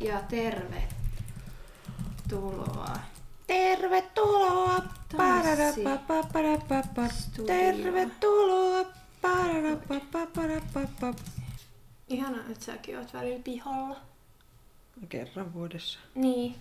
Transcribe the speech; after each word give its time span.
Ja 0.00 0.22
tervetuloa. 0.28 0.88
Tervetuloa! 3.46 4.82
Tervetuloa! 7.46 8.86
Ihana, 12.08 12.38
että 12.50 12.64
säkin 12.64 12.98
oot 12.98 13.14
välillä 13.14 13.42
pihalla. 13.44 13.96
Kerran 15.08 15.54
vuodessa. 15.54 15.98
Niin. 16.14 16.54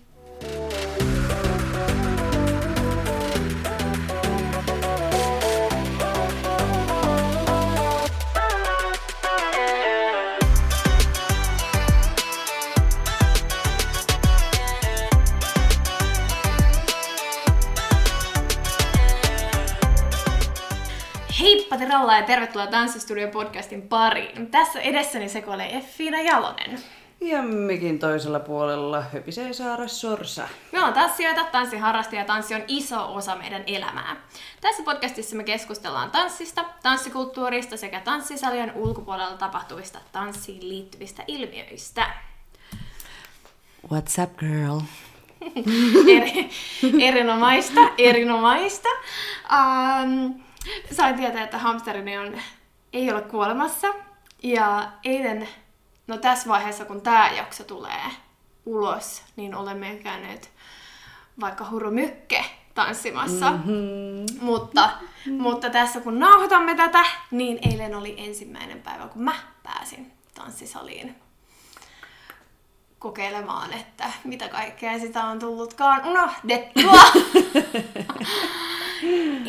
Teralla 21.97 22.17
ja 22.17 22.23
tervetuloa 22.23 22.67
Tanssistudio 22.67 23.27
podcastin 23.27 23.81
pariin. 23.81 24.47
Tässä 24.47 24.79
edessäni 24.79 25.29
sekoilee 25.29 25.77
Effiina 25.77 26.21
Jalonen. 26.21 26.79
Ja 27.21 27.41
mikin 27.41 27.99
toisella 27.99 28.39
puolella 28.39 29.01
höpisee 29.01 29.53
Saara 29.53 29.87
Sorsa. 29.87 30.47
Me 30.71 30.77
ollaan 30.77 30.93
tanssijoita, 30.93 31.45
tanssiharrastajia 31.51 32.21
ja 32.21 32.25
tanssi 32.25 32.55
on 32.55 32.61
iso 32.67 33.15
osa 33.15 33.35
meidän 33.35 33.63
elämää. 33.67 34.15
Tässä 34.61 34.83
podcastissa 34.83 35.35
me 35.35 35.43
keskustellaan 35.43 36.11
tanssista, 36.11 36.65
tanssikulttuurista 36.83 37.77
sekä 37.77 37.99
tanssisalien 37.99 38.71
ulkopuolella 38.75 39.37
tapahtuvista 39.37 39.99
tanssiin 40.11 40.69
liittyvistä 40.69 41.23
ilmiöistä. 41.27 42.07
What's 43.93 44.23
up, 44.23 44.37
girl? 44.37 44.79
Eri, 46.17 46.49
erinomaista, 47.01 47.81
erinomaista. 47.97 48.89
Um, 49.51 50.46
sain 50.91 51.15
tietää, 51.15 51.43
että 51.43 51.57
hamsterini 51.57 52.17
on, 52.17 52.39
ei 52.93 53.11
ole 53.11 53.21
kuolemassa. 53.21 53.87
Ja 54.43 54.91
eilen, 55.03 55.47
no 56.07 56.17
tässä 56.17 56.49
vaiheessa 56.49 56.85
kun 56.85 57.01
tämä 57.01 57.31
jakso 57.31 57.63
tulee 57.63 58.03
ulos, 58.65 59.23
niin 59.35 59.55
olemme 59.55 59.99
käyneet 60.03 60.51
vaikka 61.39 61.69
hurumykke 61.69 62.45
tanssimassa. 62.73 63.51
Mm-hmm. 63.51 64.25
Mutta, 64.41 64.89
mutta 65.39 65.69
tässä 65.69 65.99
kun 65.99 66.19
nauhoitamme 66.19 66.75
tätä, 66.75 67.05
niin 67.31 67.59
eilen 67.71 67.95
oli 67.95 68.15
ensimmäinen 68.17 68.81
päivä, 68.81 69.07
kun 69.07 69.23
mä 69.23 69.33
pääsin 69.63 70.11
tanssisaliin 70.35 71.15
kokeilemaan, 72.99 73.73
että 73.73 74.11
mitä 74.23 74.49
kaikkea 74.49 74.99
sitä 74.99 75.25
on 75.25 75.39
tullutkaan 75.39 76.07
unohdettua. 76.07 77.01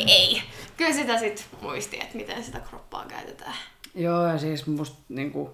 Ei. 0.07 0.43
Kyllä 0.79 0.93
sitä 0.93 1.19
sitten 1.19 1.45
muisti, 1.63 2.01
että 2.01 2.17
miten 2.17 2.45
sitä 2.45 2.61
kroppaa 2.61 3.05
käytetään. 3.09 3.55
Joo, 3.95 4.27
ja 4.27 4.39
siis 4.39 4.67
musta 4.67 4.99
niinku, 5.09 5.51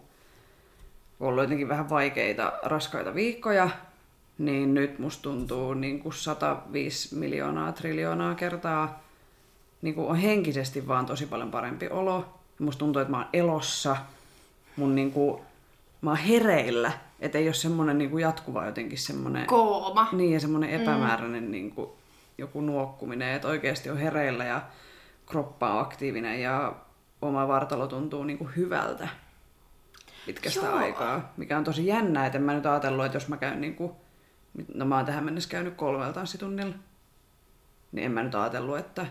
ollut 1.21 1.45
jotenkin 1.45 1.69
vähän 1.69 1.91
vaikeita, 1.91 2.53
raskaita 2.63 3.15
viikkoja, 3.15 3.71
niin 4.39 4.75
nyt 4.75 4.99
musta 4.99 5.23
tuntuu 5.23 5.75
niinku 5.75 6.13
105 6.13 7.15
miljoonaa 7.17 7.73
triljoonaa 7.73 8.35
kertaa 8.35 9.05
niinku 9.85 10.09
on 10.09 10.17
henkisesti 10.17 10.89
vaan 10.89 11.07
tosi 11.07 11.27
paljon 11.27 11.51
parempi 11.51 11.89
olo. 11.89 12.25
Musta 12.59 12.79
tuntuu, 12.79 13.03
että 13.03 13.11
mä 13.11 13.17
oon 13.17 13.29
elossa. 13.33 13.97
Mun 14.77 14.95
niinku, 14.95 15.45
mä 16.01 16.11
oon 16.11 16.19
hereillä. 16.19 16.93
Että 17.21 17.39
ei 17.39 17.49
ole 17.49 17.55
semmonen 17.55 17.99
niinku 17.99 18.19
jatkuva 18.19 18.67
jotenkin 18.67 18.99
semmonen... 18.99 19.47
Kooma. 19.47 20.09
Niin, 20.13 20.33
ja 20.33 20.41
semmoinen 20.41 20.71
epämääräinen 20.71 21.45
mm. 21.45 21.51
niin 21.51 21.71
kuin, 21.71 21.91
joku 22.39 22.61
nuokkuminen, 22.61 23.35
että 23.35 23.49
oikeasti 23.49 23.91
on 23.91 23.99
hereillä 23.99 24.45
ja 24.45 24.63
kroppa 25.27 25.73
on 25.75 25.81
aktiivinen 25.81 26.43
ja 26.43 26.77
oma 27.23 27.49
vartalo 27.49 27.87
tuntuu 27.87 28.25
niin 28.25 28.39
kuin 28.39 28.57
hyvältä 28.57 29.09
pitkästä 30.27 30.67
Joo. 30.67 30.77
aikaa. 30.77 31.33
Mikä 31.37 31.59
on 31.59 31.65
tosi 31.65 31.87
jännää, 31.87 32.27
että 32.27 32.39
en 32.39 32.45
mä 32.45 32.55
nyt 32.55 32.67
ajatellut, 32.67 33.07
että 33.07 33.17
jos 33.17 33.29
mä 33.29 33.37
käyn 33.37 33.61
niin 33.61 33.75
kuin, 33.75 33.93
no 34.75 34.85
mä 34.85 34.97
oon 34.97 35.07
tähän 35.07 35.25
mennessä 35.25 35.51
käynyt 35.51 35.75
kolmella 35.75 36.13
tanssitunnilla, 36.13 36.75
niin 37.93 38.05
en 38.05 38.13
mä 38.13 38.23
nyt 38.23 38.35
ajatellut, 38.35 38.79
että 38.79 39.07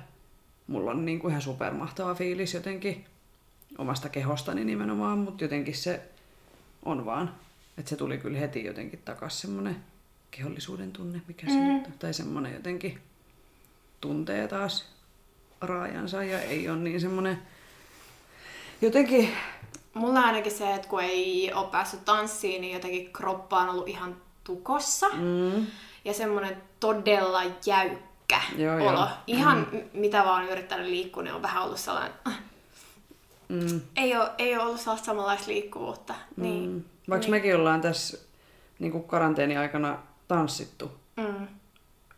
mulla 0.68 0.92
on 0.92 1.06
niin 1.06 1.20
kuin 1.20 1.32
ihan 1.32 1.42
supermahtava 1.42 2.16
fiilis 2.16 2.54
jotenkin 2.54 3.06
omasta 3.78 4.10
kehostani 4.10 4.64
nimenomaan, 4.66 5.18
mutta 5.18 5.44
jotenkin 5.44 5.76
se 5.76 6.10
on 6.86 7.06
vaan. 7.06 7.36
Että 7.78 7.90
se 7.90 7.96
tuli 7.96 8.18
kyllä 8.18 8.40
heti 8.40 8.66
jotenkin 8.66 9.02
takas 9.06 9.42
semmonen 9.42 9.76
kehollisuuden 10.32 10.92
tunne, 10.92 11.22
mikä 11.28 11.48
se 11.48 11.60
nyt 11.60 11.86
on. 11.86 11.94
Tai 12.00 12.14
semmonen 12.14 12.54
jotenkin 12.54 13.00
tuntee 14.02 14.48
taas 14.48 14.93
raajansa 15.66 16.24
ja 16.24 16.42
ei 16.42 16.70
ole 16.70 16.78
niin 16.78 17.02
semmonen 17.02 17.42
jotenkin 18.82 19.30
Mulla 19.94 20.20
on 20.20 20.26
ainakin 20.26 20.52
se, 20.52 20.74
että 20.76 20.88
kun 20.88 21.02
ei 21.02 21.52
ole 21.54 21.68
päässyt 21.72 22.06
tanssiin, 22.06 22.62
niin 22.62 22.74
jotenkin 22.74 23.14
kroppa 23.14 23.60
on 23.60 23.70
ollut 23.70 23.88
ihan 23.88 24.16
tukossa. 24.44 25.08
mm, 25.10 25.66
Ja 26.06 26.14
semmoinen 26.14 26.58
todella 26.80 27.42
jäykkä 27.66 28.42
Joo, 28.58 28.76
olo. 28.76 28.92
joo. 29.00 29.08
Ihan 29.28 29.68
mm. 29.72 29.82
mitä 29.94 30.26
vaan 30.26 30.44
on 30.44 30.50
yrittänyt 30.50 30.88
liikkua, 30.88 31.24
niin 31.24 31.34
on 31.34 31.42
vähän 31.42 31.64
ollut 31.64 31.80
sellainen... 31.80 32.12
äh, 32.28 32.40
mm, 33.50 33.82
Ei 33.96 34.16
ole, 34.18 34.32
ei 34.38 34.56
ole 34.56 34.64
ollut 34.64 34.80
sellaista 34.82 35.06
samanlaista 35.06 35.48
liikkuvuutta. 35.52 36.14
Niin, 36.38 36.70
mm. 36.70 36.84
Vaikka 37.10 37.28
mekin 37.28 37.56
ollaan 37.56 37.82
tässä 37.82 38.18
niin 38.80 38.92
kuin 38.92 39.04
karanteeni 39.04 39.58
aikana 39.58 39.98
tanssittu, 40.28 40.92
mm. 41.18 41.48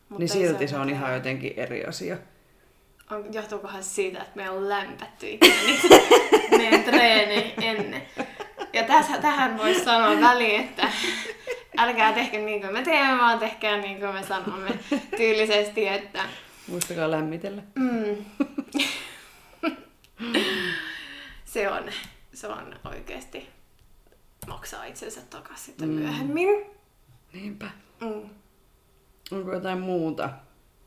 Mut 0.10 0.20
niin 0.20 0.30
silti 0.30 0.68
se 0.68 0.76
on 0.78 0.86
mitään. 0.86 1.02
ihan 1.04 1.14
jotenkin 1.14 1.54
eri 1.58 1.86
asia. 1.86 2.18
On, 3.12 3.34
johtuukohan 3.34 3.84
siitä, 3.84 4.20
että 4.22 4.32
me 4.36 4.50
on 4.50 4.70
lämpätty 4.70 5.26
niitä 5.26 5.88
meidän 6.58 6.84
treenejä 6.84 7.54
ennen. 7.62 8.02
Ja 8.74 8.84
tässä, 8.84 9.18
tähän 9.18 9.58
voisi 9.58 9.84
sanoa 9.84 10.22
väliin, 10.22 10.62
että 10.62 10.90
älkää 11.78 12.14
tehkö 12.14 12.38
niin 12.38 12.62
kuin 12.62 12.74
me 12.74 12.82
teemme, 12.82 13.18
vaan 13.18 13.40
tehkää 13.40 13.78
niin 13.78 14.00
kuin 14.00 14.14
me 14.14 14.24
sanomme 14.24 14.72
tyylisesti, 15.18 15.88
että 15.88 16.24
Muistakaa 16.68 17.12
lämmitellä. 17.12 17.62
mm, 17.76 18.26
se, 21.46 21.70
on, 21.72 21.84
se 22.34 22.48
on 22.48 22.76
oikeasti 22.86 23.50
maksaa 24.48 24.86
itsensä 24.86 25.22
takaisin 25.30 25.66
sitten 25.66 25.88
Mm. 25.90 25.94
myöhemmin. 25.96 26.66
Niinpä. 27.34 27.66
Mm. 28.02 28.30
Onko 29.32 29.54
jotain 29.54 29.80
muuta? 29.80 30.30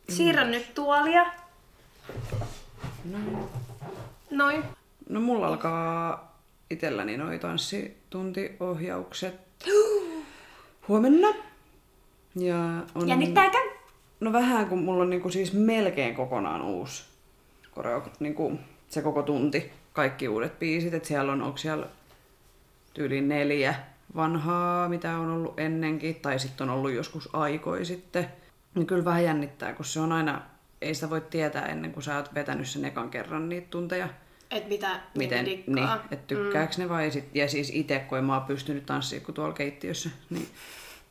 Siirrän 0.09 0.51
nyt 0.51 0.75
tuolia. 0.75 1.27
No, 3.05 3.19
Noin. 4.31 4.65
no 5.09 5.21
mulla 5.21 5.47
alkaa 5.47 6.29
itselläni 6.71 7.17
noi 7.17 7.39
tanssituntiohjaukset 7.39 9.35
huomenna. 10.89 11.29
Ja 12.35 12.57
on... 12.95 13.09
Jännittääkö? 13.09 13.59
No 14.21 14.33
vähän, 14.33 14.67
kun 14.67 14.79
mulla 14.79 15.03
on 15.03 15.11
niinku 15.11 15.31
siis 15.31 15.53
melkein 15.53 16.15
kokonaan 16.15 16.63
uusi 16.63 17.05
koreo, 17.71 18.03
niinku 18.21 18.59
se 18.89 19.03
koko 19.03 19.23
tunti, 19.23 19.73
kaikki 19.93 20.29
uudet 20.29 20.59
biisit, 20.59 20.95
että 20.95 21.09
siellä 21.09 21.33
on, 21.33 21.43
onko 21.43 21.59
siellä 21.59 21.87
tyyli 22.95 23.21
neljä 23.21 23.75
vanhaa, 24.17 24.89
mitä 24.89 25.19
on 25.19 25.31
ollut 25.31 25.61
ennenkin, 25.61 26.15
tai 26.15 26.39
sitten 26.39 26.71
on 26.71 26.75
ollut 26.75 26.93
joskus 26.93 27.29
aikoi 27.33 27.85
sitten. 27.85 28.29
Niin 28.75 28.87
kyllä 28.87 29.05
vähän 29.05 29.25
jännittää, 29.25 29.73
kun 29.73 29.85
se 29.85 30.01
on 30.01 30.13
aina, 30.13 30.41
ei 30.83 30.95
sitä 30.95 31.11
voi 31.11 31.21
tietää 31.21 31.67
ennen 31.67 31.93
kuin 31.93 32.05
sä 32.05 32.17
oot 32.17 32.35
vetänyt 32.35 32.69
sen 32.69 32.85
ekan 32.85 33.11
kerran 33.11 33.49
niitä 33.49 33.67
tunteja. 33.71 34.09
Et 34.51 34.69
mitä 34.69 35.01
Miten, 35.15 35.45
niin, 35.45 35.65
niin, 35.67 35.89
että 36.11 36.27
tykkääkö 36.27 36.73
ne 36.79 36.89
vai 36.89 37.11
sit, 37.11 37.25
ja 37.35 37.49
siis 37.49 37.71
itse, 37.75 37.99
kun 37.99 38.19
en 38.19 38.25
mä 38.25 38.35
oon 38.37 38.47
pystynyt 38.47 38.87
tanssimaan 38.87 39.25
kuin 39.25 39.35
tuolla 39.35 39.55
keittiössä, 39.55 40.11
niin, 40.31 40.49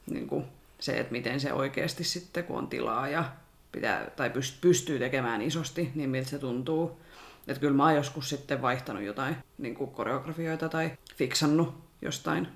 niin 0.09 0.27
kuin 0.27 0.45
se, 0.79 0.99
että 0.99 1.11
miten 1.11 1.39
se 1.39 1.53
oikeasti 1.53 2.03
sitten, 2.03 2.43
kun 2.43 2.57
on 2.57 2.67
tilaa 2.67 3.07
ja 3.07 3.31
pitää, 3.71 4.09
tai 4.15 4.29
pyst- 4.29 4.57
pystyy 4.61 4.99
tekemään 4.99 5.41
isosti, 5.41 5.91
niin 5.95 6.09
miltä 6.09 6.29
se 6.29 6.39
tuntuu. 6.39 6.99
Että 7.47 7.61
kyllä 7.61 7.77
mä 7.77 7.83
oon 7.83 7.95
joskus 7.95 8.29
sitten 8.29 8.61
vaihtanut 8.61 9.03
jotain 9.03 9.35
niin 9.57 9.75
kuin 9.75 9.91
koreografioita 9.91 10.69
tai 10.69 10.91
fiksannut 11.15 11.75
jostain 12.01 12.47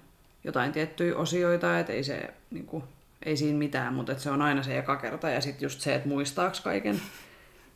jotain 0.44 0.72
tiettyjä 0.72 1.18
osioita, 1.18 1.80
että 1.80 1.94
ei 1.94 2.04
se 2.04 2.34
niin 2.52 2.66
kuin, 2.66 2.84
ei 3.26 3.38
siinä 3.38 3.58
mitään, 3.58 3.94
mutta 3.94 4.20
se 4.20 4.30
on 4.30 4.42
aina 4.42 4.64
se 4.64 4.78
eka 4.78 4.96
kerta 4.96 5.30
ja 5.30 5.42
sitten 5.42 5.66
just 5.66 5.82
se, 5.82 5.96
että 5.96 6.08
muistaaks 6.10 6.60
kaiken. 6.60 7.02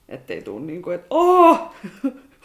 Ettei 0.10 0.42
tuu 0.42 0.60
niin 0.60 0.82
kuin, 0.82 0.96
että 0.96 1.08
oh! 1.10 1.76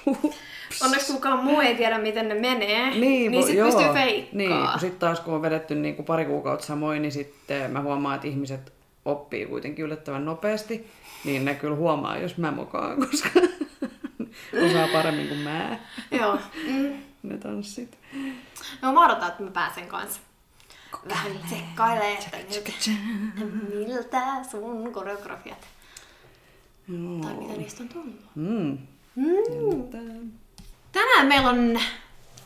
Onneksi 0.84 1.12
kukaan 1.12 1.44
muu 1.44 1.60
ei 1.60 1.74
tiedä, 1.74 1.98
miten 1.98 2.28
ne 2.28 2.34
menee. 2.34 2.90
Niin, 2.90 3.30
niin 3.30 3.42
vo- 3.42 3.46
sit 3.46 3.54
joo. 3.54 3.66
pystyy 3.66 3.92
feikkaa. 3.92 4.36
Niin, 4.36 4.70
kun 4.70 4.80
sitten 4.80 5.00
taas 5.00 5.20
kun 5.20 5.34
on 5.34 5.42
vedetty 5.42 5.74
niin 5.74 5.96
kuin 5.96 6.06
pari 6.06 6.24
kuukautta 6.24 6.66
samoin, 6.66 7.02
niin 7.02 7.12
sitten 7.12 7.70
mä 7.70 7.80
huomaan, 7.80 8.14
että 8.14 8.28
ihmiset 8.28 8.72
oppii 9.04 9.46
kuitenkin 9.46 9.84
yllättävän 9.84 10.24
nopeasti. 10.24 10.90
Niin 11.24 11.44
ne 11.44 11.54
kyllä 11.54 11.76
huomaa, 11.76 12.18
jos 12.18 12.36
mä 12.36 12.50
mokaan, 12.50 12.98
koska 13.10 13.28
osaa 14.66 14.88
paremmin 14.92 15.28
kuin 15.28 15.40
mä 15.40 15.78
Joo. 16.10 16.38
Mm. 16.66 16.92
ne 17.22 17.38
tanssit. 17.38 17.98
No 18.82 18.92
mä 18.92 19.04
odotan, 19.04 19.28
että 19.28 19.42
mä 19.42 19.50
pääsen 19.50 19.86
kanssa. 19.86 20.20
Vähän 21.08 21.32
tsekkailee, 21.46 22.12
että 22.12 22.38
miltä, 23.74 24.44
sun 24.50 24.92
koreografiat. 24.92 25.66
Tai 27.22 27.34
mitä 27.34 27.54
niistä 27.56 27.82
on 27.82 27.88
tullut. 27.88 28.20
Mm. 28.34 28.78
Mm. 29.16 29.90
Tänään 30.92 31.26
meillä 31.26 31.48
on 31.48 31.80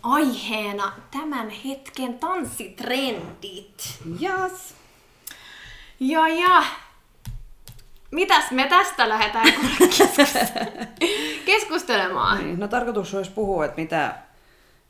aiheena 0.02 0.92
tämän 1.10 1.50
hetken 1.50 2.18
tanssitrendit. 2.18 3.98
Yes. 4.22 4.74
Ja 6.00 6.28
ja, 6.28 6.64
mitäs 8.10 8.50
me 8.50 8.68
tästä 8.68 9.08
lähdetään 9.08 9.46
keskus- 9.46 10.34
keskustelemaan? 11.46 12.44
Niin, 12.44 12.60
no 12.60 12.68
tarkoitus 12.68 13.14
olisi 13.14 13.30
puhua, 13.30 13.64
että 13.64 13.80
mitä, 13.80 14.14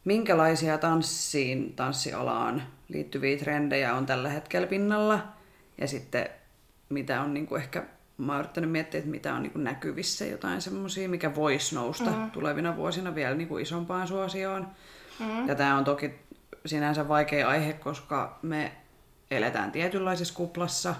minkälaisia 0.04 0.78
tanssiin, 0.78 1.72
tanssialaan 1.74 2.62
liittyviä 2.88 3.38
trendejä 3.38 3.94
on 3.94 4.06
tällä 4.06 4.28
hetkellä 4.28 4.66
pinnalla. 4.66 5.28
Ja 5.78 5.88
sitten 5.88 6.28
mitä 6.88 7.20
on 7.20 7.34
niin 7.34 7.46
kuin 7.46 7.62
ehkä, 7.62 7.84
mä 8.18 8.32
oon 8.32 8.40
yrittänyt 8.40 8.70
miettiä, 8.70 8.98
että 8.98 9.10
mitä 9.10 9.34
on 9.34 9.42
niin 9.42 9.52
kuin 9.52 9.64
näkyvissä 9.64 10.24
jotain 10.24 10.62
semmoisia, 10.62 11.08
mikä 11.08 11.34
voisi 11.34 11.74
nousta 11.74 12.10
mm. 12.10 12.30
tulevina 12.30 12.76
vuosina 12.76 13.14
vielä 13.14 13.34
niin 13.34 13.48
kuin 13.48 13.62
isompaan 13.62 14.08
suosioon. 14.08 14.68
Mm. 15.20 15.48
Ja 15.48 15.54
tämä 15.54 15.76
on 15.76 15.84
toki 15.84 16.14
sinänsä 16.66 17.08
vaikea 17.08 17.48
aihe, 17.48 17.72
koska 17.72 18.38
me 18.42 18.72
eletään 19.30 19.72
tietynlaisessa 19.72 20.34
kuplassa, 20.34 20.94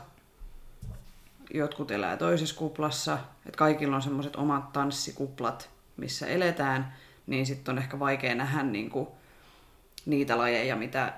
jotkut 1.54 1.90
elää 1.90 2.16
toisessa 2.16 2.56
kuplassa, 2.56 3.18
että 3.46 3.58
kaikilla 3.58 3.96
on 3.96 4.02
semmoiset 4.02 4.36
omat 4.36 4.72
tanssikuplat, 4.72 5.70
missä 5.96 6.26
eletään, 6.26 6.94
niin 7.26 7.46
sitten 7.46 7.72
on 7.72 7.78
ehkä 7.78 7.98
vaikea 7.98 8.34
nähdä 8.34 8.62
niinku 8.62 9.14
niitä 10.06 10.38
lajeja, 10.38 10.76
mitä, 10.76 11.12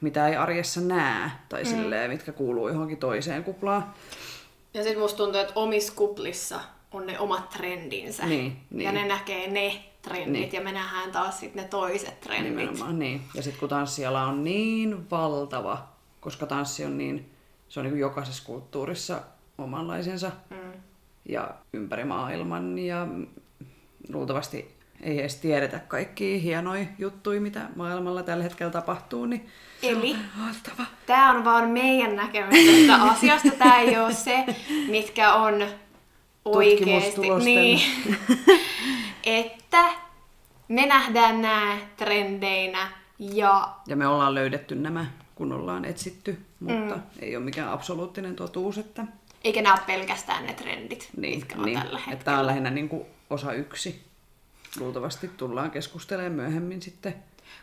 mitä 0.00 0.28
ei 0.28 0.36
arjessa 0.36 0.80
näe, 0.80 1.30
tai 1.48 1.62
mm. 1.62 1.68
silleen, 1.68 2.10
mitkä 2.10 2.32
kuuluu 2.32 2.68
johonkin 2.68 2.98
toiseen 2.98 3.44
kuplaan. 3.44 3.94
Ja 4.74 4.82
sitten 4.82 5.02
musta 5.02 5.16
tuntuu, 5.16 5.40
että 5.40 5.52
omissa 5.54 5.92
kuplissa 5.96 6.60
on 6.92 7.06
ne 7.06 7.18
omat 7.18 7.50
trendinsä. 7.50 8.26
Niin, 8.26 8.56
niin. 8.70 8.84
Ja 8.84 8.92
ne 8.92 9.04
näkee 9.08 9.50
ne 9.50 9.84
trendit 10.02 10.32
Niin. 10.32 10.52
ja 10.52 10.60
me 10.60 10.72
nähdään 10.72 11.12
taas 11.12 11.40
sitten 11.40 11.62
ne 11.62 11.68
toiset 11.68 12.20
trendit. 12.20 12.56
Nimenomaan, 12.56 12.98
niin. 12.98 13.22
Ja 13.34 13.42
sitten 13.42 13.60
kun 13.60 13.68
tanssiala 13.68 14.22
on 14.26 14.44
niin 14.44 15.10
valtava, 15.10 15.88
koska 16.20 16.46
tanssi 16.46 16.84
on 16.84 16.98
niin, 16.98 17.30
se 17.68 17.80
on 17.80 17.86
niin 17.86 17.98
jokaisessa 17.98 18.42
kulttuurissa 18.46 19.20
omanlaisensa 19.58 20.30
Mm. 20.50 20.72
ja 21.28 21.50
ympäri 21.72 22.04
maailman 22.04 22.78
ja 22.78 23.06
luultavasti 24.08 24.74
ei 25.02 25.20
edes 25.20 25.36
tiedetä 25.36 25.78
kaikkia 25.78 26.38
hienoja 26.38 26.86
juttuja, 26.98 27.40
mitä 27.40 27.68
maailmalla 27.76 28.22
tällä 28.22 28.42
hetkellä 28.44 28.72
tapahtuu, 28.72 29.26
niin 29.26 29.48
Eli 29.82 30.16
tämä 31.06 31.30
on 31.30 31.44
vaan 31.44 31.68
meidän 31.68 32.16
näkemys 32.16 32.66
tästä 32.66 33.02
asiasta. 33.10 33.50
Tämä 33.50 33.80
ei 33.80 33.98
ole 33.98 34.14
se, 34.14 34.44
mitkä 34.88 35.34
on 35.34 35.66
oikeasti. 36.44 37.20
Niin, 37.44 37.80
että 39.24 39.84
me 40.68 40.86
nähdään 40.86 41.42
nämä 41.42 41.78
trendeinä 41.96 42.88
ja 43.18 43.74
Ja 43.86 43.96
me 43.96 44.06
ollaan 44.06 44.34
löydetty 44.34 44.74
nämä, 44.74 45.06
kun 45.34 45.52
ollaan 45.52 45.84
etsitty, 45.84 46.38
mutta 46.60 46.96
mm. 46.96 47.02
ei 47.18 47.36
ole 47.36 47.44
mikään 47.44 47.68
absoluuttinen 47.72 48.36
totuus, 48.36 48.78
että 48.78 49.04
eikä 49.44 49.62
nämä 49.62 49.74
ole 49.74 49.82
pelkästään 49.86 50.46
ne 50.46 50.52
trendit, 50.54 51.08
niin, 51.16 51.38
mitkä 51.38 51.58
on 51.58 51.64
niin, 51.64 51.78
tällä 51.78 51.98
että 51.98 52.10
hetkellä. 52.10 52.24
tämä 52.24 52.38
on 52.38 52.46
lähinnä 52.46 52.70
niin 52.70 52.88
kuin 52.88 53.06
osa 53.30 53.52
yksi. 53.52 54.00
Luultavasti 54.80 55.28
tullaan 55.36 55.70
keskustelemaan 55.70 56.32
myöhemmin 56.32 56.82
sitten. 56.82 57.14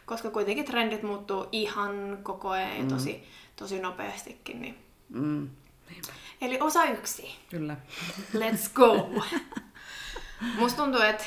Koska 0.05 0.29
kuitenkin 0.29 0.65
trendit 0.65 1.03
muuttuu 1.03 1.47
ihan 1.51 2.19
koko 2.23 2.49
ajan 2.49 2.77
ja 2.77 2.85
tosi, 2.85 3.23
tosi 3.55 3.79
nopeastikin. 3.79 4.61
Niin. 4.61 4.77
Mm. 5.09 5.49
Niinpä. 5.89 6.13
Eli 6.41 6.59
osa 6.61 6.83
yksi. 6.83 7.35
Kyllä. 7.49 7.77
Let's 8.33 8.69
go! 8.73 9.09
Musta 10.59 10.83
tuntuu, 10.83 11.01
että 11.01 11.25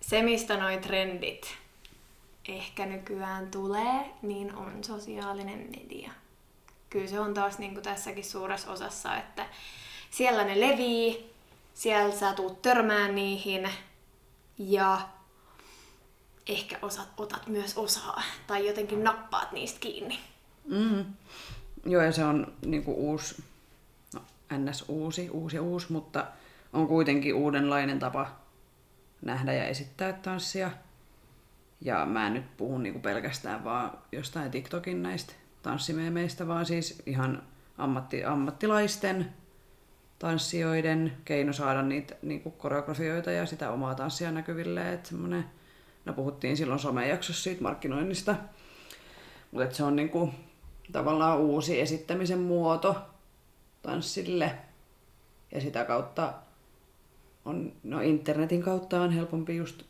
se, 0.00 0.22
mistä 0.22 0.56
noi 0.56 0.78
trendit 0.78 1.58
ehkä 2.48 2.86
nykyään 2.86 3.50
tulee, 3.50 4.10
niin 4.22 4.54
on 4.54 4.84
sosiaalinen 4.84 5.58
media. 5.58 6.12
Kyllä 6.90 7.06
se 7.06 7.20
on 7.20 7.34
taas 7.34 7.58
niin 7.58 7.72
kuin 7.72 7.84
tässäkin 7.84 8.24
suuressa 8.24 8.70
osassa, 8.72 9.16
että 9.16 9.46
siellä 10.10 10.44
ne 10.44 10.60
levii, 10.60 11.32
siellä 11.74 12.14
sä 12.14 12.32
tuut 12.32 12.62
törmään 12.62 13.14
niihin 13.14 13.70
ja 14.58 15.00
ehkä 16.48 16.78
osat, 16.82 17.08
otat 17.16 17.46
myös 17.46 17.78
osaa 17.78 18.22
tai 18.46 18.66
jotenkin 18.66 19.04
nappaat 19.04 19.52
niistä 19.52 19.80
kiinni. 19.80 20.18
Mm. 20.64 21.04
Joo, 21.86 22.02
ja 22.02 22.12
se 22.12 22.24
on 22.24 22.52
niinku 22.66 22.92
uusi, 22.92 23.44
no 24.14 24.20
ns. 24.58 24.84
uusi, 24.88 25.30
uusi 25.30 25.58
uusi, 25.58 25.92
mutta 25.92 26.26
on 26.72 26.88
kuitenkin 26.88 27.34
uudenlainen 27.34 27.98
tapa 27.98 28.36
nähdä 29.22 29.52
ja 29.52 29.64
esittää 29.64 30.12
tanssia. 30.12 30.70
Ja 31.80 32.06
mä 32.06 32.26
en 32.26 32.34
nyt 32.34 32.56
puhu 32.56 32.78
niinku 32.78 33.00
pelkästään 33.00 33.64
vaan 33.64 33.98
jostain 34.12 34.50
TikTokin 34.50 35.02
näistä 35.02 35.32
tanssimeemeistä, 35.62 36.48
vaan 36.48 36.66
siis 36.66 37.02
ihan 37.06 37.42
ammatti, 37.78 38.24
ammattilaisten 38.24 39.32
tanssijoiden 40.18 41.16
keino 41.24 41.52
saada 41.52 41.82
niitä 41.82 42.16
niinku 42.22 42.50
koreografioita 42.50 43.30
ja 43.30 43.46
sitä 43.46 43.70
omaa 43.70 43.94
tanssia 43.94 44.32
näkyville. 44.32 44.92
Et 44.92 45.06
semmonen, 45.06 45.44
no 46.08 46.14
puhuttiin 46.14 46.56
silloin 46.56 46.80
somejaksossa 46.80 47.42
siitä 47.42 47.62
markkinoinnista, 47.62 48.34
mutta 49.50 49.74
se 49.76 49.82
on 49.84 49.96
niinku 49.96 50.30
tavallaan 50.92 51.38
uusi 51.38 51.80
esittämisen 51.80 52.38
muoto 52.38 52.96
tanssille. 53.82 54.54
Ja 55.52 55.60
sitä 55.60 55.84
kautta 55.84 56.34
on, 57.44 57.72
no 57.84 58.00
internetin 58.00 58.62
kautta 58.62 59.00
on 59.00 59.12
helpompi 59.12 59.56
just 59.56 59.82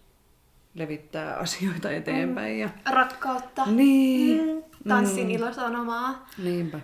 levittää 0.74 1.36
asioita 1.36 1.90
eteenpäin. 1.90 2.58
Ja... 2.58 2.68
Rakkautta. 2.90 3.66
Niin. 3.66 4.54
Mm, 4.54 4.62
tanssin 4.88 5.30
ilosanomaa. 5.30 6.26
Niinpä. 6.38 6.80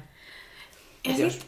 Ja 1.05 1.13
Et 1.13 1.19
jos- 1.19 1.47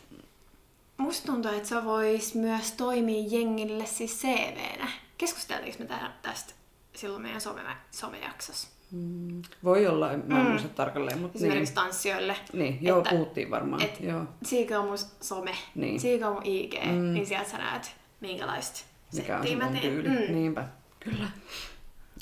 musta 0.97 1.33
tuntuu, 1.33 1.51
että 1.53 1.69
se 1.69 1.85
voisi 1.85 2.39
myös 2.39 2.73
toimia 2.73 3.27
jengille 3.31 3.87
siis 3.87 4.19
CVnä. 4.23 4.89
Keskusteltiinko 5.19 5.79
me 5.79 5.85
tä- 5.87 6.13
tästä 6.23 6.55
silloin 6.97 7.23
meidän 7.23 7.41
some, 7.41 7.63
somejaksossa? 7.91 8.69
Mm, 8.93 9.43
voi 9.65 9.87
olla, 9.87 10.13
en- 10.13 10.25
mä 10.27 10.41
en 10.41 10.47
muista 10.47 10.69
tarkalleen, 10.69 11.19
mutta 11.19 11.39
niin. 11.39 11.47
Esimerkiksi 11.47 11.75
tanssijoille. 11.75 12.37
Niin, 12.53 12.79
joo, 12.81 12.99
että- 12.99 13.11
puhuttiin 13.11 13.51
varmaan. 13.51 13.83
Et, 13.83 14.01
joo. 14.01 14.25
Siinä 14.45 14.81
on 14.81 14.87
mun 14.87 14.99
some, 15.21 15.53
Niin. 15.75 16.01
siinä 16.01 16.29
on 16.29 16.35
mun 16.35 16.43
IG, 16.47 16.75
mm. 16.87 17.15
niin 17.15 17.27
sieltä 17.27 17.51
sä 17.51 17.59
näet, 17.59 17.97
minkälaista 18.21 18.81
Mikä 19.17 19.39
on 19.39 19.47
se 19.47 19.57
mä 19.57 19.65
mun 19.65 19.73
teen. 19.73 19.83
tyyli. 19.93 20.09
Mm. 20.09 20.35
Niinpä. 20.35 20.65
Kyllä. 21.01 21.29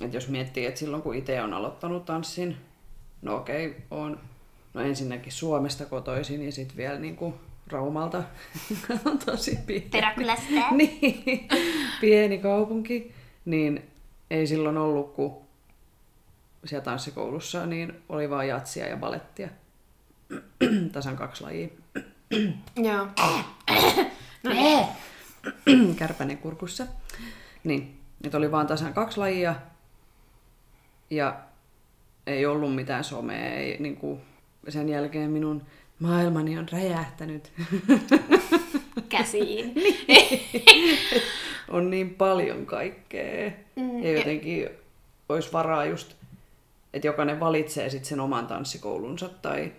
Et 0.00 0.14
jos 0.14 0.28
miettii, 0.28 0.66
että 0.66 0.80
silloin 0.80 1.02
kun 1.02 1.14
itse 1.14 1.42
on 1.42 1.52
aloittanut 1.54 2.04
tanssin, 2.04 2.56
no 3.22 3.36
okei, 3.36 3.76
on 3.90 4.20
no 4.74 4.80
ensinnäkin 4.80 5.32
Suomesta 5.32 5.84
kotoisin 5.84 6.42
ja 6.42 6.52
sitten 6.52 6.76
vielä 6.76 6.98
niinku 6.98 7.34
Raumalta. 7.66 8.22
Tosi 9.26 9.58
pieni. 9.66 9.90
Niin, 10.70 11.48
pieni 12.00 12.38
kaupunki. 12.38 13.12
Niin 13.44 13.82
ei 14.34 14.46
silloin 14.46 14.76
ollut, 14.76 15.14
kun 15.14 15.42
siellä 16.64 16.84
tanssikoulussa 16.84 17.66
niin 17.66 18.02
oli 18.08 18.30
vaan 18.30 18.48
jatsia 18.48 18.88
ja 18.88 18.96
balettia. 18.96 19.48
Tasan 20.92 21.16
kaksi 21.16 21.42
lajia. 21.44 21.68
Joo. 22.88 23.08
no 24.42 24.50
niin. 24.50 24.86
kärpänen 25.98 26.38
kurkussa. 26.38 26.86
Niin, 27.64 28.00
että 28.24 28.38
oli 28.38 28.52
vaan 28.52 28.66
tasan 28.66 28.94
kaksi 28.94 29.18
lajia 29.18 29.54
ja 31.10 31.40
ei 32.26 32.46
ollut 32.46 32.74
mitään 32.74 33.04
somea. 33.04 33.54
Ei, 33.54 33.76
niin 33.80 33.96
kuin, 33.96 34.20
sen 34.68 34.88
jälkeen 34.88 35.30
minun 35.30 35.62
maailmani 35.98 36.58
on 36.58 36.68
räjähtänyt. 36.72 37.52
Käsiin. 39.08 39.74
on 41.68 41.90
niin 41.90 42.14
paljon 42.14 42.66
kaikkea. 42.66 43.50
Mm, 43.76 44.02
Ja 44.02 44.12
jotenkin 44.12 44.68
olisi 45.28 45.52
varaa 45.52 45.84
just, 45.84 46.14
että 46.94 47.06
jokainen 47.06 47.40
valitsee 47.40 47.90
sit 47.90 48.04
sen 48.04 48.20
oman 48.20 48.46
tanssikoulunsa 48.46 49.28
tai, 49.28 49.72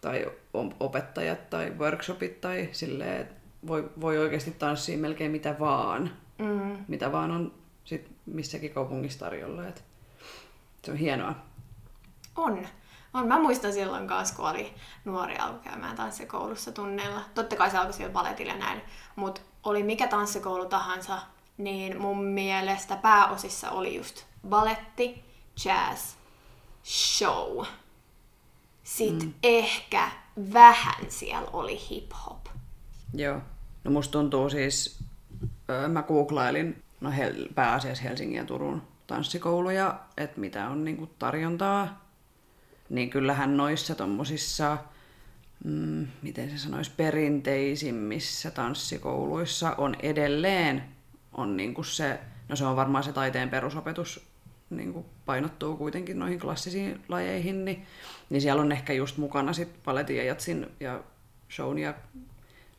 tai 0.00 0.26
op- 0.54 0.82
opettajat 0.82 1.50
tai 1.50 1.72
workshopit 1.78 2.40
tai 2.40 2.68
silleen, 2.72 3.20
että 3.20 3.34
voi, 3.66 3.90
voi 4.00 4.18
oikeasti 4.18 4.50
tanssia 4.50 4.98
melkein 4.98 5.30
mitä 5.30 5.56
vaan. 5.60 6.10
Mm. 6.38 6.76
Mitä 6.88 7.12
vaan 7.12 7.30
on 7.30 7.52
sit 7.84 8.10
missäkin 8.26 8.70
kaupungissa 8.70 9.18
tarjolla. 9.18 9.68
Et 9.68 9.84
se 10.82 10.90
on 10.90 10.96
hienoa. 10.96 11.34
On. 12.36 12.66
On. 13.14 13.28
Mä 13.28 13.38
muistan 13.38 13.72
silloin 13.72 14.08
kanssa, 14.08 14.36
kun 14.36 14.48
oli 14.48 14.74
nuori 15.04 15.36
alkoi 15.36 15.60
käymään 15.60 15.96
tanssikoulussa 15.96 16.72
tunneilla. 16.72 17.20
Totta 17.34 17.56
kai 17.56 17.70
se 17.70 17.78
alkoi 17.78 17.92
siellä 17.92 18.12
baletilla 18.12 18.52
ja 18.52 18.58
näin, 18.58 18.82
mutta 19.16 19.40
oli 19.62 19.82
mikä 19.82 20.06
tanssikoulu 20.06 20.66
tahansa, 20.66 21.18
niin 21.58 22.00
mun 22.00 22.24
mielestä 22.24 22.96
pääosissa 22.96 23.70
oli 23.70 23.96
just 23.96 24.24
baletti, 24.48 25.24
jazz, 25.64 26.14
show. 26.84 27.64
sit 28.82 29.22
mm. 29.22 29.34
ehkä 29.42 30.10
vähän 30.52 31.04
siellä 31.08 31.48
oli 31.52 31.80
hip-hop. 31.90 32.48
Joo. 33.14 33.40
No 33.84 33.90
musta 33.90 34.12
tuntuu 34.12 34.50
siis, 34.50 34.98
öö, 35.70 35.88
mä 35.88 36.02
googlailin 36.02 36.82
no 37.00 37.10
hel, 37.10 37.48
pääasiassa 37.54 38.02
Helsingin 38.02 38.36
ja 38.36 38.44
Turun 38.44 38.82
tanssikouluja, 39.06 40.00
että 40.16 40.40
mitä 40.40 40.68
on 40.68 40.84
niinku 40.84 41.06
tarjontaa. 41.06 42.03
Niin 42.90 43.10
kyllähän 43.10 43.56
noissa 43.56 43.94
tommosissa, 43.94 44.78
mm, 45.64 46.06
miten 46.22 46.50
se 46.50 46.58
sanoisi, 46.58 46.90
perinteisimmissä 46.96 48.50
tanssikouluissa 48.50 49.74
on 49.78 49.96
edelleen 50.02 50.84
on 51.32 51.56
niinku 51.56 51.82
se, 51.82 52.20
no 52.48 52.56
se 52.56 52.64
on 52.64 52.76
varmaan 52.76 53.04
se 53.04 53.12
taiteen 53.12 53.50
perusopetus 53.50 54.26
niin 54.70 54.92
kuin 54.92 55.06
painottuu 55.26 55.76
kuitenkin 55.76 56.18
noihin 56.18 56.40
klassisiin 56.40 57.02
lajeihin, 57.08 57.64
niin, 57.64 57.86
niin 58.30 58.42
siellä 58.42 58.62
on 58.62 58.72
ehkä 58.72 58.92
just 58.92 59.16
mukana 59.16 59.52
sit 59.52 59.68
paletin 59.84 60.16
ja 60.16 60.24
jatsin 60.24 60.66
ja 60.80 61.02
shown 61.50 61.78
ja 61.78 61.94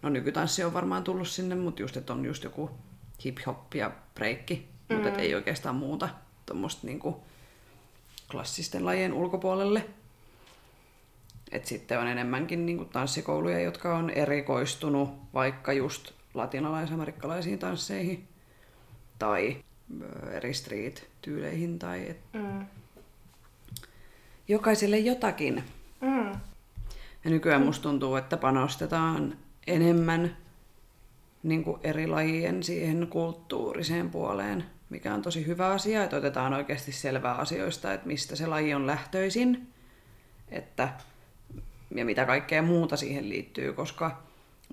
no 0.01 0.09
nykytanssi 0.09 0.63
on 0.63 0.73
varmaan 0.73 1.03
tullut 1.03 1.27
sinne, 1.27 1.55
mutta 1.55 1.81
just, 1.81 1.97
että 1.97 2.13
on 2.13 2.25
just 2.25 2.43
joku 2.43 2.71
hip-hop 3.25 3.75
ja 3.75 3.91
breikki, 4.15 4.67
mm. 4.89 4.95
mutta 4.95 5.19
ei 5.19 5.35
oikeastaan 5.35 5.75
muuta 5.75 6.09
tuommoista 6.45 6.87
niin 6.87 6.99
klassisten 8.31 8.85
lajien 8.85 9.13
ulkopuolelle. 9.13 9.85
Et 11.51 11.65
sitten 11.65 11.99
on 11.99 12.07
enemmänkin 12.07 12.65
niin 12.65 12.77
kuin 12.77 12.89
tanssikouluja, 12.89 13.59
jotka 13.59 13.97
on 13.97 14.09
erikoistunut 14.09 15.09
vaikka 15.33 15.73
just 15.73 16.11
latinalais-amerikkalaisiin 16.33 17.59
tansseihin 17.59 18.27
tai 19.19 19.57
eri 20.31 20.53
street-tyyleihin 20.53 21.79
tai 21.79 22.09
et... 22.09 22.19
mm. 22.33 22.65
jokaiselle 24.47 24.99
jotakin. 24.99 25.63
Mm. 26.01 26.31
Ja 27.23 27.31
nykyään 27.31 27.61
musta 27.61 27.83
tuntuu, 27.83 28.15
että 28.15 28.37
panostetaan 28.37 29.37
enemmän 29.67 30.37
niin 31.43 31.63
kuin 31.63 31.79
eri 31.83 32.07
lajien 32.07 32.63
siihen 32.63 33.07
kulttuuriseen 33.07 34.09
puoleen, 34.09 34.65
mikä 34.95 35.13
on 35.13 35.21
tosi 35.21 35.45
hyvä 35.45 35.67
asia, 35.67 36.03
että 36.03 36.17
otetaan 36.17 36.53
oikeasti 36.53 36.91
selvää 36.91 37.35
asioista, 37.35 37.93
että 37.93 38.07
mistä 38.07 38.35
se 38.35 38.47
laji 38.47 38.73
on 38.73 38.87
lähtöisin 38.87 39.67
että, 40.49 40.89
ja 41.95 42.05
mitä 42.05 42.25
kaikkea 42.25 42.61
muuta 42.61 42.97
siihen 42.97 43.29
liittyy, 43.29 43.73
koska 43.73 44.23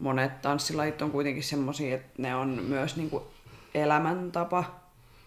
monet 0.01 0.43
tanssilajit 0.43 1.03
on 1.03 1.11
kuitenkin 1.11 1.43
semmoisia, 1.43 1.95
että 1.95 2.23
ne 2.23 2.35
on 2.35 2.49
myös 2.49 2.97
niin 2.97 3.11
kuin 3.11 3.25
elämäntapa 3.75 4.65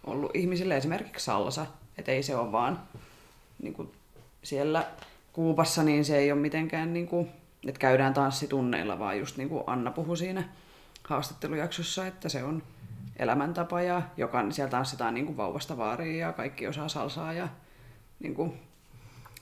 ollut 0.04 0.36
ihmisille 0.36 0.78
esimerkiksi 0.78 1.26
salsa, 1.26 1.66
että 1.98 2.12
ei 2.12 2.24
se 2.24 2.36
ole 2.36 2.52
vaan 2.52 2.80
niin 3.62 3.74
kuin 3.74 3.92
siellä 4.44 4.86
Kuupassa, 5.34 5.84
niin 5.84 6.06
se 6.06 6.18
ei 6.18 6.32
ole 6.32 6.40
mitenkään, 6.42 6.94
niin 6.94 7.08
kuin, 7.08 7.30
että 7.68 7.80
käydään 7.80 8.14
tanssitunneilla, 8.14 9.00
vaan 9.00 9.20
just 9.20 9.38
niin 9.38 9.50
kuin 9.50 9.64
Anna 9.68 9.92
puhui 9.92 10.18
siinä 10.18 10.44
haastattelujaksossa, 11.04 12.08
että 12.08 12.30
se 12.30 12.44
on 12.44 12.64
elämäntapa 13.18 13.82
ja 13.82 14.02
joka, 14.18 14.52
siellä 14.52 14.72
tanssitaan 14.72 15.14
niin 15.14 15.26
kuin 15.26 15.38
vauvasta 15.38 15.78
vaariin 15.78 16.20
ja 16.20 16.34
kaikki 16.34 16.68
osaa 16.68 16.90
salsaa 16.90 17.34
ja 17.34 17.48
niin, 18.20 18.36
kuin, 18.36 18.60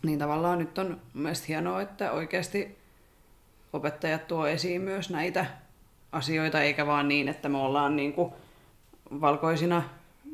niin 0.04 0.20
tavallaan 0.20 0.60
nyt 0.60 0.78
on 0.78 1.02
mielestäni 1.14 1.48
hienoa, 1.48 1.82
että 1.82 2.12
oikeasti 2.12 2.78
opettajat 3.74 4.28
tuo 4.28 4.48
esiin 4.48 4.82
myös 4.82 5.10
näitä 5.10 5.46
asioita, 6.12 6.62
eikä 6.62 6.86
vaan 6.86 7.08
niin, 7.08 7.28
että 7.28 7.50
me 7.50 7.58
ollaan 7.58 7.96
niin 7.96 8.14
kuin 8.14 8.34
valkoisina 9.22 9.84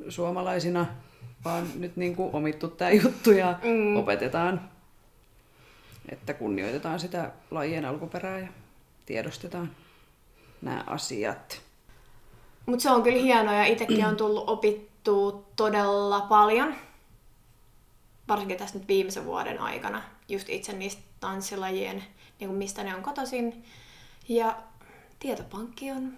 suomalaisina 0.10 0.86
vaan 1.46 1.68
nyt 1.76 1.96
niin 1.96 2.16
kuin 2.16 2.36
omittu 2.36 2.68
tämä 2.68 2.92
juttu 2.92 3.32
ja 3.32 3.60
mm. 3.64 3.96
opetetaan, 3.96 4.70
että 6.10 6.34
kunnioitetaan 6.34 7.00
sitä 7.00 7.32
lajien 7.52 7.86
alkuperää 7.86 8.40
ja 8.40 8.48
tiedostetaan 9.06 9.72
nämä 10.62 10.84
asiat. 10.88 11.69
Mutta 12.70 12.84
se 12.84 12.92
on 12.92 13.04
kyllä 13.04 13.22
hienoa 13.22 13.54
ja 13.54 13.66
itsekin 13.66 14.06
on 14.06 14.18
tullut 14.18 14.50
opittua 14.50 15.44
todella 15.56 16.22
paljon, 16.22 16.76
varsinkin 18.28 18.58
tässä 18.58 18.78
nyt 18.78 18.88
viimeisen 18.88 19.26
vuoden 19.26 19.60
aikana, 19.62 20.02
just 20.28 20.50
itse 20.50 20.74
niistä 20.74 21.02
tanssilajien, 21.20 22.04
niin 22.40 22.48
kuin 22.48 22.58
mistä 22.58 22.84
ne 22.84 22.96
on 22.96 23.04
kotoisin. 23.04 23.64
Ja 24.28 24.58
tietopankki 25.20 25.92
on 25.92 26.14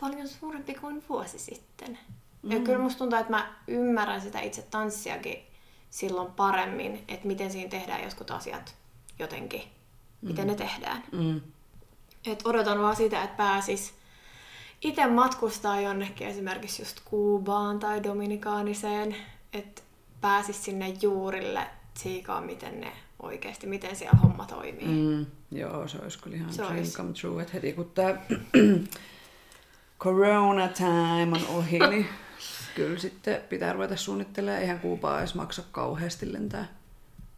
paljon 0.00 0.28
suurempi 0.28 0.74
kuin 0.74 1.04
vuosi 1.08 1.38
sitten. 1.38 1.98
Mm. 2.42 2.52
Ja 2.52 2.60
kyllä 2.60 2.78
musta 2.78 2.98
tuntuu, 2.98 3.18
että 3.18 3.32
mä 3.32 3.54
ymmärrän 3.66 4.20
sitä 4.20 4.40
itse 4.40 4.62
tanssiakin 4.62 5.46
silloin 5.90 6.32
paremmin, 6.32 7.04
että 7.08 7.26
miten 7.26 7.52
siinä 7.52 7.70
tehdään 7.70 8.02
jotkut 8.02 8.30
asiat 8.30 8.74
jotenkin, 9.18 9.60
mm. 9.60 10.28
miten 10.28 10.46
ne 10.46 10.54
tehdään. 10.54 11.04
Mm. 11.12 11.40
Et 12.26 12.46
odotan 12.46 12.82
vaan 12.82 12.96
sitä, 12.96 13.22
että 13.22 13.36
pääsis 13.36 14.01
itse 14.82 15.06
matkustaa 15.06 15.80
jonnekin 15.80 16.26
esimerkiksi 16.26 16.82
just 16.82 17.00
Kuubaan 17.04 17.78
tai 17.78 18.02
Dominikaaniseen, 18.02 19.16
että 19.52 19.82
pääsis 20.20 20.64
sinne 20.64 20.88
juurille 21.02 21.66
tsiikaa, 21.94 22.40
miten 22.40 22.80
ne 22.80 22.92
oikeasti, 23.22 23.66
miten 23.66 23.96
siellä 23.96 24.18
homma 24.18 24.46
toimii. 24.46 24.86
Mm, 24.86 25.26
joo, 25.50 25.88
se 25.88 25.98
olisi 26.02 26.18
kyllä 26.18 26.36
ihan 26.36 26.52
se 26.52 26.62
dream 26.62 26.76
olisi. 26.76 26.96
come 26.96 27.12
true, 27.12 27.42
että 27.42 27.52
heti 27.54 27.72
kun 27.72 27.90
tämä 27.94 28.14
corona 30.02 30.68
time 30.68 31.32
on 31.32 31.56
ohi, 31.56 31.78
niin 31.90 32.08
kyllä 32.74 32.98
sitten 32.98 33.40
pitää 33.48 33.72
ruveta 33.72 33.96
suunnittelemaan. 33.96 34.60
Eihän 34.60 34.80
Kuupaa 34.80 35.18
edes 35.18 35.34
maksa 35.34 35.62
kauheasti 35.72 36.32
lentää. 36.32 36.68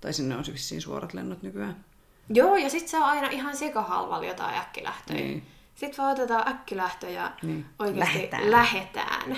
Tai 0.00 0.12
sinne 0.12 0.36
on 0.36 0.44
vissiin 0.52 0.80
suorat 0.80 1.14
lennot 1.14 1.42
nykyään. 1.42 1.84
Joo, 2.28 2.56
ja 2.56 2.70
sitten 2.70 2.88
se 2.88 2.96
on 2.96 3.02
aina 3.02 3.28
ihan 3.28 3.56
sikahalvalla 3.56 4.26
jotain 4.26 4.56
äkkilähtöjä. 4.56 5.20
Niin. 5.20 5.42
Sitten 5.74 6.04
vaan 6.04 6.12
otetaan 6.12 6.48
äkkilähtö 6.48 7.10
ja 7.10 7.32
niin. 7.42 7.66
oikeasti 7.78 8.18
lähetään. 8.18 8.50
lähetään. 8.50 9.36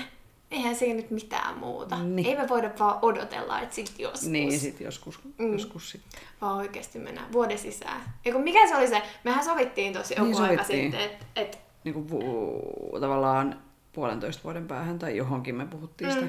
Eihän 0.51 0.75
siinä 0.75 0.95
nyt 0.95 1.11
mitään 1.11 1.57
muuta. 1.57 2.03
Niin. 2.03 2.27
Ei 2.27 2.35
me 2.35 2.49
voida 2.49 2.71
vaan 2.79 2.99
odotella, 3.01 3.59
että 3.61 3.75
sit 3.75 3.99
joskus. 3.99 4.29
Niin, 4.29 4.59
sit 4.59 4.79
joskus, 4.79 5.19
mm. 5.37 5.53
joskus 5.53 5.89
sitten. 5.89 6.21
Vaan 6.41 6.57
oikeasti 6.57 6.99
mennään 6.99 7.31
vuoden 7.31 7.57
sisään. 7.57 8.01
Eiku, 8.25 8.39
mikä 8.39 8.67
se 8.67 8.75
oli 8.75 8.87
se? 8.87 9.01
Mehän 9.23 9.43
sovittiin 9.43 9.93
tosi 9.93 10.13
joku 10.17 10.25
niin, 10.25 10.41
aika 10.41 10.63
sitten, 10.63 11.01
että 11.01 11.25
et... 11.35 11.59
niin 11.83 11.93
kuin, 11.93 12.07
tavallaan 13.01 13.61
puolentoista 13.93 14.43
vuoden 14.43 14.67
päähän 14.67 14.99
tai 14.99 15.17
johonkin 15.17 15.55
me 15.55 15.65
puhuttiin 15.65 16.09
mm. 16.09 16.13
sitä. 16.13 16.27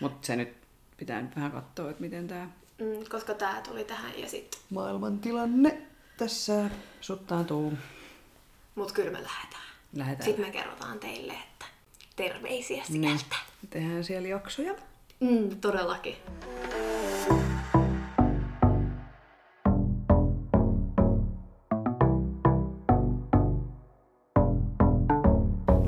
Mutta 0.00 0.26
se 0.26 0.36
nyt 0.36 0.56
pitää 0.96 1.22
nyt 1.22 1.36
vähän 1.36 1.52
katsoa, 1.52 1.90
että 1.90 2.02
miten 2.02 2.28
tämä... 2.28 2.48
Mm, 2.78 3.04
koska 3.10 3.34
tämä 3.34 3.60
tuli 3.68 3.84
tähän 3.84 4.12
ja 4.18 4.28
sitten... 4.28 4.60
Maailman 4.70 5.18
tilanne 5.18 5.82
tässä 6.16 6.70
suttaantuu. 7.00 7.72
Mut 8.76 8.92
kyllä 8.92 9.10
me 9.10 9.22
lähdetään. 9.22 9.62
lähdetään. 9.92 10.24
Sitten 10.24 10.46
me 10.46 10.52
kerrotaan 10.52 10.98
teille, 10.98 11.32
että 11.32 11.66
terveisiä 12.16 12.84
niin. 12.88 13.18
sieltä. 13.18 13.36
Niin. 13.62 13.70
Tehdään 13.70 14.04
siellä 14.04 14.28
jaksoja. 14.28 14.74
Mm, 15.20 15.60
todellakin. 15.60 16.16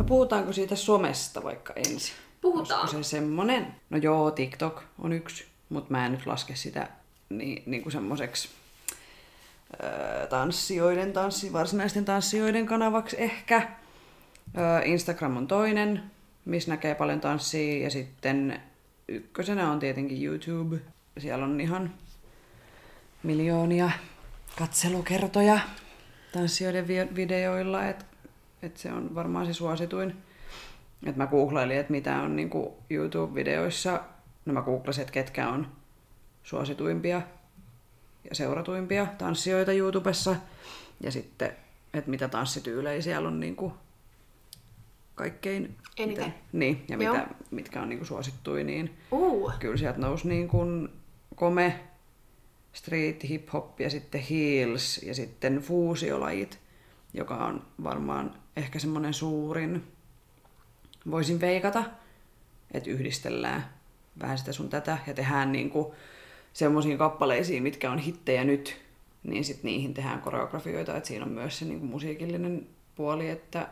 puhutaanko 0.06 0.52
siitä 0.52 0.76
somesta 0.76 1.42
vaikka 1.42 1.72
ensin? 1.76 2.14
Puhutaan. 2.40 2.80
Olisiko 2.80 3.02
se 3.02 3.08
semmonen? 3.08 3.74
No 3.90 3.98
joo, 3.98 4.30
TikTok 4.30 4.82
on 4.98 5.12
yksi, 5.12 5.46
mutta 5.68 5.90
mä 5.90 6.06
en 6.06 6.12
nyt 6.12 6.26
laske 6.26 6.54
sitä 6.54 6.88
niin, 7.28 7.62
niin 7.66 7.82
kuin 7.82 7.92
semmoiseksi 7.92 8.48
tanssijoiden, 10.28 11.12
tanssi, 11.12 11.52
varsinaisten 11.52 12.04
tanssijoiden 12.04 12.66
kanavaksi 12.66 13.16
ehkä. 13.18 13.68
Öö, 14.58 14.82
Instagram 14.84 15.36
on 15.36 15.46
toinen, 15.46 16.02
missä 16.44 16.70
näkee 16.70 16.94
paljon 16.94 17.20
tanssia. 17.20 17.82
Ja 17.82 17.90
sitten 17.90 18.60
ykkösenä 19.08 19.70
on 19.70 19.78
tietenkin 19.78 20.24
YouTube. 20.24 20.76
Siellä 21.18 21.44
on 21.44 21.60
ihan 21.60 21.94
miljoonia 23.22 23.90
katselukertoja 24.58 25.58
tanssijoiden 26.32 26.88
videoilla. 27.14 27.84
Et 27.86 28.06
et 28.62 28.76
se 28.76 28.92
on 28.92 29.14
varmaan 29.14 29.46
se 29.46 29.52
suosituin. 29.52 30.16
Et 31.06 31.16
mä 31.16 31.26
googlailin, 31.26 31.76
että 31.76 31.92
mitä 31.92 32.20
on 32.22 32.36
niinku 32.36 32.82
YouTube-videoissa. 32.90 34.00
No 34.44 34.52
mä 34.52 34.62
googlasin, 34.62 35.02
että 35.02 35.12
ketkä 35.12 35.48
on 35.48 35.66
suosituimpia 36.42 37.22
ja 38.28 38.34
seuratuimpia 38.34 39.06
tanssijoita 39.18 39.72
YouTubessa. 39.72 40.36
Ja 41.00 41.10
sitten, 41.10 41.56
että 41.94 42.10
mitä 42.10 42.28
tanssityylejä 42.28 43.02
siellä 43.02 43.28
on 43.28 43.40
niinku 43.40 43.72
kaikkein... 45.14 45.76
Eniten. 45.98 46.24
Mitä, 46.24 46.36
niin, 46.52 46.84
ja 46.88 46.98
mitä, 46.98 47.26
mitkä 47.50 47.82
on 47.82 47.88
niinku 47.88 48.04
suosittuja, 48.04 48.64
niin 48.64 48.96
uh. 49.10 49.52
kyllä 49.58 49.76
sieltä 49.76 49.98
nousi 49.98 50.28
niin 50.28 50.48
kuin 50.48 50.88
kome, 51.36 51.80
street, 52.72 53.24
hip-hop 53.24 53.80
ja 53.80 53.90
sitten 53.90 54.20
heels 54.20 55.02
ja 55.02 55.14
sitten 55.14 55.58
fuusiolajit 55.58 56.58
joka 57.14 57.34
on 57.34 57.62
varmaan 57.82 58.34
ehkä 58.56 58.78
semmoinen 58.78 59.14
suurin, 59.14 59.84
voisin 61.10 61.40
veikata, 61.40 61.84
että 62.74 62.90
yhdistellään 62.90 63.64
vähän 64.20 64.38
sitä 64.38 64.52
sun 64.52 64.68
tätä 64.68 64.98
ja 65.06 65.14
tehdään 65.14 65.52
niinku 65.52 65.94
semmoisiin 66.52 66.98
kappaleisiin, 66.98 67.62
mitkä 67.62 67.90
on 67.90 67.98
hittejä 67.98 68.44
nyt, 68.44 68.80
niin 69.22 69.44
sitten 69.44 69.68
niihin 69.68 69.94
tehdään 69.94 70.20
koreografioita, 70.20 70.96
että 70.96 71.08
siinä 71.08 71.24
on 71.24 71.32
myös 71.32 71.58
se 71.58 71.64
niin 71.64 71.84
musiikillinen 71.84 72.66
puoli, 72.94 73.28
että 73.28 73.68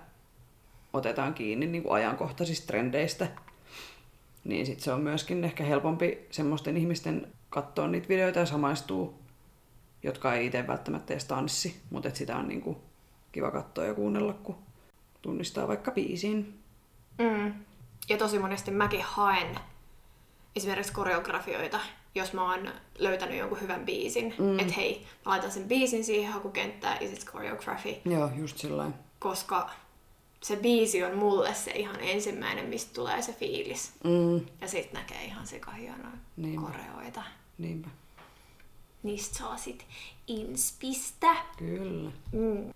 otetaan 0.93 1.35
kiinni 1.35 1.67
niin 1.67 1.85
ajankohtaisista 1.91 2.67
trendeistä. 2.67 3.29
Niin 4.45 4.67
sitten 4.67 4.85
se 4.85 4.93
on 4.93 5.01
myöskin 5.01 5.45
ehkä 5.45 5.65
helpompi 5.65 6.27
semmoisten 6.31 6.77
ihmisten 6.77 7.33
katsoa 7.51 7.89
niitä 7.89 8.09
videoita 8.09 8.39
ja 8.39 8.47
samaistuu, 8.47 9.19
jotka 10.03 10.35
ei 10.35 10.47
itse 10.47 10.67
välttämättä 10.67 11.15
edes 11.15 11.25
tanssi, 11.25 11.81
mutta 11.91 12.09
että 12.09 12.19
sitä 12.19 12.37
on 12.37 12.49
niin 12.49 12.61
kuin 12.61 12.77
kiva 13.33 13.51
katsoa 13.51 13.85
ja 13.85 13.95
kuunnella, 13.95 14.33
kun 14.33 14.57
tunnistaa 15.23 15.69
vaikka 15.69 15.91
biisin. 15.91 16.59
Mm. 17.19 17.55
Ja 18.09 18.19
tosi 18.19 18.39
monesti 18.39 18.71
mäkin 18.71 19.03
haen 19.03 19.57
esimerkiksi 20.57 20.93
koreografioita, 20.93 21.81
jos 22.17 22.33
mä 22.33 22.51
oon 22.53 22.69
löytänyt 22.99 23.39
jonkun 23.39 23.61
hyvän 23.61 23.85
biisin. 23.85 24.35
Mm. 24.39 24.59
Että 24.59 24.75
hei, 24.75 25.07
mä 25.27 25.31
laitan 25.31 25.51
sen 25.51 25.69
biisin 25.69 26.05
siihen 26.05 26.33
hakukenttään 26.33 26.99
ja 27.01 27.09
sitten 27.09 27.33
choreography. 27.33 27.95
Joo, 28.05 28.31
just 28.37 28.59
sillä 28.59 28.91
Koska 29.19 29.71
se 30.43 30.57
biisi 30.57 31.05
on 31.05 31.17
mulle 31.19 31.55
se 31.55 31.71
ihan 31.71 32.01
ensimmäinen, 32.01 32.67
mistä 32.67 32.95
tulee 32.95 33.23
se 33.23 33.33
fiilis. 33.33 33.93
Mm. 34.05 34.47
Ja 34.61 34.69
sitten 34.69 35.01
näkee 35.01 35.25
ihan 35.25 35.47
sikahienoja 35.47 36.11
Niinpä. 36.37 36.71
koreoita. 36.71 37.23
Niinpä. 37.59 37.89
Niistä 39.03 39.39
saa 39.39 39.57
sit 39.57 39.87
inspistä. 40.27 41.37
Kyllä. 41.59 42.11
Mm. 42.33 42.73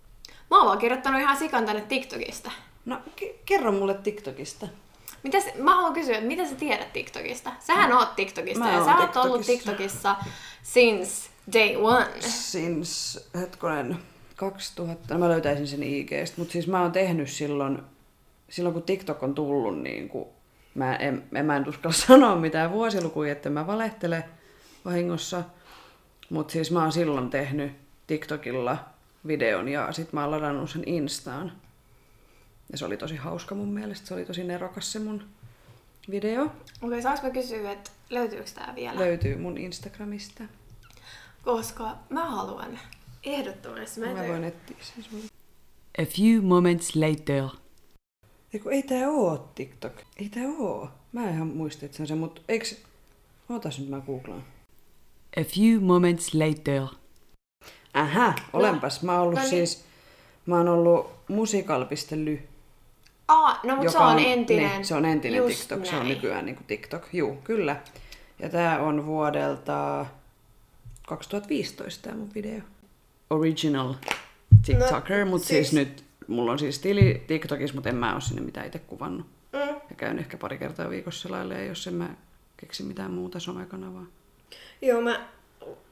Mä 0.51 0.57
oon 0.59 0.67
vaan 0.67 0.79
kirjoittanut 0.79 1.21
ihan 1.21 1.37
sikan 1.37 1.67
tänne 1.67 1.83
TikTokista. 1.83 2.51
No, 2.85 3.01
ke- 3.21 3.35
kerro 3.45 3.73
mulle 3.73 3.95
TikTokista. 3.95 4.69
Mitäs, 5.23 5.45
mä 5.59 5.75
haluan 5.75 5.93
kysyä, 5.93 6.15
että 6.15 6.27
mitä 6.27 6.47
sä 6.47 6.55
tiedät 6.55 6.93
TikTokista? 6.93 7.53
Sähän 7.59 7.93
oot 7.93 8.17
TikTokista 8.17 8.65
Mä 8.65 8.73
ja 8.73 8.85
sä 8.85 8.97
oot 8.97 9.17
ollut 9.17 9.47
TikTokissa. 9.47 10.15
TikTokissa 10.15 10.17
since 10.62 11.31
day 11.53 11.77
one. 11.77 12.07
Since, 12.21 13.21
hetkonen, 13.41 13.99
2000, 14.37 15.15
no 15.15 15.21
mä 15.21 15.29
löytäisin 15.29 15.67
sen 15.67 15.83
IGstä, 15.83 16.35
mutta 16.37 16.53
siis 16.53 16.67
mä 16.67 16.83
oon 16.83 16.93
tehnyt 16.93 17.31
silloin, 17.31 17.83
silloin 18.49 18.73
kun 18.73 18.83
TikTok 18.83 19.23
on 19.23 19.35
tullut, 19.35 19.83
niin 19.83 20.09
kuin, 20.09 20.29
mä 20.75 20.97
en, 20.97 21.23
en, 21.35 21.47
mä 21.47 21.57
en 21.57 21.69
uskalla 21.69 21.97
sanoa 22.07 22.37
mitään 22.37 22.71
vuosilukuja, 22.71 23.33
että 23.33 23.50
mä 23.50 23.67
valehtele 23.67 24.25
vahingossa, 24.85 25.43
mutta 26.31 26.53
siis 26.53 26.71
mä 26.71 26.83
oon 26.83 26.93
silloin 26.93 27.31
tehnyt 27.31 27.73
TikTokilla 28.07 28.79
videon 29.27 29.69
ja 29.69 29.93
sit 29.93 30.12
mä 30.12 30.21
oon 30.21 30.31
ladannut 30.31 30.71
sen 30.71 30.83
Instaan. 30.87 31.53
Ja 32.73 32.79
se 32.79 32.85
oli 32.85 32.97
tosi 32.97 33.17
hauska 33.17 33.55
mun 33.55 33.69
mielestä, 33.69 34.07
se 34.07 34.15
oli 34.15 34.25
tosi 34.25 34.45
nerokas 34.45 34.93
se 34.93 34.99
mun 34.99 35.25
video. 36.11 36.43
Okei, 36.43 36.55
okay, 36.83 37.03
saanko 37.03 37.23
mä 37.23 37.31
kysyä, 37.31 37.73
että 37.73 37.91
löytyykö 38.11 38.50
tää 38.55 38.73
vielä? 38.75 38.99
Löytyy 38.99 39.37
mun 39.37 39.59
Instagramista. 39.59 40.45
Koska 41.45 41.97
mä 42.11 42.31
haluan 42.31 42.79
ehdottomasti. 43.25 44.00
Mä, 44.00 44.07
Mä 44.07 44.25
en 44.25 44.31
voin 44.33 44.45
etsiä 44.45 44.77
sen 44.81 45.05
sulle. 45.05 45.25
A 45.99 46.05
few 46.05 46.45
moments 46.45 46.97
later. 46.97 47.45
Eiku, 48.55 48.69
ei 48.69 48.83
tää 48.83 49.09
oo 49.09 49.50
TikTok. 49.55 49.93
Ei 50.17 50.29
tää 50.29 50.49
oo. 50.59 50.89
Mä 51.12 51.29
en 51.29 51.35
ihan 51.35 51.47
muista, 51.47 51.87
että 51.87 51.97
se 51.97 52.03
on 52.03 52.07
se, 52.07 52.15
mutta 52.15 52.41
eiks... 52.49 52.77
Ootas 53.49 53.79
nyt 53.79 53.89
mä 53.89 54.00
googlaan. 54.00 54.45
A 55.37 55.45
few 55.45 55.81
moments 55.81 56.35
later. 56.35 56.83
Ähä, 57.97 58.35
olenpas. 58.53 59.03
Mä 59.03 59.12
oon 59.12 59.23
ollut 59.23 59.35
no 59.35 59.41
niin. 59.41 59.50
siis... 59.50 59.85
Mä 60.47 60.57
oon 60.57 60.69
ollut 60.69 61.11
musical.ly. 61.29 62.49
Aa, 63.31 63.61
no 63.65 63.77
mutta 63.77 63.93
se 63.93 63.99
on 63.99 64.19
entinen. 64.19 64.71
Niin, 64.71 64.85
se 64.85 64.95
on 64.95 65.05
entinen 65.05 65.39
Just 65.39 65.59
TikTok. 65.59 65.87
Se 65.87 65.97
on 65.97 66.03
näin. 66.03 66.15
nykyään 66.15 66.47
niin 66.47 66.59
TikTok. 66.67 67.09
Juu, 67.13 67.37
kyllä. 67.45 67.77
Ja 68.39 68.49
tää 68.49 68.81
on 68.81 69.07
vuodelta 69.07 70.07
2015 71.09 72.09
tää 72.09 72.19
mun 72.19 72.31
video. 72.35 72.61
Original 73.31 73.95
TikToker, 74.67 75.25
no, 75.25 75.31
mutta 75.31 75.49
siis... 75.49 75.71
siis- 75.71 75.87
nyt 75.87 76.05
mulla 76.27 76.53
on 76.53 76.59
siis 76.59 76.79
tili 76.79 77.25
TikTokissa, 77.27 77.75
mutta 77.75 77.89
en 77.89 77.97
mä 77.97 78.15
oo 78.15 78.21
sinne 78.21 78.43
mitään 78.43 78.67
itse 78.67 78.78
kuvannut. 78.78 79.26
Mm. 79.52 79.59
Ja 79.61 79.97
käyn 79.97 80.19
ehkä 80.19 80.37
pari 80.37 80.59
kertaa 80.59 80.91
viikossa 80.91 81.23
selailemaan, 81.28 81.67
jos 81.67 81.87
en 81.87 81.95
mä 81.95 82.09
keksi 82.57 82.83
mitään 82.83 83.11
muuta 83.11 83.41
somekanavaa. 83.41 84.07
Joo, 84.83 85.00
mä, 85.00 85.28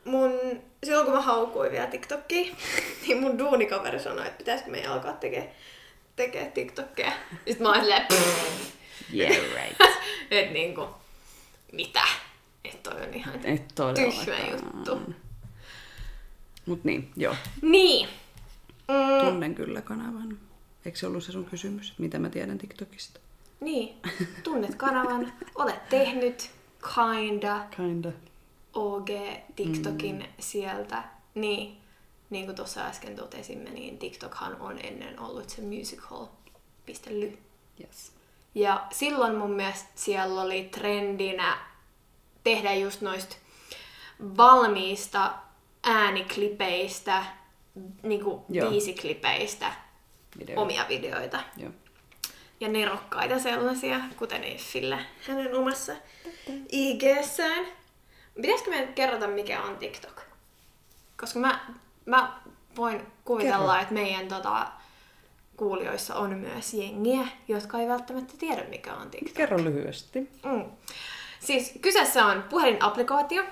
mun, 0.05 0.33
silloin 0.85 1.07
kun 1.07 1.15
mä 1.15 1.21
haukuin 1.21 1.73
vielä 1.73 1.87
TikTokia, 1.87 2.55
niin 3.07 3.21
mun 3.21 3.39
duunikaveri 3.39 4.01
sanoi, 4.01 4.27
että 4.27 4.39
pitäisikö 4.39 4.71
meidän 4.71 4.93
alkaa 4.93 5.13
tekee, 5.13 5.55
tekee 6.19 6.51
TikTokia. 6.51 7.13
Sitten 7.47 7.63
mä 7.63 7.69
oon 7.69 7.81
silleen, 7.81 8.07
Yeah, 9.15 9.37
right. 9.57 9.77
että 10.31 10.53
niinku, 10.53 10.87
mitä? 11.73 12.03
Että 12.65 12.91
toi 12.91 13.03
on 13.03 13.15
ihan 13.15 13.35
Et 13.45 13.75
tyhmä 13.95 14.39
juttu. 14.51 15.15
Mut 16.67 16.85
niin, 16.85 17.11
joo. 17.17 17.35
Niin. 17.63 18.09
Mm, 18.89 19.27
Tunnen 19.27 19.55
kyllä 19.55 19.83
kanavan. 19.83 20.39
Eikö 20.85 20.99
se 20.99 21.07
ollut 21.07 21.25
se 21.25 21.33
sun 21.33 21.45
kysymys, 21.45 21.91
että 21.91 22.03
mitä 22.03 22.19
mä 22.19 22.31
tiedän 22.31 22.59
TikTokista? 22.59 23.21
niin, 23.61 23.97
tunnet 24.45 24.75
kanavan, 24.75 25.33
olet 25.55 25.89
tehnyt 25.89 26.51
kinda 26.95 27.67
Kinda. 27.77 28.13
OG 28.75 29.09
TikTokin 29.57 30.17
mm. 30.17 30.25
sieltä. 30.41 31.05
Niin, 31.35 31.78
niin 32.31 32.45
kuin 32.45 32.57
tuossa 32.57 32.81
äsken 32.87 33.17
totesimme, 33.17 33.71
niin 33.71 33.99
TikTokhan 33.99 34.61
on 34.61 34.79
ennen 34.83 35.21
ollut 35.21 35.49
se 35.51 35.63
musical.ly. 35.63 37.39
Yes. 37.81 38.13
Ja 38.55 38.87
silloin 38.93 39.35
mun 39.35 39.51
mielestä 39.51 39.89
siellä 39.95 40.43
oli 40.43 40.65
trendinä 40.65 41.59
tehdä 42.45 42.75
just 42.75 43.01
noista 43.01 43.37
valmiista 44.37 45.35
ääniklipeistä, 45.83 47.25
niinku 48.03 48.45
Joo. 48.49 48.71
biisiklipeistä 48.71 49.73
Video. 50.39 50.61
omia 50.61 50.85
videoita. 50.89 51.41
Joo. 51.57 51.73
Ja 52.61 52.69
nerokkaita 52.69 53.39
sellaisia, 53.39 54.01
kuten 54.17 54.45
Effillä 54.45 55.05
hänen 55.29 55.55
omassa 55.55 55.93
IG-sään. 56.73 57.67
Pitäisikö 58.35 58.71
meidän 58.71 58.95
kerrota, 58.95 59.27
mikä 59.29 59.63
on 59.63 59.77
TikTok? 59.77 60.21
Koska 61.21 61.39
mä, 61.39 61.75
mä 62.09 62.33
voin 62.77 63.07
kuvitella, 63.25 63.73
Kerro. 63.73 63.83
että 63.83 63.95
meidän 63.95 64.29
tota, 64.29 64.67
kuulijoissa 65.57 66.15
on 66.15 66.39
myös 66.39 66.75
jengiä, 66.75 67.29
jotka 67.49 67.79
ei 67.79 67.89
välttämättä 67.89 68.35
tiedä, 68.39 68.65
mikä 68.65 68.95
on 68.95 69.11
TikTok. 69.11 69.35
Kerro 69.35 69.65
lyhyesti. 69.65 70.31
Mm. 70.45 70.65
Siis 71.41 71.79
kyseessä 71.83 72.27
on 72.27 72.45
puhelinapplikaatio, 72.51 73.43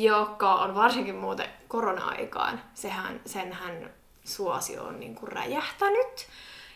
joka 0.00 0.54
on 0.54 0.74
varsinkin 0.74 1.14
muuten 1.14 1.48
korona-aikaan. 1.68 2.62
Sehän, 2.74 3.20
senhän 3.26 3.90
suosio 4.24 4.84
on 4.84 5.00
niinku 5.00 5.26
räjähtänyt. 5.26 6.26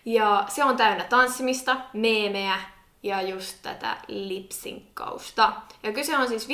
Ja 0.05 0.45
se 0.49 0.65
on 0.65 0.77
täynnä 0.77 1.05
tanssimista, 1.05 1.77
meemejä 1.93 2.61
ja 3.03 3.23
just 3.23 3.57
tätä 3.63 3.97
lipsinkkausta. 4.09 5.53
Ja 5.83 5.93
kyse 5.93 6.17
on 6.17 6.29
siis 6.29 6.49
15-30 6.49 6.51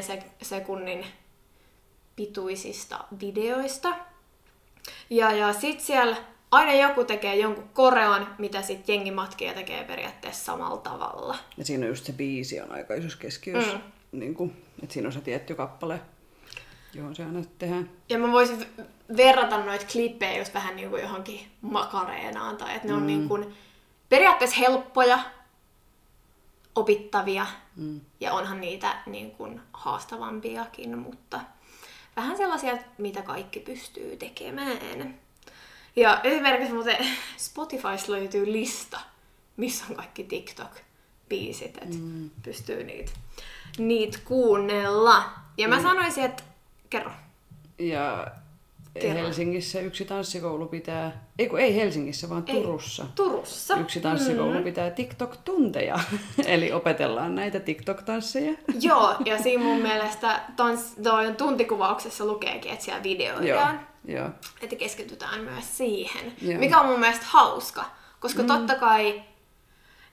sek- 0.00 0.30
sekunnin 0.42 1.06
pituisista 2.20 3.04
videoista. 3.20 3.96
Ja, 5.10 5.32
ja 5.32 5.52
sit 5.52 5.80
siellä 5.80 6.16
aina 6.50 6.74
joku 6.74 7.04
tekee 7.04 7.36
jonkun 7.36 7.68
koreon, 7.68 8.26
mitä 8.38 8.62
sit 8.62 8.88
jengi 8.88 9.10
matkii 9.10 9.48
ja 9.48 9.54
tekee 9.54 9.84
periaatteessa 9.84 10.44
samalla 10.44 10.76
tavalla. 10.76 11.36
Ja 11.56 11.64
siinä 11.64 11.84
on 11.84 11.88
just 11.88 12.04
se 12.04 12.12
biisi 12.12 12.60
on 12.60 12.72
aika 12.72 12.94
isossa 12.94 13.18
keskiössä. 13.18 13.72
Mm. 13.76 14.18
Niin 14.20 14.34
kuin, 14.34 14.62
että 14.82 14.92
siinä 14.92 15.08
on 15.08 15.12
se 15.12 15.20
tietty 15.20 15.54
kappale, 15.54 16.00
johon 16.94 17.14
se 17.16 17.24
aina 17.24 17.42
tehdään. 17.58 17.90
Ja 18.08 18.18
mä 18.18 18.32
voisin 18.32 18.66
verrata 19.16 19.64
noita 19.64 19.86
klippejä 19.92 20.38
just 20.38 20.54
vähän 20.54 20.76
niin 20.76 20.90
kuin 20.90 21.02
johonkin 21.02 21.40
makareenaan, 21.60 22.56
tai 22.56 22.74
että 22.76 22.88
ne 22.88 22.94
on 22.94 23.06
niin 23.06 23.28
kuin 23.28 23.54
periaatteessa 24.08 24.56
helppoja, 24.56 25.18
opittavia, 26.74 27.46
Mm. 27.76 28.00
ja 28.20 28.32
onhan 28.32 28.60
niitä 28.60 28.96
niin 29.06 29.30
kuin 29.30 29.60
haastavampiakin, 29.72 30.98
mutta 30.98 31.40
vähän 32.20 32.36
sellaisia, 32.36 32.78
mitä 32.98 33.22
kaikki 33.22 33.60
pystyy 33.60 34.16
tekemään. 34.16 35.14
Ja 35.96 36.20
esimerkiksi 36.24 36.72
muuten 36.74 36.96
Spotifysta 37.36 38.12
löytyy 38.12 38.52
lista, 38.52 39.00
missä 39.56 39.84
on 39.90 39.96
kaikki 39.96 40.22
TikTok-biisit, 40.22 41.78
että 41.82 41.98
mm. 41.98 42.30
pystyy 42.42 42.84
niitä, 42.84 43.12
niitä 43.78 44.18
kuunnella. 44.24 45.24
Ja 45.56 45.68
mä 45.68 45.82
sanoisin, 45.82 46.24
että 46.24 46.42
kerro. 46.90 47.12
Ja 47.78 48.26
Kerro. 48.94 49.22
Helsingissä 49.22 49.80
yksi 49.80 50.04
tanssikoulu 50.04 50.66
pitää, 50.66 51.24
ei 51.38 51.48
kun 51.48 51.60
ei 51.60 51.76
Helsingissä, 51.76 52.28
vaan 52.28 52.44
Ei, 52.46 52.54
Turussa. 52.62 53.06
Turussa. 53.14 53.76
Yksi 53.76 54.00
tanssikoulu 54.00 54.54
mm. 54.54 54.64
pitää 54.64 54.90
TikTok-tunteja, 54.90 56.00
eli 56.46 56.72
opetellaan 56.72 57.34
näitä 57.34 57.60
TikTok-tansseja. 57.60 58.58
Joo, 58.88 59.16
ja 59.24 59.42
siinä 59.42 59.64
mun 59.64 59.82
mielestä 59.82 60.40
tans, 60.56 60.96
tuntikuvauksessa 61.36 62.24
lukeekin, 62.26 62.72
että 62.72 62.84
siellä 62.84 62.98
Joo, 62.98 63.04
videoidaan. 63.04 63.86
joo. 64.04 64.28
Että 64.62 64.76
keskitytään 64.76 65.40
myös 65.40 65.76
siihen. 65.78 66.32
Joo. 66.42 66.58
Mikä 66.60 66.80
on 66.80 66.86
mun 66.86 67.00
mielestä 67.00 67.26
hauska, 67.28 67.84
koska 68.20 68.42
mm. 68.42 68.48
totta 68.48 68.74
kai 68.74 69.22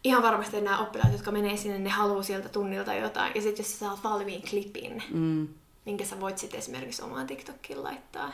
ihan 0.03 0.23
varmasti 0.23 0.61
nämä 0.61 0.79
oppilaat, 0.79 1.11
jotka 1.11 1.31
menee 1.31 1.57
sinne, 1.57 1.79
ne 1.79 1.89
haluaa 1.89 2.23
sieltä 2.23 2.49
tunnilta 2.49 2.93
jotain. 2.93 3.31
Ja 3.35 3.41
sitten 3.41 3.63
jos 3.63 3.71
sä 3.71 3.77
saat 3.79 4.03
valmiin 4.03 4.41
klipin, 4.49 5.03
Mm. 5.11 5.47
Minkä 5.88 6.06
sä 6.06 6.19
voit 6.19 6.38
sitten 6.38 6.58
esimerkiksi 6.58 7.02
omaan 7.02 7.28
TikTokiin 7.28 7.84
laittaa. 7.84 8.32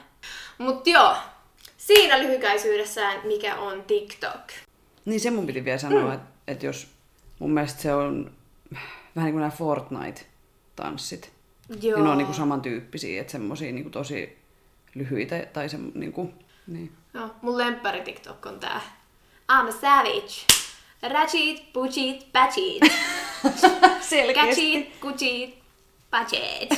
Mut 0.57 0.87
joo, 0.87 1.15
siinä 1.77 2.19
lyhykäisyydessään 2.19 3.27
mikä 3.27 3.55
on 3.55 3.83
TikTok. 3.83 4.51
Niin 5.05 5.19
se 5.19 5.31
mun 5.31 5.47
piti 5.47 5.65
vielä 5.65 5.77
sanoa, 5.77 6.01
mm. 6.01 6.13
että, 6.13 6.27
että 6.47 6.65
jos 6.65 6.87
mun 7.39 7.51
mielestä 7.51 7.81
se 7.81 7.93
on 7.93 8.31
vähän 9.15 9.25
niin 9.25 9.33
kuin 9.33 9.41
nämä 9.41 9.51
Fortnite-tanssit. 9.57 11.29
Joo. 11.81 11.95
Niin 11.95 12.03
ne 12.03 12.09
on 12.09 12.17
niin 12.17 12.25
kuin 12.25 12.35
samantyyppisiä, 12.35 13.21
että 13.21 13.31
semmosia 13.31 13.71
niin 13.71 13.83
kuin 13.83 13.93
tosi 13.93 14.37
lyhyitä 14.95 15.45
tai 15.53 15.69
se 15.69 15.77
niin 15.93 16.13
kuin, 16.13 16.33
niin. 16.67 16.91
No, 17.13 17.35
mun 17.41 17.57
lemppari 17.57 18.01
TikTok 18.01 18.45
on 18.45 18.59
tää. 18.59 18.81
I'm 19.51 19.69
a 19.69 19.71
savage. 19.71 20.33
Ratchet, 21.01 21.73
puchit, 21.73 22.31
patchit. 22.31 22.83
Catchit, 24.35 24.95
kuchit, 24.99 25.62
patchet. 26.13 26.69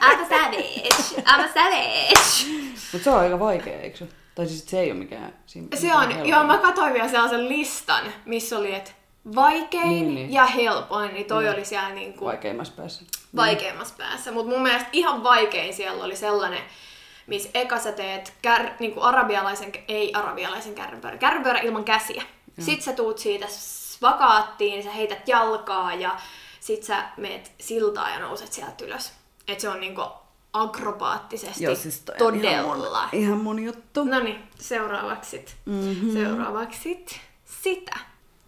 I'm 0.00 0.20
a 0.20 0.28
savage. 0.28 1.22
I'm 1.26 1.40
a 1.40 1.48
savage. 1.54 2.46
Mutta 2.92 3.04
se 3.04 3.10
on 3.10 3.18
aika 3.20 3.38
vaikea, 3.38 3.80
eikö 3.80 3.96
se? 3.96 4.08
Tai 4.34 4.46
siis 4.46 4.66
se 4.66 4.80
ei 4.80 4.90
ole 4.90 4.98
mikään... 4.98 5.34
Siinä 5.46 5.68
Se 5.76 5.94
on, 5.94 6.28
joo, 6.28 6.44
mä 6.44 6.58
katsoin 6.58 6.94
vielä 6.94 7.08
sellaisen 7.08 7.48
listan, 7.48 8.04
missä 8.24 8.58
oli, 8.58 8.74
että 8.74 8.90
vaikein 9.34 9.88
Niin, 9.88 10.14
niin. 10.14 10.32
ja 10.32 10.46
helpoin, 10.46 11.14
niin 11.14 11.26
toi 11.26 11.48
oli 11.48 11.64
siellä 11.64 11.88
niinku 11.88 12.24
Vaikeimmassa 12.24 12.72
päässä. 12.76 13.02
vaikeimmassa 13.36 13.94
päässä. 13.98 14.32
Mutta 14.32 14.52
mun 14.52 14.62
mielestä 14.62 14.88
ihan 14.92 15.24
vaikein 15.24 15.74
siellä 15.74 16.04
oli 16.04 16.16
sellainen, 16.16 16.62
missä 17.26 17.48
eka 17.54 17.78
sä 17.78 17.92
teet 17.92 18.32
kär, 18.42 18.70
niinku 18.78 19.00
arabialaisen, 19.00 19.72
ei 19.88 20.12
arabialaisen 20.14 20.74
kärrypyörän, 20.74 21.18
kärrypyörä 21.18 21.58
ilman 21.58 21.84
käsiä. 21.84 22.22
Sitten 22.58 22.82
sä 22.84 22.92
tuut 22.92 23.18
siitä 23.18 23.46
vakaattiin, 24.02 24.82
sä 24.82 24.90
heität 24.90 25.28
jalkaa 25.28 25.94
ja 25.94 26.16
sit 26.64 26.82
sä 26.82 27.04
meet 27.16 27.52
siltaa 27.60 28.10
ja 28.10 28.18
nouset 28.18 28.52
sieltä 28.52 28.84
ylös. 28.84 29.12
Et 29.48 29.60
se 29.60 29.68
on 29.68 29.80
niinku 29.80 30.02
akrobaattisesti 30.52 31.64
Joo, 31.64 31.74
siis 31.74 32.00
toi 32.00 32.26
on 32.28 32.34
ihan 32.44 32.64
todella. 32.64 33.08
mun, 33.12 33.20
ihan 33.22 33.38
mun 33.38 33.64
juttu. 33.64 34.04
No 34.04 34.20
niin, 34.20 34.38
seuraavaksi 34.58 35.30
sit. 35.30 35.56
Mhm. 35.66 35.76
Mm-hmm. 35.76 36.12
Seuraavaksi 36.12 36.80
sit 36.82 37.20
sitä. 37.44 37.98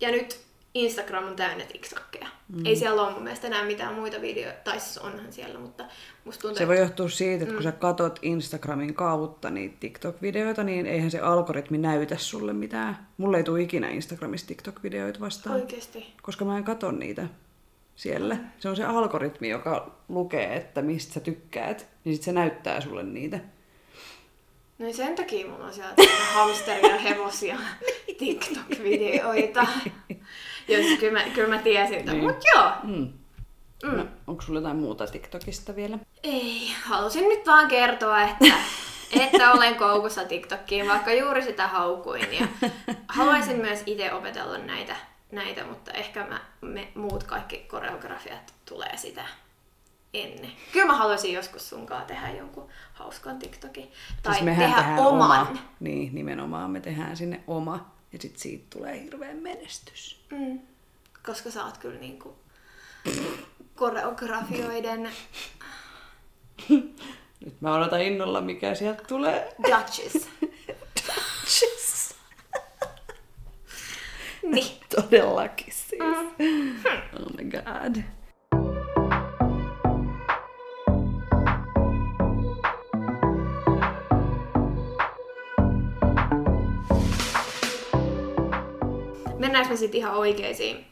Ja 0.00 0.11
nyt 0.11 0.40
Instagram 0.74 1.24
on 1.24 1.37
täynnä 1.37 1.64
TikTokkeja. 1.64 2.26
Mm. 2.48 2.66
Ei 2.66 2.76
siellä 2.76 3.02
ole 3.02 3.12
mun 3.12 3.22
mielestä 3.22 3.46
enää 3.46 3.64
mitään 3.64 3.94
muita 3.94 4.20
videoita, 4.20 4.61
tai 4.64 4.81
siis 4.81 4.98
onhan 4.98 5.33
siellä, 5.33 5.61
mutta 5.61 5.85
musta 6.24 6.42
tuntuu, 6.42 6.59
Se 6.59 6.68
voi 6.68 6.79
johtua 6.79 7.09
siitä, 7.09 7.42
että 7.42 7.55
kun 7.55 7.62
sä 7.62 7.72
katot 7.72 8.18
Instagramin 8.22 8.94
kautta 8.94 9.50
niitä 9.50 9.76
TikTok-videoita, 9.81 10.64
niin 10.64 10.87
eihän 10.87 11.11
se 11.11 11.20
algoritmi 11.20 11.79
näytä 11.79 12.16
sulle 12.16 12.52
mitään. 12.52 13.07
Mulle 13.16 13.37
ei 13.37 13.44
tule 13.44 13.62
ikinä 13.62 13.88
Instagramissa 13.88 14.46
TikTok-videoita 14.46 15.20
vastaan, 15.20 15.57
oikeesti. 15.57 16.14
koska 16.22 16.44
mä 16.44 16.59
en 16.59 16.64
kato 16.64 16.90
niitä 16.90 17.29
siellä. 17.96 18.37
Se 18.59 18.68
on 18.68 18.76
se 18.76 18.85
algoritmi, 18.85 19.48
joka 19.48 19.90
lukee, 20.09 20.56
että 20.56 20.82
mistä 20.82 21.14
sä 21.14 21.20
tykkäät, 21.20 21.87
niin 22.04 22.14
sit 22.14 22.22
se 22.22 22.32
näyttää 22.32 22.80
sulle 22.80 23.02
niitä. 23.02 23.40
No 24.78 24.92
sen 24.92 25.14
takia 25.14 25.46
mulla 25.46 25.64
on 25.64 25.72
sieltä 25.72 26.02
hamsteria 26.35 26.98
hevosia 26.98 27.56
TikTok-videoita. 28.18 29.66
Joo, 30.68 30.82
siis 30.82 31.00
kyllä 31.00 31.18
mä, 31.18 31.24
kyllä 31.35 31.56
mä 31.56 31.62
tiesin 31.62 32.04
tämän. 32.04 32.20
Niin. 32.20 32.30
Mut 32.30 32.44
joo. 32.54 32.70
Mm. 32.82 33.12
Mm. 33.82 33.96
No, 33.96 34.06
onko 34.26 34.42
sulla 34.42 34.59
jotain 34.59 34.76
muuta 34.76 35.06
TikTokista 35.06 35.76
vielä? 35.76 35.98
Ei, 36.22 36.70
halusin 36.85 37.28
nyt 37.28 37.46
vaan 37.46 37.68
kertoa, 37.68 38.22
että, 38.22 38.44
että 39.24 39.52
olen 39.52 39.74
koukussa 39.74 40.24
TikTokiin, 40.24 40.88
vaikka 40.88 41.12
juuri 41.12 41.42
sitä 41.42 41.66
haukuin. 41.66 42.32
Ja 42.40 42.46
haluaisin 43.09 43.56
myös 43.56 43.82
itse 43.87 44.12
opetella 44.12 44.59
näitä, 44.59 44.96
näitä 45.32 45.64
mutta 45.64 45.92
ehkä 45.92 46.26
mä, 46.26 46.40
me 46.60 46.88
muut 46.94 47.24
kaikki 47.24 47.56
koreografiat 47.58 48.54
tulee 48.64 48.96
sitä 48.96 49.24
ennen. 50.14 50.52
Kyllä 50.72 50.86
mä 50.86 50.96
haluaisin 50.96 51.32
joskus 51.32 51.68
sunkaan 51.68 52.06
tehdä 52.06 52.30
jonkun 52.30 52.68
hauskan 52.92 53.38
TikTokin. 53.38 53.92
Tai 54.22 54.34
siis 54.34 54.44
mehän 54.44 54.74
tehdä 54.74 55.00
oman. 55.02 55.40
Oma. 55.48 55.58
Niin, 55.80 56.14
nimenomaan 56.14 56.70
me 56.70 56.80
tehdään 56.80 57.16
sinne 57.16 57.40
oma. 57.46 57.90
Ja 58.12 58.18
sit 58.18 58.38
siitä 58.38 58.64
tulee 58.70 59.02
hirveän 59.02 59.36
menestys. 59.36 60.20
Mm. 60.30 60.60
Koska 61.26 61.50
sä 61.50 61.64
oot 61.64 61.78
kyllä 61.78 62.00
niinku 62.00 62.36
koreografioiden 63.74 65.10
Nyt 67.40 67.60
mä 67.60 67.74
odotan 67.74 68.02
innolla, 68.02 68.40
mikä 68.40 68.74
sieltä 68.74 69.02
tulee. 69.04 69.54
duchess. 69.62 70.28
Yes. 71.62 71.86
Niin. 74.46 74.76
Todellakin 74.96 75.72
siis. 75.72 76.02
Oh 76.02 77.37
my 77.37 77.44
god. 77.44 77.96
Mennäänkö 89.38 89.70
me 89.70 89.76
sitten 89.76 89.98
ihan 89.98 90.14
oikeisiin 90.14 90.87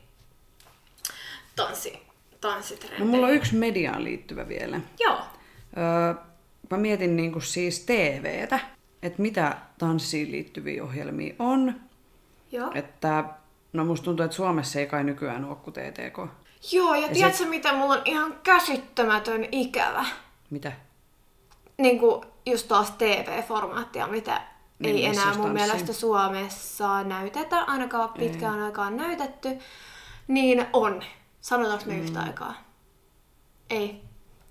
tanssi, 1.57 1.99
tanssitrendeihin? 2.41 3.07
No 3.07 3.11
mulla 3.11 3.27
on 3.27 3.35
yksi 3.35 3.55
mediaan 3.57 4.05
liittyvä 4.05 4.49
vielä. 4.49 4.81
Joo. 5.01 5.19
Öö, 5.77 6.15
mä 6.71 6.77
mietin 6.77 7.17
niinku 7.17 7.41
siis 7.41 7.81
TVtä, 7.81 8.61
että 9.03 9.23
mitä 9.23 9.57
tanssiin 9.79 10.33
liittyviä 10.33 10.85
ohjelmia 10.85 11.35
on. 11.39 11.81
Joo. 12.53 12.71
Että, 12.75 13.25
no 13.75 13.85
musta 13.85 14.05
tuntuu, 14.05 14.25
että 14.25 14.37
Suomessa 14.37 14.79
ei 14.79 14.87
kai 14.87 15.05
nykyään 15.05 15.45
ole 15.45 15.57
kuin 15.57 15.75
TTK. 15.75 16.19
Joo, 16.73 16.95
ja 16.95 17.09
tiedätkö 17.09 17.47
mitä 17.47 17.73
mulla 17.73 17.95
on 17.95 18.03
ihan 18.05 18.35
käsittämätön 18.43 19.47
ikävä? 19.53 20.05
Mitä? 20.51 20.73
Niin 21.79 21.99
kuin 21.99 22.25
just 22.47 22.69
taas 22.69 22.91
TV-formaattia, 22.91 24.07
mitä 24.07 24.41
Niin, 24.79 24.97
ei 24.97 25.05
enää 25.07 25.35
mun 25.35 25.51
mielestä 25.51 25.93
Suomessa 25.93 27.03
näytetä, 27.03 27.63
ainakaan 27.63 28.09
pitkään 28.09 28.61
aikaan 28.63 28.97
näytetty, 28.97 29.49
niin 30.29 30.67
on. 30.73 31.03
Sanotaanko 31.41 31.85
me 31.87 31.93
mm. 31.93 32.01
yhtä 32.01 32.21
aikaa? 32.21 32.55
Ei. 33.71 34.01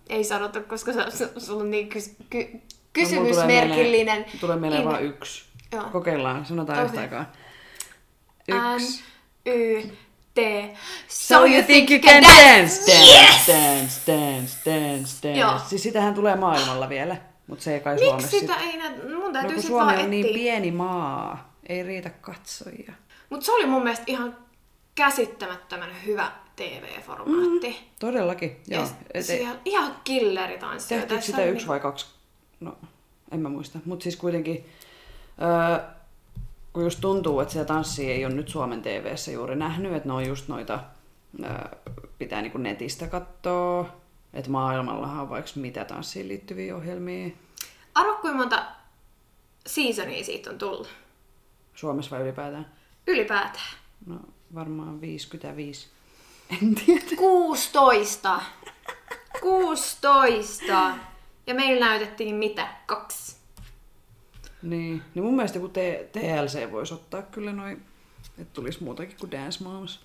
Ei 0.09 0.23
sanota, 0.23 0.61
koska 0.61 0.93
se, 0.93 1.05
se, 1.09 1.31
sulla 1.37 1.63
on 1.63 1.71
niin 1.71 1.89
kys, 1.89 2.15
ky, 2.29 2.49
No, 2.53 2.59
kysymysmerkillinen. 2.93 4.23
Tulee 4.23 4.25
mieleen, 4.25 4.39
tulee 4.39 4.55
mieleen 4.57 4.81
Niin. 4.81 4.91
vain 4.91 5.05
yksi. 5.05 5.45
Joo. 5.71 5.83
Kokeillaan, 5.83 6.45
sanotaan 6.45 6.77
Okei. 6.79 6.85
yhtä 6.85 7.01
aikaa. 7.01 7.25
N, 8.51 8.55
Yksi. 8.75 9.03
Y, 9.45 9.81
T. 10.33 10.39
So 11.07 11.45
you 11.45 11.63
think 11.63 11.89
you 11.91 11.99
can 11.99 12.23
dance, 12.23 12.81
dance, 12.87 12.91
Yes! 12.91 13.47
dance, 13.47 14.01
dance, 14.11 14.57
dance, 14.65 15.39
Joo. 15.39 15.49
dance. 15.51 15.69
Siis 15.69 15.83
sitähän 15.83 16.13
tulee 16.13 16.35
maailmalla 16.35 16.89
vielä, 16.89 17.17
mutta 17.47 17.63
se 17.63 17.73
ei 17.73 17.79
kai 17.79 17.93
Miksi 17.93 18.05
Suomessa 18.09 18.39
sitä 18.39 18.53
sit- 18.59 18.63
ei 18.71 18.77
nä... 18.77 18.89
Mun 18.89 19.21
No 19.23 19.31
täytyy 19.31 19.57
sit 19.61 19.67
Suomi 19.67 19.85
vaan 19.91 20.03
on 20.03 20.09
niin 20.11 20.25
pieni 20.33 20.71
maa, 20.71 21.53
ei 21.69 21.83
riitä 21.83 22.09
katsojia. 22.09 22.93
Mutta 23.29 23.45
se 23.45 23.51
oli 23.51 23.65
mun 23.65 23.83
mielestä 23.83 24.05
ihan 24.07 24.37
käsittämättömän 24.95 25.89
hyvä 26.05 26.31
TV-formaatti. 26.55 27.69
Mm. 27.69 27.75
Todellakin, 27.99 28.57
joo. 28.67 28.87
Et, 29.13 29.25
ihan 29.65 29.95
killeri 30.03 30.57
tanssia. 30.57 30.97
tehtiinkö 30.97 31.25
sitä 31.25 31.45
yksi 31.45 31.67
vai 31.67 31.79
kaksi? 31.79 32.05
No, 32.59 32.77
en 33.31 33.39
mä 33.39 33.49
muista. 33.49 33.79
Mutta 33.85 34.03
siis 34.03 34.15
kuitenkin, 34.15 34.69
öö, 35.41 35.85
kun 36.73 36.83
just 36.83 37.01
tuntuu, 37.01 37.39
että 37.39 37.51
sitä 37.51 37.65
tanssia 37.65 38.13
ei 38.13 38.25
ole 38.25 38.33
nyt 38.33 38.49
Suomen 38.49 38.81
TVssä 38.81 39.31
juuri 39.31 39.55
nähnyt, 39.55 39.93
että 39.93 40.09
ne 40.09 40.13
on 40.13 40.27
just 40.27 40.47
noita, 40.47 40.79
pitää 42.17 42.41
niinku 42.41 42.57
netistä 42.57 43.07
katsoa, 43.07 43.95
että 44.33 44.51
maailmallahan 44.51 45.21
on 45.21 45.29
vaikka 45.29 45.51
mitä 45.55 45.85
tanssiin 45.85 46.27
liittyviä 46.27 46.75
ohjelmia. 46.75 47.29
Arvo, 47.95 48.15
kuinka 48.15 48.37
monta 48.37 48.65
seasonia 49.65 50.23
siitä 50.23 50.49
on 50.49 50.57
tullut? 50.57 50.89
Suomessa 51.75 52.11
vai 52.11 52.21
ylipäätään? 52.21 52.73
Ylipäätään. 53.07 53.75
No 54.05 54.19
varmaan 54.55 55.01
55. 55.01 55.87
En 56.61 56.75
tiedä. 56.75 57.15
16. 57.17 58.41
16. 59.41 60.91
Ja 61.47 61.55
meillä 61.55 61.85
näytettiin 61.85 62.35
mitä? 62.35 62.67
Kaksi. 62.85 63.42
Niin, 64.63 65.01
niin 65.15 65.23
mun 65.23 65.35
mielestä 65.35 65.57
joku 65.57 65.67
T- 65.69 66.11
TLC 66.11 66.71
voisi 66.71 66.93
ottaa 66.93 67.21
kyllä 67.21 67.53
noin, 67.53 67.81
että 68.37 68.53
tulisi 68.53 68.83
muutakin 68.83 69.15
kuin 69.19 69.31
Dance 69.31 69.63
Moms. 69.63 69.99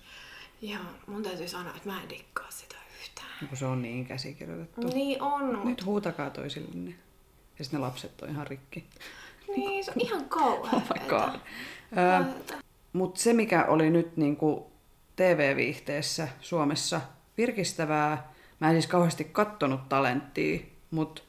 Joo, 0.61 0.81
mun 1.07 1.23
täytyy 1.23 1.47
sanoa, 1.47 1.73
että 1.75 1.89
mä 1.89 2.01
en 2.03 2.09
dikkaa 2.09 2.51
sitä 2.51 2.75
yhtään. 3.01 3.27
No, 3.41 3.47
kun 3.47 3.57
se 3.57 3.65
on 3.65 3.81
niin 3.81 4.05
käsikirjoitettu. 4.05 4.81
Niin 4.87 5.21
on, 5.21 5.61
Nyt 5.65 5.85
huutakaa 5.85 6.29
toisillenne. 6.29 6.95
Ja 7.59 7.63
sitten 7.65 7.79
ne 7.79 7.85
lapset 7.85 8.21
on 8.21 8.29
ihan 8.29 8.47
rikki. 8.47 8.85
niin, 9.55 9.83
se 9.83 9.91
on 9.91 10.01
ihan 10.01 10.25
kauheeta. 10.29 10.77
Oh 10.77 10.83
my 11.01 11.09
god. 11.09 11.39
Ö, 11.97 12.25
Mutta 12.93 13.19
se, 13.21 13.33
mikä 13.33 13.65
oli 13.65 13.89
nyt 13.89 14.17
niinku 14.17 14.71
TV-viihteessä 15.15 16.27
Suomessa 16.41 17.01
virkistävää, 17.37 18.33
mä 18.59 18.67
en 18.67 18.73
siis 18.75 18.87
kauheasti 18.87 19.23
kattonut 19.23 19.89
talenttia, 19.89 20.59
mutta 20.91 21.21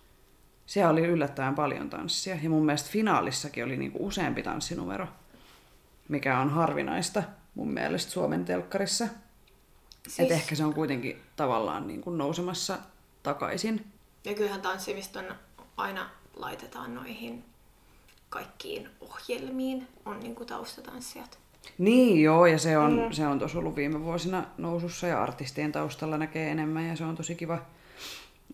siellä 0.70 0.90
oli 0.90 1.06
yllättävän 1.06 1.54
paljon 1.54 1.90
tanssia. 1.90 2.38
Ja 2.42 2.50
mun 2.50 2.66
mielestä 2.66 2.90
finaalissakin 2.90 3.64
oli 3.64 3.76
niinku 3.76 4.06
useampi 4.06 4.42
tanssinumero, 4.42 5.06
mikä 6.08 6.38
on 6.38 6.50
harvinaista 6.50 7.22
mun 7.54 7.72
mielestä 7.72 8.12
Suomen 8.12 8.44
telkkarissa. 8.44 9.08
Siis... 10.08 10.20
Et 10.20 10.30
ehkä 10.30 10.54
se 10.54 10.64
on 10.64 10.74
kuitenkin 10.74 11.22
tavallaan 11.36 11.86
niinku 11.86 12.10
nousemassa 12.10 12.78
takaisin. 13.22 13.86
Ja 14.24 14.34
kyllähän 14.34 14.62
tanssimiston 14.62 15.24
aina 15.76 16.10
laitetaan 16.36 16.94
noihin 16.94 17.44
kaikkiin 18.28 18.88
ohjelmiin, 19.00 19.88
on 20.04 20.20
niinku 20.20 20.44
taustatanssijat. 20.44 21.38
Niin 21.78 22.22
joo, 22.22 22.46
ja 22.46 22.58
se 22.58 22.78
on, 22.78 22.92
mm. 22.92 23.12
se 23.12 23.26
on 23.26 23.38
tuossa 23.38 23.58
ollut 23.58 23.76
viime 23.76 24.04
vuosina 24.04 24.44
nousussa 24.58 25.06
ja 25.06 25.22
artistien 25.22 25.72
taustalla 25.72 26.18
näkee 26.18 26.50
enemmän 26.50 26.86
ja 26.86 26.96
se 26.96 27.04
on 27.04 27.16
tosi 27.16 27.34
kiva. 27.34 27.58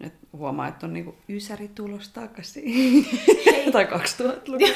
Et 0.01 0.15
huomaa, 0.33 0.69
että 0.69 0.87
on 0.87 0.93
niinku 0.93 1.15
ysäri 1.29 1.69
tulos 1.69 2.09
takaisin. 2.09 3.07
tai 3.73 3.85
2000-luku. 3.85 4.67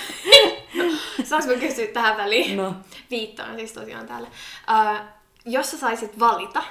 Saanko 1.29 1.49
mä 1.49 1.55
kysyä 1.55 1.87
tähän 1.87 2.17
väliin? 2.17 2.57
No. 2.57 2.75
Viittaan 3.11 3.57
siis 3.57 3.73
tosiaan 3.73 4.07
täällä. 4.07 4.29
Uh, 4.29 5.07
jos 5.45 5.71
sä 5.71 5.79
saisit 5.79 6.19
valita 6.19 6.63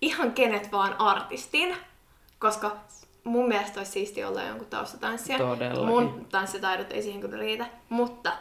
ihan 0.00 0.32
kenet 0.32 0.72
vaan 0.72 1.00
artistin, 1.00 1.76
koska 2.38 2.76
mun 3.24 3.48
mielestä 3.48 3.80
olisi 3.80 3.92
siistiä 3.92 4.28
olla 4.28 4.42
jonkun 4.42 4.66
taustatanssija. 4.66 5.38
Todellakin. 5.38 5.86
Mun 5.86 6.26
tanssitaidot 6.30 6.92
ei 6.92 7.02
siihen 7.02 7.20
kyllä 7.20 7.36
riitä. 7.36 7.66
Mutta 7.88 8.32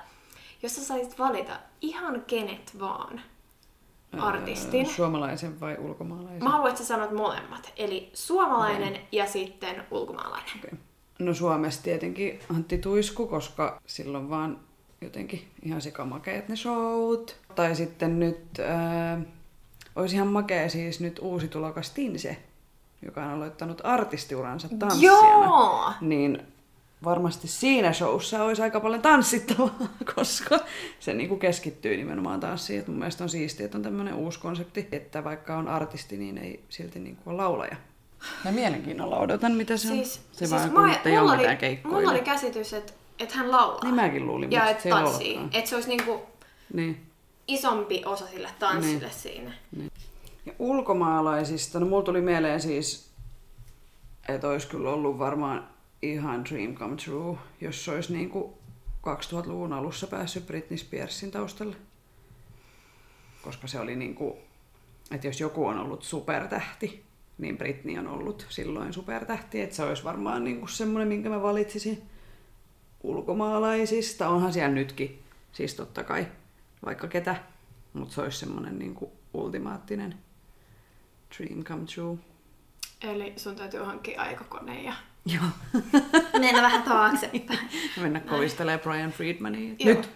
jos 0.63 0.75
sä 0.75 0.83
saisit 0.83 1.19
valita 1.19 1.59
ihan 1.81 2.23
kenet 2.27 2.79
vaan 2.79 3.21
artistin, 4.17 4.85
Öö, 4.85 4.93
Suomalaisen 4.93 5.59
vai 5.59 5.77
ulkomaalaisen? 5.79 6.43
mä 6.43 6.49
haluan, 6.49 6.69
että 6.69 6.81
sä 6.81 6.87
sanot 6.87 7.11
molemmat. 7.11 7.73
Eli 7.77 8.09
suomalainen 8.13 8.99
ja 9.11 9.27
sitten 9.27 9.83
ulkomaalainen. 9.91 10.49
Okay. 10.63 10.79
No 11.19 11.33
Suomessa 11.33 11.83
tietenkin 11.83 12.39
Antti 12.55 12.77
Tuisku, 12.77 13.27
koska 13.27 13.81
silloin 13.85 14.29
vaan 14.29 14.59
jotenkin 15.01 15.47
ihan 15.63 15.81
sikamakeet 15.81 16.49
ne 16.49 16.55
showt. 16.55 17.37
Tai 17.55 17.75
sitten 17.75 18.19
nyt, 18.19 18.39
äh, 18.59 19.21
olisi 19.95 20.15
ihan 20.15 20.27
makea 20.27 20.69
siis 20.69 20.99
nyt 20.99 21.19
uusi 21.21 21.47
tulokas 21.47 21.91
Tinse, 21.91 22.37
joka 23.05 23.25
on 23.25 23.31
aloittanut 23.31 23.81
artistiuransa 23.83 24.67
tanssijana. 24.79 25.17
Joo! 25.17 25.91
Niin 26.01 26.41
varmasti 27.03 27.47
siinä 27.47 27.93
showssa 27.93 28.43
olisi 28.43 28.61
aika 28.61 28.79
paljon 28.79 29.01
tanssittavaa, 29.01 29.75
koska 30.15 30.59
se 30.99 31.13
niinku 31.13 31.35
keskittyy 31.37 31.97
nimenomaan 31.97 32.39
tanssiin. 32.39 32.79
Et 32.79 32.87
mun 32.87 32.97
mielestä 32.97 33.23
on 33.23 33.29
siistiä, 33.29 33.65
että 33.65 33.77
on 33.77 33.83
tämmöinen 33.83 34.13
uusi 34.13 34.39
konsepti, 34.39 34.87
että 34.91 35.23
vaikka 35.23 35.57
on 35.57 35.67
artisti, 35.67 36.17
niin 36.17 36.37
ei 36.37 36.63
silti 36.69 36.99
niinku 36.99 37.29
ole 37.29 37.37
laulaja. 37.37 37.75
Mä 38.45 38.51
mielenkiinnolla 38.51 39.17
odotan, 39.19 39.51
mitä 39.51 39.77
se 39.77 39.87
on. 39.87 39.93
Siis, 39.95 40.13
se 40.31 40.37
siis 40.37 40.51
vaan, 40.51 40.73
mä, 40.73 40.93
ei 41.05 41.11
mulla, 41.11 41.21
ole 41.21 41.29
oli, 41.31 41.37
mitään 41.37 41.57
keikkoja. 41.57 41.95
mulla 41.95 42.11
oli 42.11 42.21
käsitys, 42.21 42.73
että, 42.73 42.93
että 43.19 43.35
hän 43.35 43.51
laulaa. 43.51 43.83
Niin 43.83 43.95
mäkin 43.95 44.27
luulin, 44.27 44.51
ja 44.51 44.59
mutta 44.59 44.71
että 44.71 44.83
se 44.83 44.89
ei 44.89 44.93
tanssii. 44.95 45.39
Että 45.53 45.69
se 45.69 45.75
olisi 45.75 45.89
niinku 45.89 46.21
Niin. 46.73 47.01
isompi 47.47 48.01
osa 48.05 48.27
sille 48.27 48.49
tanssille 48.59 48.99
Niin. 48.99 49.11
siinä. 49.11 49.51
Ja 50.45 50.53
ulkomaalaisista, 50.59 51.79
no 51.79 51.85
mulla 51.85 52.03
tuli 52.03 52.21
mieleen 52.21 52.61
siis, 52.61 53.09
että 54.29 54.47
olisi 54.47 54.67
kyllä 54.67 54.89
ollut 54.89 55.19
varmaan 55.19 55.67
ihan 56.01 56.45
dream 56.45 56.75
come 56.75 56.95
true, 56.95 57.37
jos 57.61 57.85
se 57.85 57.91
olisi 57.91 58.13
niinku 58.13 58.57
2000-luvun 59.07 59.73
alussa 59.73 60.07
päässyt 60.07 60.47
Britney 60.47 60.77
Spearsin 60.77 61.31
taustalle. 61.31 61.75
Koska 63.41 63.67
se 63.67 63.79
oli 63.79 63.95
niinku, 63.95 64.37
että 65.11 65.27
jos 65.27 65.39
joku 65.39 65.65
on 65.65 65.79
ollut 65.79 66.03
supertähti, 66.03 67.03
niin 67.37 67.57
Britney 67.57 67.97
on 67.97 68.07
ollut 68.07 68.45
silloin 68.49 68.93
supertähti, 68.93 69.61
että 69.61 69.75
se 69.75 69.83
olisi 69.83 70.03
varmaan 70.03 70.43
niinku 70.43 70.67
semmoinen, 70.67 71.07
minkä 71.07 71.29
mä 71.29 71.41
valitsisin 71.41 72.01
ulkomaalaisista. 73.03 74.29
Onhan 74.29 74.53
siellä 74.53 74.75
nytkin, 74.75 75.23
siis 75.51 75.75
totta 75.75 76.03
kai, 76.03 76.27
vaikka 76.85 77.07
ketä, 77.07 77.35
mutta 77.93 78.13
se 78.13 78.21
olisi 78.21 78.39
semmoinen 78.39 78.79
niinku 78.79 79.11
ultimaattinen 79.33 80.15
dream 81.37 81.63
come 81.63 81.85
true. 81.85 82.17
Eli 83.01 83.33
sun 83.37 83.55
täytyy 83.55 83.79
hankkia 83.83 84.21
aikakone 84.21 84.83
ja 84.83 84.93
Joo. 85.25 85.43
mennä 86.39 86.61
vähän 86.61 86.83
taaksepäin. 86.83 87.59
Ja 87.97 88.01
mennä 88.01 88.19
kovistelemaan 88.19 88.79
Brian 88.79 89.11
Friedmania. 89.11 89.75
Joo. 89.79 89.95
Nyt 89.95 90.09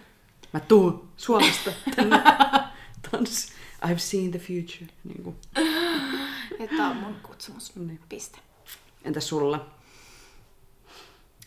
mä 0.53 0.59
tuun 0.59 1.09
Suomesta 1.17 1.71
tänne 1.95 2.23
tanssi. 3.11 3.53
I've 3.85 3.97
seen 3.97 4.31
the 4.31 4.39
future. 4.39 4.91
Niin 5.03 5.23
kuin. 5.23 5.35
Että 6.59 6.87
on 6.87 6.97
mun 6.97 7.15
kutsumus. 7.23 7.75
Niin. 7.75 7.99
Piste. 8.09 8.37
Entäs 9.03 9.27
sulla? 9.27 9.65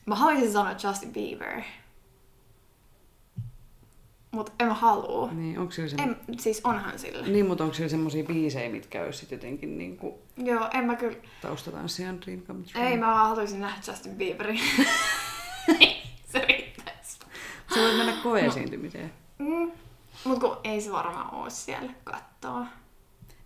Mä 0.06 0.14
haluaisin 0.14 0.52
sanoa 0.52 0.74
Justin 0.82 1.12
Bieber. 1.12 1.62
Mut 4.36 4.52
en 4.60 4.66
mä 4.66 4.74
haluu. 4.74 5.26
Niin, 5.26 5.58
onko 5.58 5.72
siellä 5.72 5.90
se... 5.90 6.02
En, 6.02 6.16
siis 6.38 6.60
onhan 6.64 6.98
sillä. 6.98 7.26
Niin, 7.26 7.46
mutta 7.46 7.64
onko 7.64 7.74
siellä 7.74 7.90
semmosia 7.90 8.24
biisejä, 8.24 8.70
mitkä 8.70 9.04
olisi 9.04 9.18
sit 9.18 9.30
jotenkin 9.30 9.78
niin 9.78 9.96
kuin 9.96 10.14
Joo, 10.36 10.68
en 10.74 10.84
mä 10.84 10.96
kyllä... 10.96 11.16
taustatanssijan 11.42 12.20
Dream 12.20 12.40
Come 12.42 12.64
True? 12.64 12.88
Ei, 12.88 12.96
mä 12.96 13.06
vaan 13.06 13.28
haluaisin 13.28 13.60
nähdä 13.60 13.76
Justin 13.86 14.14
Bieberin. 14.14 14.60
se 16.32 16.38
riittäisi. 16.38 17.18
Sä 17.74 17.80
voit 17.80 17.96
mennä 17.96 18.12
koeesiintymiseen. 18.22 19.12
Mm. 19.38 19.72
Mut 20.24 20.38
kun 20.38 20.56
ei 20.64 20.80
se 20.80 20.92
varmaan 20.92 21.34
oo 21.34 21.50
siellä 21.50 21.92
kattoo. 22.04 22.64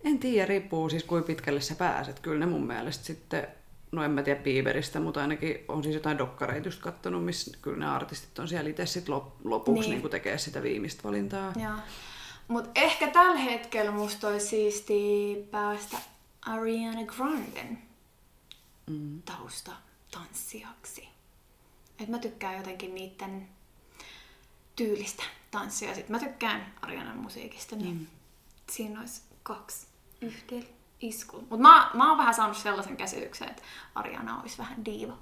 En 0.03 0.19
tiedä, 0.19 0.45
riippuu 0.45 0.89
siis 0.89 1.03
kuinka 1.03 1.27
pitkälle 1.27 1.61
sä 1.61 1.75
pääset. 1.75 2.19
Kyllä 2.19 2.39
ne 2.39 2.51
mun 2.51 2.67
mielestä 2.67 3.05
sitten, 3.05 3.47
no 3.91 4.03
en 4.03 4.11
mä 4.11 4.23
tiedä 4.23 4.41
Bieberistä, 4.43 4.99
mutta 4.99 5.21
ainakin 5.21 5.65
on 5.67 5.83
siis 5.83 5.95
jotain 5.95 6.17
dokkareita 6.17 6.67
just 6.67 6.81
kattonut, 6.81 7.25
missä 7.25 7.57
kyllä 7.61 7.77
ne 7.77 7.87
artistit 7.91 8.39
on 8.39 8.47
siellä 8.47 8.69
itse 8.69 8.85
sit 8.85 9.07
lop- 9.09 9.31
lopuksi 9.43 9.89
Niin. 9.89 10.01
niin. 10.01 10.11
tekee 10.11 10.37
sitä 10.37 10.63
viimeistä 10.63 11.03
valintaa. 11.03 11.53
Joo. 11.63 11.73
Mut 12.47 12.69
ehkä 12.75 13.07
tällä 13.07 13.37
hetkellä 13.39 13.91
musta 13.91 14.27
olisi 14.27 14.47
siistiä 14.47 15.37
päästä 15.51 15.97
Ariana 16.41 17.03
Granden 17.05 17.77
Mm. 18.87 19.21
tausta 19.21 19.71
tanssijaksi. 20.11 21.07
Et 21.99 22.07
mä 22.09 22.19
tykkään 22.19 22.57
jotenkin 22.57 22.95
niiden 22.95 23.47
tyylistä 24.75 25.23
tanssia. 25.51 25.95
Sitten 25.95 26.11
mä 26.15 26.19
tykkään 26.19 26.73
Arianan 26.81 27.17
musiikista, 27.17 27.75
niin 27.75 27.97
mm. 27.97 28.05
siinä 28.71 28.99
olisi 28.99 29.21
kaksi 29.43 29.87
yhdellä 30.21 30.65
iskulla. 31.01 31.43
Mutta 31.49 31.57
mä, 31.67 31.89
mä 31.93 32.09
oon 32.09 32.17
vähän 32.17 32.33
saanut 32.33 32.57
sellaisen 32.57 32.97
käsityksen, 32.97 33.49
että 33.49 33.61
Ariana 33.95 34.41
olisi 34.41 34.57
vähän 34.57 34.85
diiva. 34.85 35.17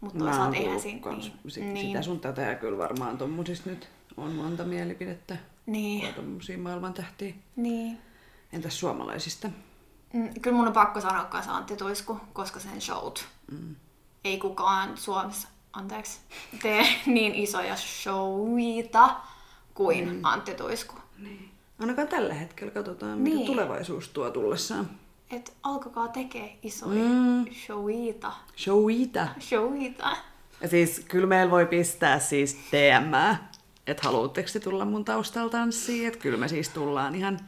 Mutta 0.00 0.18
toisaalta 0.18 0.56
eihän 0.56 0.80
siinä... 0.80 1.10
Niin, 1.10 1.32
sit, 1.48 1.64
niin, 1.64 1.86
Sitä 1.86 2.02
sun 2.02 2.20
tätä 2.20 2.42
ja 2.42 2.54
kyllä 2.54 2.78
varmaan 2.78 3.18
tommosista 3.18 3.70
nyt 3.70 3.88
on 4.16 4.32
monta 4.32 4.64
mielipidettä. 4.64 5.36
niin, 5.66 6.08
On 6.08 6.14
tommosia 6.14 6.58
maailman 6.58 6.94
tähtiä. 6.94 7.34
niin. 7.56 7.98
Entäs 8.52 8.80
suomalaisista? 8.80 9.48
Mm, 10.12 10.28
Kyllä 10.42 10.56
mun 10.56 10.66
on 10.66 10.72
pakko 10.72 11.00
sanoa 11.00 11.24
kanssa 11.24 11.56
Antti 11.56 11.76
Tuisku, 11.76 12.20
koska 12.32 12.60
sen 12.60 12.80
showt 12.80 13.28
Mm. 13.50 13.76
ei 14.24 14.38
kukaan 14.38 14.96
Suomessa, 14.96 15.48
anteeksi, 15.72 16.18
tee 16.62 16.86
niin 17.06 17.34
isoja 17.34 17.76
showita 17.76 19.16
kuin 19.74 20.08
mm. 20.12 20.20
Antti 20.22 20.54
Tuisku. 20.54 20.94
Niin. 21.18 21.50
Ainakaan 21.78 22.08
tällä 22.08 22.34
hetkellä 22.34 22.70
katsotaan, 22.72 23.24
Niin. 23.24 23.36
mitä 23.36 23.46
tulevaisuus 23.46 24.08
tuo 24.08 24.30
tullessaan. 24.30 24.90
Et 25.30 25.52
alkakaa 25.62 26.08
tekee 26.08 26.58
isoja 26.62 27.02
Mm. 27.04 27.10
mm. 27.14 27.44
showita. 27.66 28.32
Showita. 28.56 29.28
Showita. 29.40 30.16
Ja 30.60 30.68
siis 30.68 31.04
kyllä 31.08 31.26
meillä 31.26 31.50
voi 31.50 31.66
pistää 31.66 32.18
siis 32.18 32.58
DM, 32.72 33.36
että 33.86 34.02
haluatteko 34.02 34.48
te 34.52 34.60
tulla 34.60 34.84
mun 34.84 35.04
taustalla 35.04 35.50
tanssiin, 35.50 36.08
että 36.08 36.18
kyllä 36.18 36.38
me 36.38 36.48
siis 36.48 36.68
tullaan 36.68 37.14
ihan, 37.14 37.38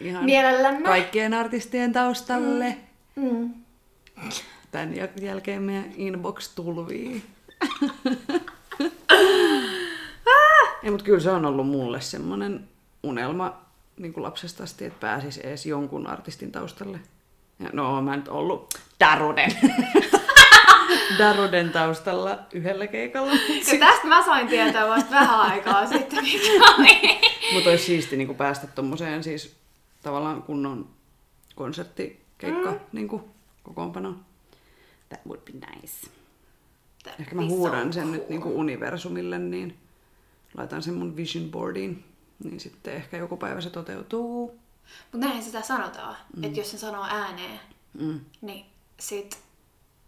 ihan 0.00 0.24
Mielellämme. 0.24 0.82
kaikkien 0.88 1.34
artistien 1.34 1.92
taustalle. 1.92 2.78
Mm. 3.16 3.54
Tän 4.70 4.92
jäl- 4.94 5.24
jälkeen 5.24 5.62
meidän 5.62 5.92
inbox 5.96 6.54
tulvii. 6.54 7.22
Ei, 10.82 10.90
mutta 10.90 11.04
kyllä 11.04 11.20
se 11.20 11.30
on 11.30 11.44
ollut 11.46 11.66
mulle 11.68 12.00
semmoinen 12.00 12.68
unelma 13.02 13.60
niin 13.96 14.12
kuin 14.12 14.24
lapsesta 14.24 14.62
asti, 14.62 14.84
että 14.84 15.00
pääsis 15.00 15.38
edes 15.38 15.66
jonkun 15.66 16.06
artistin 16.06 16.52
taustalle. 16.52 17.00
Ja, 17.58 17.70
no, 17.72 18.02
mä 18.02 18.16
nyt 18.16 18.28
ollut 18.28 18.74
Daruden. 19.00 19.52
Daruden 21.18 21.70
taustalla 21.70 22.38
yhdellä 22.52 22.86
keikalla. 22.86 23.32
Ja 23.72 23.78
tästä 23.78 24.06
mä 24.06 24.24
sain 24.24 24.48
tietää 24.48 24.88
vasta 24.88 25.10
vähän 25.10 25.40
aikaa 25.40 25.86
sitten, 25.86 26.24
mikä 26.24 26.74
oli. 26.78 27.20
Mutta 27.52 27.70
olisi 27.70 27.84
siisti 27.84 28.16
niin 28.16 28.26
kuin 28.26 28.36
päästä 28.36 28.66
tommoseen 28.66 29.24
siis 29.24 29.56
tavallaan 30.02 30.42
kunnon 30.42 30.88
konserttikeikka 31.54 32.70
mm. 32.70 32.80
niin 32.92 33.08
kuin, 33.08 33.22
kokoonpanoon. 33.62 34.20
That 35.08 35.20
would 35.26 35.40
be 35.40 35.52
nice. 35.52 36.10
Ehkä 37.20 37.34
mä 37.34 37.46
huudan 37.46 37.92
sen 37.92 38.12
nyt 38.12 38.28
niin 38.28 38.40
kuin 38.40 38.54
universumille, 38.54 39.38
niin 39.38 39.76
laitan 40.54 40.82
sen 40.82 40.94
mun 40.94 41.16
vision 41.16 41.50
boardiin. 41.50 42.04
Niin 42.44 42.60
sitten 42.60 42.94
ehkä 42.94 43.16
joku 43.16 43.36
päivä 43.36 43.60
se 43.60 43.70
toteutuu. 43.70 44.58
Mutta 45.12 45.26
näin 45.28 45.42
sitä 45.42 45.62
sanotaan, 45.62 46.16
mm. 46.36 46.44
että 46.44 46.60
jos 46.60 46.70
se 46.70 46.78
sanoo 46.78 47.04
ääneen, 47.10 47.60
Mm. 47.94 48.20
niin 48.40 48.66
sit 49.00 49.38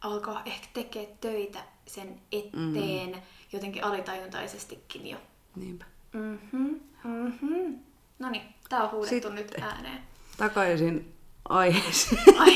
alkaa 0.00 0.42
ehkä 0.44 0.66
tekee 0.74 1.16
töitä 1.20 1.64
sen 1.86 2.20
eteen 2.32 3.10
mm. 3.12 3.22
jotenkin 3.52 3.84
alitajuntaisestikin 3.84 5.06
jo. 5.06 5.18
Niinpä. 5.56 5.84
Mhm, 6.12 6.66
mhm. 7.04 7.74
No 8.18 8.30
niin, 8.30 8.42
tää 8.68 8.82
on 8.84 8.90
huudettu 8.90 9.14
Sitten. 9.14 9.34
nyt 9.34 9.54
ääneen. 9.62 10.02
Takaisin 10.36 11.14
aiheeseen. 11.48 12.22
Ai, 12.38 12.52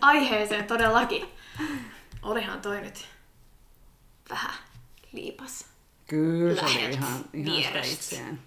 aiheeseen 0.00 0.64
todellakin. 0.64 1.28
olihan 2.22 2.60
toi 2.60 2.80
nyt 2.80 3.06
vähän 4.30 4.54
liipas 5.12 5.66
Kyllä 6.06 6.68
se 6.68 6.78
oli 6.78 6.90
ihan, 6.92 7.24
ihan 7.32 7.62
sitä 7.62 7.80
itseään. 7.80 8.38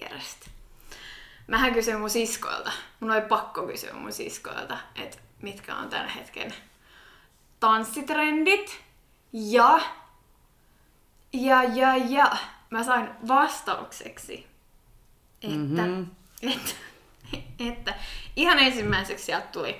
Vierestä. 0.00 0.46
Mähän 1.46 1.74
kysyin 1.74 2.00
mun 2.00 2.10
siskoilta, 2.10 2.72
mun 3.00 3.10
oli 3.10 3.20
pakko 3.20 3.66
kysyä 3.66 3.92
mun 3.92 4.12
siskoilta, 4.12 4.78
että 4.94 5.18
mitkä 5.42 5.76
on 5.76 5.88
tämän 5.88 6.08
hetken 6.08 6.54
tanssitrendit. 7.60 8.80
Ja, 9.32 9.80
ja, 11.32 11.62
ja, 11.62 11.96
ja, 11.96 12.36
mä 12.70 12.84
sain 12.84 13.10
vastaukseksi, 13.28 14.46
että, 15.42 15.82
mm-hmm. 15.82 16.06
että, 16.42 16.74
että 17.58 17.94
ihan 18.36 18.58
ensimmäiseksi 18.58 19.24
sieltä 19.24 19.46
tuli 19.46 19.76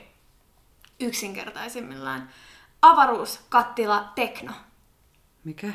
yksinkertaisimmillaan 1.01 2.31
avaruus, 2.83 3.41
kattila, 3.49 4.13
tekno. 4.15 4.53
Mikä? 5.45 5.73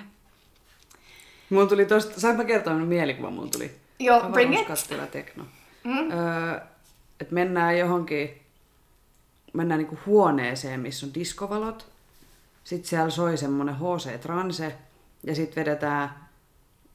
Mulla 1.49 1.67
tuli 1.67 1.85
tosta, 1.85 2.19
saanko 2.19 2.41
mä 2.41 2.47
kertoa 2.47 2.73
minun 2.73 2.87
mielikuva? 2.87 3.31
Mulla 3.31 3.51
tuli 3.51 3.78
Joo, 3.99 4.29
bring 4.29 4.59
it. 4.59 4.67
tekno. 5.11 5.45
Mm. 5.83 6.11
Öö, 6.11 6.59
että 7.19 7.33
mennään 7.33 7.77
johonkin, 7.77 8.41
mennään 9.53 9.77
niinku 9.77 9.99
huoneeseen, 10.05 10.79
missä 10.79 11.05
on 11.05 11.13
diskovalot. 11.13 11.87
Sitten 12.63 12.89
siellä 12.89 13.09
soi 13.09 13.37
semmonen 13.37 13.75
HC 13.75 14.21
Transe. 14.21 14.75
Ja 15.23 15.35
sitten 15.35 15.61
vedetään 15.61 16.29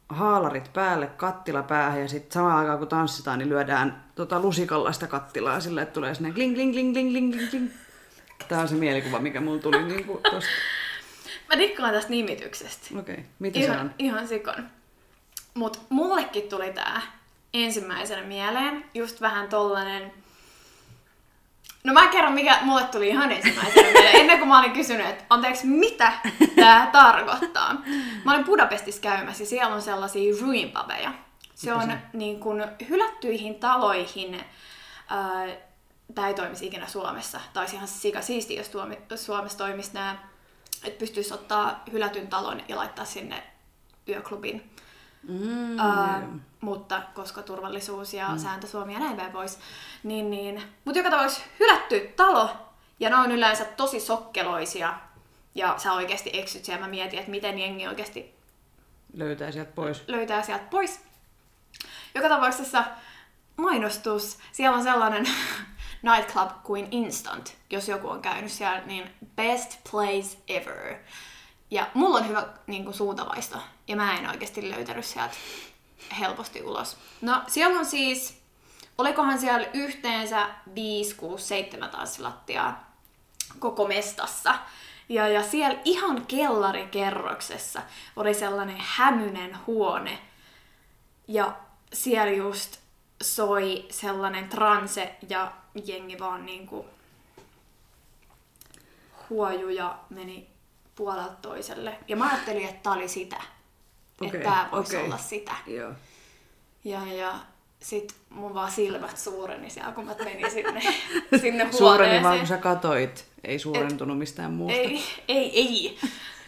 haalarit 0.08 0.72
päälle, 0.72 1.06
kattila 1.06 1.62
päähän 1.62 2.00
ja 2.00 2.08
sitten 2.08 2.32
samaan 2.32 2.58
aikaan 2.58 2.78
kun 2.78 2.88
tanssitaan, 2.88 3.38
niin 3.38 3.48
lyödään 3.48 4.04
tota 4.14 4.40
lusikalla 4.40 4.92
sitä 4.92 5.06
kattilaa 5.06 5.60
sillä, 5.60 5.82
että 5.82 5.94
tulee 5.94 6.14
sinne 6.14 6.32
kling, 6.32 6.54
kling, 6.54 6.72
kling, 6.72 6.92
kling, 6.92 7.10
kling, 7.10 7.32
kling, 7.34 7.50
kling. 7.50 7.70
Tämä 8.48 8.60
on 8.60 8.68
se 8.68 8.74
mielikuva, 8.74 9.18
mikä 9.18 9.40
mulla 9.40 9.62
tuli 9.62 9.82
niinku 9.82 10.20
tosta. 10.30 10.50
Mä 11.48 11.58
dikkaan 11.58 11.92
tästä 11.94 12.10
nimityksestä. 12.10 12.98
Okei, 12.98 13.14
okay. 13.14 13.24
mitä 13.38 13.58
se 13.58 13.64
Ihan, 13.64 13.80
on? 13.80 13.94
ihan 13.98 14.28
sikon. 14.28 14.68
Mut 15.54 15.80
mullekin 15.88 16.48
tuli 16.48 16.72
tää 16.72 17.02
ensimmäisenä 17.54 18.22
mieleen, 18.22 18.84
just 18.94 19.20
vähän 19.20 19.48
tollanen... 19.48 20.12
No 21.84 21.92
mä 21.92 22.08
kerron, 22.08 22.32
mikä 22.32 22.58
mulle 22.62 22.84
tuli 22.84 23.08
ihan 23.08 23.32
ensimmäisenä 23.32 23.88
mieleen, 23.92 24.16
ennen 24.16 24.38
kuin 24.38 24.48
mä 24.48 24.58
olin 24.58 24.72
kysynyt, 24.72 25.06
että 25.06 25.24
anteeksi, 25.30 25.66
mitä 25.66 26.12
tää 26.56 26.86
tarkoittaa. 26.86 27.74
Mä 28.24 28.32
olin 28.32 28.44
Budapestissa 28.44 29.00
käymässä 29.00 29.42
ja 29.42 29.46
siellä 29.46 29.74
on 29.74 29.82
sellaisia 29.82 30.34
ruinpabeja. 30.40 31.12
Se 31.54 31.72
on 31.72 31.92
niin 32.12 32.40
kuin 32.40 32.64
hylättyihin 32.88 33.54
taloihin, 33.54 34.44
ää, 35.08 35.46
tää 36.14 36.28
ei 36.28 36.34
toimisi 36.34 36.66
ikinä 36.66 36.86
Suomessa. 36.86 37.40
Tai 37.52 37.66
ihan 37.72 37.88
sika 37.88 38.22
siistiä, 38.22 38.60
jos 38.60 38.68
tuomi, 38.68 38.98
Suomessa 39.14 39.58
toimisi 39.58 39.90
nämä, 39.94 40.16
että 40.84 40.98
pystyisi 40.98 41.34
ottaa 41.34 41.82
hylätyn 41.92 42.28
talon 42.28 42.62
ja 42.68 42.76
laittaa 42.76 43.04
sinne 43.04 43.42
yöklubin. 44.08 44.70
Mm, 45.28 45.78
Ää, 45.78 46.22
mutta 46.60 47.02
koska 47.14 47.42
turvallisuus 47.42 48.14
ja 48.14 48.28
mm. 48.28 48.38
sääntö 48.38 48.66
Suomi 48.66 48.92
ja 48.92 48.98
näin 48.98 49.16
päin 49.16 49.32
pois, 49.32 49.58
niin, 50.02 50.30
niin. 50.30 50.62
Mutta 50.84 50.98
joka 50.98 51.10
tapauksessa 51.10 51.44
hylätty 51.60 52.12
talo, 52.16 52.50
ja 53.00 53.10
ne 53.10 53.16
on 53.16 53.32
yleensä 53.32 53.64
tosi 53.64 54.00
sokkeloisia, 54.00 54.94
ja 55.54 55.74
sä 55.78 55.92
oikeasti 55.92 56.30
eksyt 56.32 56.64
siellä, 56.64 56.84
mä 56.84 56.90
mietin, 56.90 57.18
että 57.18 57.30
miten 57.30 57.58
jengi 57.58 57.88
oikeasti 57.88 58.34
Löytää 59.14 59.52
sieltä 59.52 59.72
pois. 59.74 60.04
löytää 60.08 60.42
sieltä 60.42 60.64
pois. 60.70 61.00
Joka 62.14 62.28
tapauksessa 62.28 62.84
mainostus, 63.56 64.38
siellä 64.52 64.76
on 64.76 64.82
sellainen 64.82 65.26
nightclub 66.02 66.50
kuin 66.62 66.88
Instant, 66.90 67.54
jos 67.70 67.88
joku 67.88 68.08
on 68.08 68.22
käynyt 68.22 68.52
siellä, 68.52 68.80
niin 68.86 69.10
best 69.36 69.78
place 69.90 70.38
ever. 70.48 70.96
Ja 71.70 71.86
mulla 71.94 72.18
on 72.18 72.28
hyvä 72.28 72.46
niin 72.66 72.84
kuin, 72.84 72.94
suuntavaisto, 72.94 73.58
ja 73.88 73.96
mä 73.96 74.18
en 74.18 74.30
oikeasti 74.30 74.70
löytänyt 74.70 75.04
sieltä 75.04 75.34
helposti 76.20 76.62
ulos. 76.62 76.96
No, 77.20 77.42
siellä 77.46 77.78
on 77.78 77.86
siis, 77.86 78.40
olikohan 78.98 79.38
siellä 79.40 79.68
yhteensä 79.74 80.48
5, 80.74 81.14
6, 81.14 81.44
7 81.44 81.90
tanssilattiaa 81.90 82.94
koko 83.58 83.88
mestassa. 83.88 84.54
Ja, 85.08 85.28
ja 85.28 85.42
siellä 85.42 85.80
ihan 85.84 86.26
kellarikerroksessa 86.26 87.82
oli 88.16 88.34
sellainen 88.34 88.76
hämynen 88.78 89.58
huone. 89.66 90.18
Ja 91.28 91.56
siellä 91.92 92.32
just 92.32 92.78
soi 93.22 93.86
sellainen 93.90 94.48
transe 94.48 95.16
ja 95.28 95.52
jengi 95.86 96.18
vaan 96.18 96.46
niinku 96.46 96.86
huoju 99.30 99.68
ja 99.68 99.98
meni 100.10 100.53
puolelta 100.94 101.34
toiselle. 101.42 101.98
Ja 102.08 102.16
mä 102.16 102.28
ajattelin, 102.30 102.68
että 102.68 102.82
tää 102.82 102.92
oli 102.92 103.08
sitä. 103.08 103.36
Okei, 104.20 104.40
että 104.40 104.50
tää 104.50 104.68
voisi 104.72 104.96
okei. 104.96 105.06
olla 105.06 105.18
sitä. 105.18 105.52
Joo. 105.66 105.92
Ja, 106.84 107.00
ja 107.12 107.34
sit 107.80 108.14
mun 108.30 108.54
vaan 108.54 108.70
silmät 108.70 109.18
suureni 109.18 109.70
siellä, 109.70 109.92
kun 109.92 110.04
mä 110.04 110.14
menin 110.24 110.50
sinne, 110.50 110.80
sinne 111.40 111.72
Suureni 111.72 112.12
vaan, 112.12 112.22
huoneeseen. 112.22 112.38
kun 112.38 112.46
sä 112.46 112.56
katoit. 112.58 113.26
Ei 113.44 113.58
suurentunut 113.58 114.18
mistään 114.18 114.52
muusta. 114.52 114.78
Ei, 114.78 115.02
ei, 115.28 115.58
ei. 115.60 115.98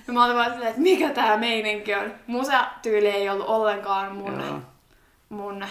Ja 0.07 0.13
mä 0.13 0.25
olin 0.25 0.37
vaan 0.37 0.51
silleen, 0.51 0.71
että 0.71 0.83
mikä 0.83 1.11
tää 1.11 1.37
meininki 1.37 1.95
on. 1.95 2.15
Musa-tyyli 2.27 3.09
ei 3.09 3.29
ollut 3.29 3.47
ollenkaan 3.47 4.17
mun, 4.17 4.41
Joo. 4.41 4.61
mun 5.29 5.67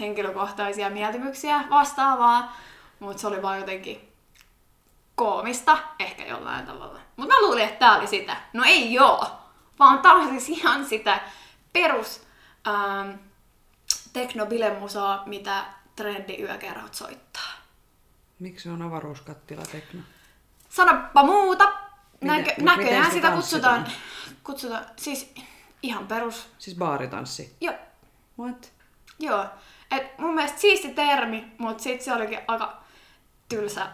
henkilökohtaisia 0.00 0.90
mieltymyksiä 0.90 1.64
vastaavaa, 1.70 2.56
mutta 3.00 3.20
se 3.20 3.26
oli 3.26 3.42
vaan 3.42 3.58
jotenkin 3.58 4.08
koomista, 5.14 5.78
ehkä 5.98 6.26
jollain 6.26 6.66
tavalla. 6.66 7.00
Mutta 7.16 7.34
mä 7.34 7.42
luulin, 7.42 7.64
että 7.64 7.78
tää 7.78 7.96
oli 7.96 8.06
sitä. 8.06 8.36
No 8.52 8.64
ei 8.66 8.92
joo, 8.92 9.26
vaan 9.78 9.98
tää 9.98 10.12
on 10.12 10.28
siis 10.28 10.48
ihan 10.48 10.86
sitä 10.86 11.20
perus 11.72 12.26
ähm, 12.68 13.10
teknobilemusaa, 14.12 15.22
mitä 15.26 15.64
trendiyökerhot 15.96 16.94
soittaa. 16.94 17.52
Miksi 18.38 18.62
se 18.62 18.70
on 18.70 18.82
avaruuskattila 18.82 19.62
tekno? 19.62 20.00
Sanoppa 20.68 21.22
muuta. 21.22 21.72
Näkö, 22.20 22.50
Miten- 22.50 22.64
näköjään 22.64 23.04
sitä 23.04 23.14
sitä 23.14 23.30
kutsutaan, 23.30 23.86
kutsutaan, 24.44 24.86
siis 24.96 25.34
ihan 25.82 26.06
perus. 26.06 26.48
Siis 26.58 26.76
baaritanssi. 26.76 27.56
Joo, 27.60 27.74
What? 28.38 28.72
joo. 29.18 29.46
Et 29.90 30.18
mun 30.18 30.34
mielestä 30.34 30.60
siisti 30.60 30.88
termi, 30.88 31.52
mutta 31.58 31.82
sit 31.82 32.02
se 32.02 32.12
olikin 32.12 32.38
aika 32.48 32.82
tylsä 33.48 33.86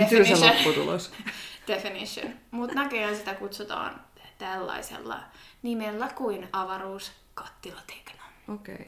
ja 0.00 0.08
Tylsä 0.08 0.30
definition. 0.30 0.56
lopputulos. 0.56 1.12
definition. 1.68 2.34
Mutta 2.50 2.74
näköjään 2.74 3.16
sitä 3.16 3.34
kutsutaan 3.34 4.00
tällaisella 4.38 5.20
nimellä 5.62 6.08
kuin 6.08 6.48
avaruuskattilatekno. 6.52 8.22
Okei. 8.54 8.74
Okay. 8.74 8.86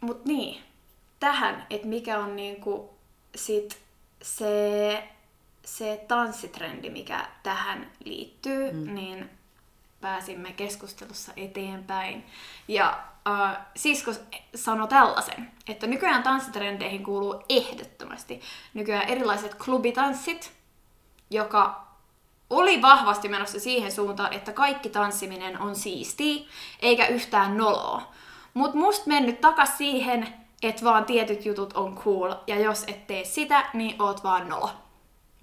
Mut 0.00 0.24
niin, 0.24 0.62
tähän, 1.20 1.66
että 1.70 1.86
mikä 1.86 2.18
on 2.18 2.36
niinku 2.36 2.98
sit 3.34 3.78
se, 4.22 5.08
se 5.64 6.04
tanssitrendi, 6.08 6.90
mikä 6.90 7.28
tähän 7.42 7.90
liittyy, 8.04 8.72
mm. 8.72 8.94
niin 8.94 9.30
pääsimme 10.06 10.52
keskustelussa 10.52 11.32
eteenpäin. 11.36 12.26
Ja 12.68 12.98
äh, 13.28 13.58
sisko 13.76 14.12
sanoi 14.54 14.88
tällaisen, 14.88 15.50
että 15.68 15.86
nykyään 15.86 16.22
tanssitrendeihin 16.22 17.04
kuuluu 17.04 17.44
ehdottomasti 17.48 18.40
nykyään 18.74 19.08
erilaiset 19.08 19.54
klubitanssit, 19.54 20.52
joka 21.30 21.86
oli 22.50 22.82
vahvasti 22.82 23.28
menossa 23.28 23.60
siihen 23.60 23.92
suuntaan, 23.92 24.32
että 24.32 24.52
kaikki 24.52 24.88
tanssiminen 24.88 25.60
on 25.60 25.76
siistiä, 25.76 26.44
eikä 26.82 27.06
yhtään 27.06 27.56
noloa. 27.56 28.12
Mut 28.54 28.74
musta 28.74 29.08
mennyt 29.08 29.40
takas 29.40 29.78
siihen, 29.78 30.28
että 30.62 30.84
vaan 30.84 31.04
tietyt 31.04 31.46
jutut 31.46 31.72
on 31.72 31.96
cool, 31.96 32.34
ja 32.46 32.60
jos 32.60 32.84
et 32.86 33.06
tee 33.06 33.24
sitä, 33.24 33.70
niin 33.74 34.02
oot 34.02 34.24
vaan 34.24 34.48
nolo. 34.48 34.70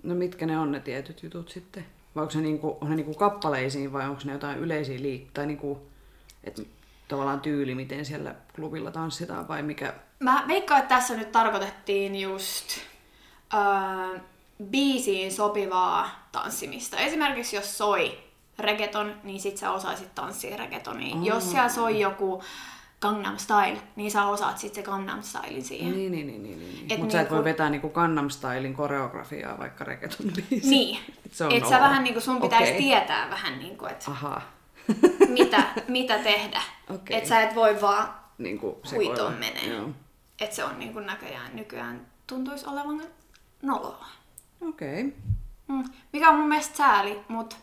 No 0.04 0.16
mitkä 0.16 0.46
ne 0.46 0.60
on 0.60 0.72
ne 0.72 0.80
tietyt 0.80 1.24
jutut 1.24 1.50
sitten? 1.50 1.86
Vai 2.16 2.22
onko 2.22 2.32
se 2.32 2.42
niinku, 2.42 2.78
on 2.82 2.90
ne 2.90 2.96
niinku 2.96 3.14
kappaleisiin 3.14 3.94
vai 3.94 4.10
onko 4.10 4.22
ne 4.26 4.34
jotain 4.34 4.60
yleisiä 4.60 5.02
liik... 5.02 5.28
Tai 5.34 5.46
niinku, 5.46 5.88
että 6.44 6.62
tavallaan 7.08 7.42
tyyli, 7.42 7.76
miten 7.76 8.06
siellä 8.06 8.36
klubilla 8.56 8.92
tanssitaan 8.92 9.48
vai 9.48 9.64
mikä? 9.64 9.94
Mä 10.20 10.44
veikkaan, 10.48 10.82
että 10.82 10.96
tässä 10.96 11.18
nyt 11.18 11.32
tarkoitettiin 11.32 12.16
just 12.16 12.78
öö, 13.54 14.20
biisiin 14.64 15.32
sopivaa 15.32 16.28
tanssimista. 16.32 16.98
Esimerkiksi 16.98 17.56
jos 17.56 17.78
soi 17.78 18.20
reggaeton, 18.60 19.16
niin 19.24 19.40
sit 19.40 19.58
sä 19.58 19.72
osaisit 19.72 20.16
tanssia 20.16 20.58
reggaetonia. 20.58 21.16
Oh. 21.16 21.24
Jos 21.24 21.52
siellä 21.52 21.70
soi 21.70 22.00
joku 22.00 22.44
Gangnam 23.04 23.38
Style, 23.38 23.82
niin 23.96 24.12
sä 24.12 24.26
osaat 24.26 24.58
sit 24.58 24.74
se 24.74 24.84
Gangnam 24.84 25.24
Stylein 25.24 25.64
siihen. 25.64 25.92
Niin, 25.92 26.12
niin, 26.12 26.28
niin, 26.28 26.44
niin. 26.44 26.60
niin. 26.60 26.88
Et 26.90 27.00
Mutta 27.00 27.12
sä 27.12 27.22
et 27.22 27.30
voi 27.30 27.38
niinku- 27.38 27.50
vetää 27.50 27.70
niinku 27.70 27.90
Gangnam 27.90 28.30
Stylin 28.30 28.74
koreografiaa 28.74 29.60
vaikka 29.60 29.84
reggaeton 29.84 30.32
biisi. 30.50 30.70
Niin. 30.70 31.00
Se 31.32 31.46
on 31.46 31.52
että 31.52 31.70
sä 31.70 31.80
vähän 31.80 32.04
niinku 32.04 32.22
sun 32.22 32.42
pitäisi 32.42 32.64
Okei. 32.64 32.78
tietää 32.78 33.30
vähän 33.30 33.60
niinku, 33.60 33.86
että 33.86 34.12
mitä, 35.40 35.64
mitä 35.88 36.18
tehdä. 36.20 36.62
Okei. 36.90 37.18
Että 37.18 37.30
sä 37.30 37.42
et 37.42 37.56
voi 37.56 37.82
vaan 37.82 38.14
niinku 38.38 38.82
huitoon 38.96 39.34
menee. 39.34 39.84
Että 40.40 40.56
se 40.56 40.64
on 40.64 40.80
niinku 40.80 41.00
näköjään 41.00 41.56
nykyään 41.56 42.08
tuntuisi 42.28 42.66
olevan 42.68 43.02
noloa. 43.62 44.06
Okei. 44.62 45.06
Okay. 45.06 45.14
Mm. 45.68 45.84
Mikä 46.14 46.30
on 46.30 46.36
mun 46.40 46.48
mielestä 46.48 46.78
sääli, 46.78 47.20
mutta 47.28 47.56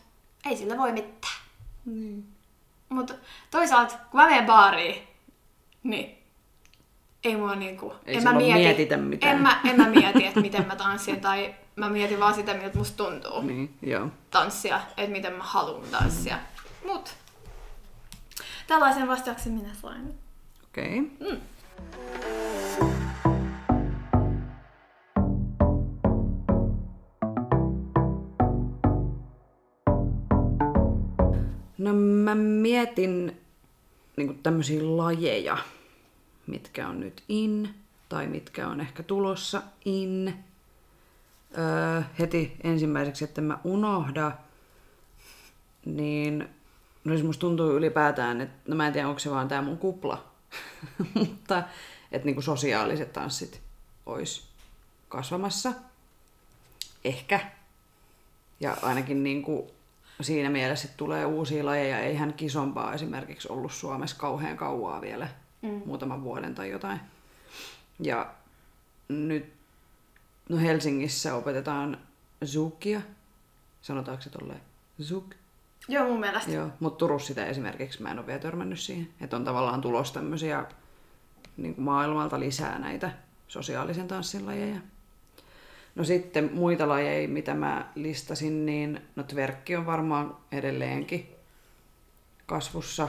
ei 0.45 0.57
sillä 0.57 0.77
voi 0.77 0.91
mitään. 0.91 1.33
Niin. 1.85 2.27
Mutta 2.89 3.13
toisaalta, 3.51 3.95
kun 4.11 4.19
mä 4.19 4.25
menen 4.25 4.45
baariin, 4.45 5.10
niin 5.83 6.17
ei 7.23 7.35
mua 7.35 7.55
niinku... 7.55 7.93
Ei 8.05 8.17
en 8.17 8.23
mä 8.23 8.33
mieti, 8.33 8.59
mietitä 8.59 8.97
mitään. 8.97 9.35
En 9.35 9.41
mä, 9.41 9.61
en 9.69 9.77
mä 9.77 9.89
mieti, 9.89 10.25
että 10.25 10.41
miten 10.41 10.67
mä 10.67 10.75
tanssin, 10.75 11.21
tai 11.21 11.55
mä 11.75 11.89
mietin 11.89 12.19
vaan 12.19 12.33
sitä, 12.33 12.53
miltä 12.53 12.77
musta 12.77 13.03
tuntuu 13.03 13.41
Niin, 13.41 13.73
joo. 13.81 14.07
tanssia, 14.31 14.81
että 14.97 15.11
miten 15.11 15.33
mä 15.33 15.43
haluan 15.43 15.83
tanssia. 15.91 16.37
Mut 16.85 17.15
tällaisen 18.67 19.07
vastauksen 19.07 19.53
minä 19.53 19.73
sain. 19.81 20.13
Okei. 20.63 20.99
Okay. 21.21 21.37
No 31.77 31.93
mä 31.93 32.35
mietin 32.35 33.41
niin 34.17 34.39
tämmöisiä 34.43 34.97
lajeja, 34.97 35.57
mitkä 36.47 36.87
on 36.87 36.99
nyt 36.99 37.23
in 37.29 37.75
tai 38.09 38.27
mitkä 38.27 38.67
on 38.67 38.81
ehkä 38.81 39.03
tulossa 39.03 39.61
in. 39.85 40.43
Öö, 41.57 42.01
heti 42.19 42.55
ensimmäiseksi, 42.63 43.23
että 43.23 43.41
mä 43.41 43.57
unohda, 43.63 44.31
niin 45.85 46.49
no 47.03 47.13
siis 47.13 47.25
musta 47.25 47.41
tuntuu 47.41 47.71
ylipäätään, 47.71 48.41
että 48.41 48.69
no 48.71 48.75
mä 48.75 48.87
en 48.87 48.93
tiedä 48.93 49.07
onko 49.07 49.19
se 49.19 49.31
vaan 49.31 49.47
tää 49.47 49.61
mun 49.61 49.77
kupla, 49.77 50.25
mutta 51.13 51.63
että 52.11 52.25
niinku 52.25 52.41
sosiaaliset 52.41 53.13
tanssit 53.13 53.61
olisi 54.05 54.43
kasvamassa. 55.09 55.73
Ehkä. 57.03 57.39
Ja 58.59 58.77
ainakin 58.81 59.23
niinku 59.23 59.71
siinä 60.23 60.49
mielessä, 60.49 60.87
tulee 60.97 61.25
uusia 61.25 61.65
lajeja. 61.65 61.99
Eihän 61.99 62.33
kisompaa 62.33 62.93
esimerkiksi 62.93 63.47
ollut 63.51 63.71
Suomessa 63.71 64.15
kauhean 64.19 64.57
kauaa 64.57 65.01
vielä, 65.01 65.27
mm. 65.61 65.81
muutaman 65.85 66.23
vuoden 66.23 66.55
tai 66.55 66.69
jotain. 66.69 66.99
Ja 67.99 68.33
nyt 69.09 69.53
no 70.49 70.57
Helsingissä 70.57 71.35
opetetaan 71.35 71.97
zukia. 72.45 73.01
Sanotaanko 73.81 74.21
se 74.21 74.29
tolleen? 74.29 74.61
Zuk. 75.01 75.35
Joo, 75.87 76.07
mun 76.07 76.19
mielestä. 76.19 76.51
Joo, 76.51 76.69
mutta 76.79 76.97
Turussa 76.97 77.27
sitä 77.27 77.45
esimerkiksi 77.45 78.01
mä 78.01 78.11
en 78.11 78.19
ole 78.19 78.27
vielä 78.27 78.39
törmännyt 78.39 78.79
siihen. 78.79 79.09
Että 79.21 79.35
on 79.35 79.45
tavallaan 79.45 79.81
tulos 79.81 80.11
tämmöisiä 80.11 80.65
niin 81.57 81.75
kuin 81.75 81.85
maailmalta 81.85 82.39
lisää 82.39 82.79
näitä 82.79 83.11
sosiaalisen 83.47 84.07
tanssin 84.07 84.45
lajeja. 84.45 84.79
No 85.95 86.03
sitten 86.03 86.49
muita 86.53 86.87
lajeja, 86.89 87.27
mitä 87.27 87.53
mä 87.53 87.91
listasin, 87.95 88.65
niin 88.65 89.01
no 89.15 89.23
tverkki 89.23 89.75
on 89.75 89.85
varmaan 89.85 90.37
edelleenkin 90.51 91.29
kasvussa 92.45 93.07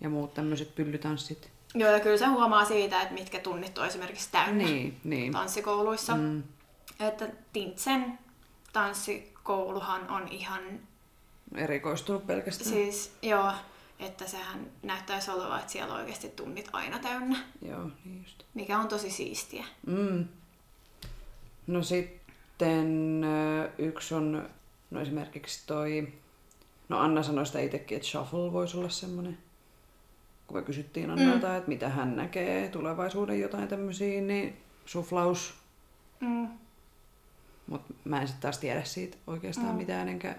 ja 0.00 0.08
muut 0.08 0.34
tämmöiset 0.34 0.74
pyllytanssit. 0.74 1.50
Joo, 1.74 1.90
ja 1.90 2.00
kyllä 2.00 2.16
se 2.18 2.26
huomaa 2.26 2.64
siitä, 2.64 3.02
että 3.02 3.14
mitkä 3.14 3.38
tunnit 3.38 3.78
on 3.78 3.86
esimerkiksi 3.86 4.28
täynnä 4.32 4.64
Niin, 4.64 5.00
niin. 5.04 5.32
tanssikouluissa. 5.32 6.16
Mm. 6.16 6.42
Että 7.00 7.28
Tintsen 7.52 8.18
tanssikouluhan 8.72 10.10
on 10.10 10.28
ihan, 10.28 10.62
Erikoistunut 11.54 12.26
pelkästään. 12.26 12.70
siis 12.70 13.12
joo, 13.22 13.52
että 13.98 14.26
sehän 14.28 14.66
näyttäisi 14.82 15.30
olevan, 15.30 15.60
että 15.60 15.72
siellä 15.72 15.94
on 15.94 16.00
oikeasti 16.00 16.28
tunnit 16.28 16.68
aina 16.72 16.98
täynnä, 16.98 17.38
Joo, 17.62 17.90
niin 18.04 18.18
just. 18.22 18.42
mikä 18.54 18.78
on 18.78 18.88
tosi 18.88 19.10
siistiä. 19.10 19.64
Mm. 19.86 20.24
No 21.66 21.82
sitten 21.82 23.24
yksi 23.78 24.14
on, 24.14 24.48
no 24.90 25.00
esimerkiksi 25.00 25.66
toi, 25.66 26.08
no 26.88 26.98
Anna 26.98 27.22
sanoi 27.22 27.46
sitä 27.46 27.60
itsekin, 27.60 27.96
että 27.96 28.08
shuffle 28.08 28.52
voisi 28.52 28.76
olla 28.76 28.88
semmoinen. 28.88 29.38
Kun 30.46 30.56
me 30.56 30.62
kysyttiin 30.62 31.10
Annalta, 31.10 31.48
mm. 31.48 31.56
että 31.56 31.68
mitä 31.68 31.88
hän 31.88 32.16
näkee 32.16 32.68
tulevaisuuden 32.68 33.40
jotain 33.40 33.68
tämmöisiä, 33.68 34.20
niin 34.20 34.56
suflaus. 34.86 35.54
Mm. 36.20 36.48
Mutta 37.66 37.94
mä 38.04 38.20
en 38.20 38.28
sitten 38.28 38.42
taas 38.42 38.58
tiedä 38.58 38.84
siitä 38.84 39.16
oikeastaan 39.26 39.68
mm. 39.68 39.76
mitään, 39.76 40.08
enkä 40.08 40.36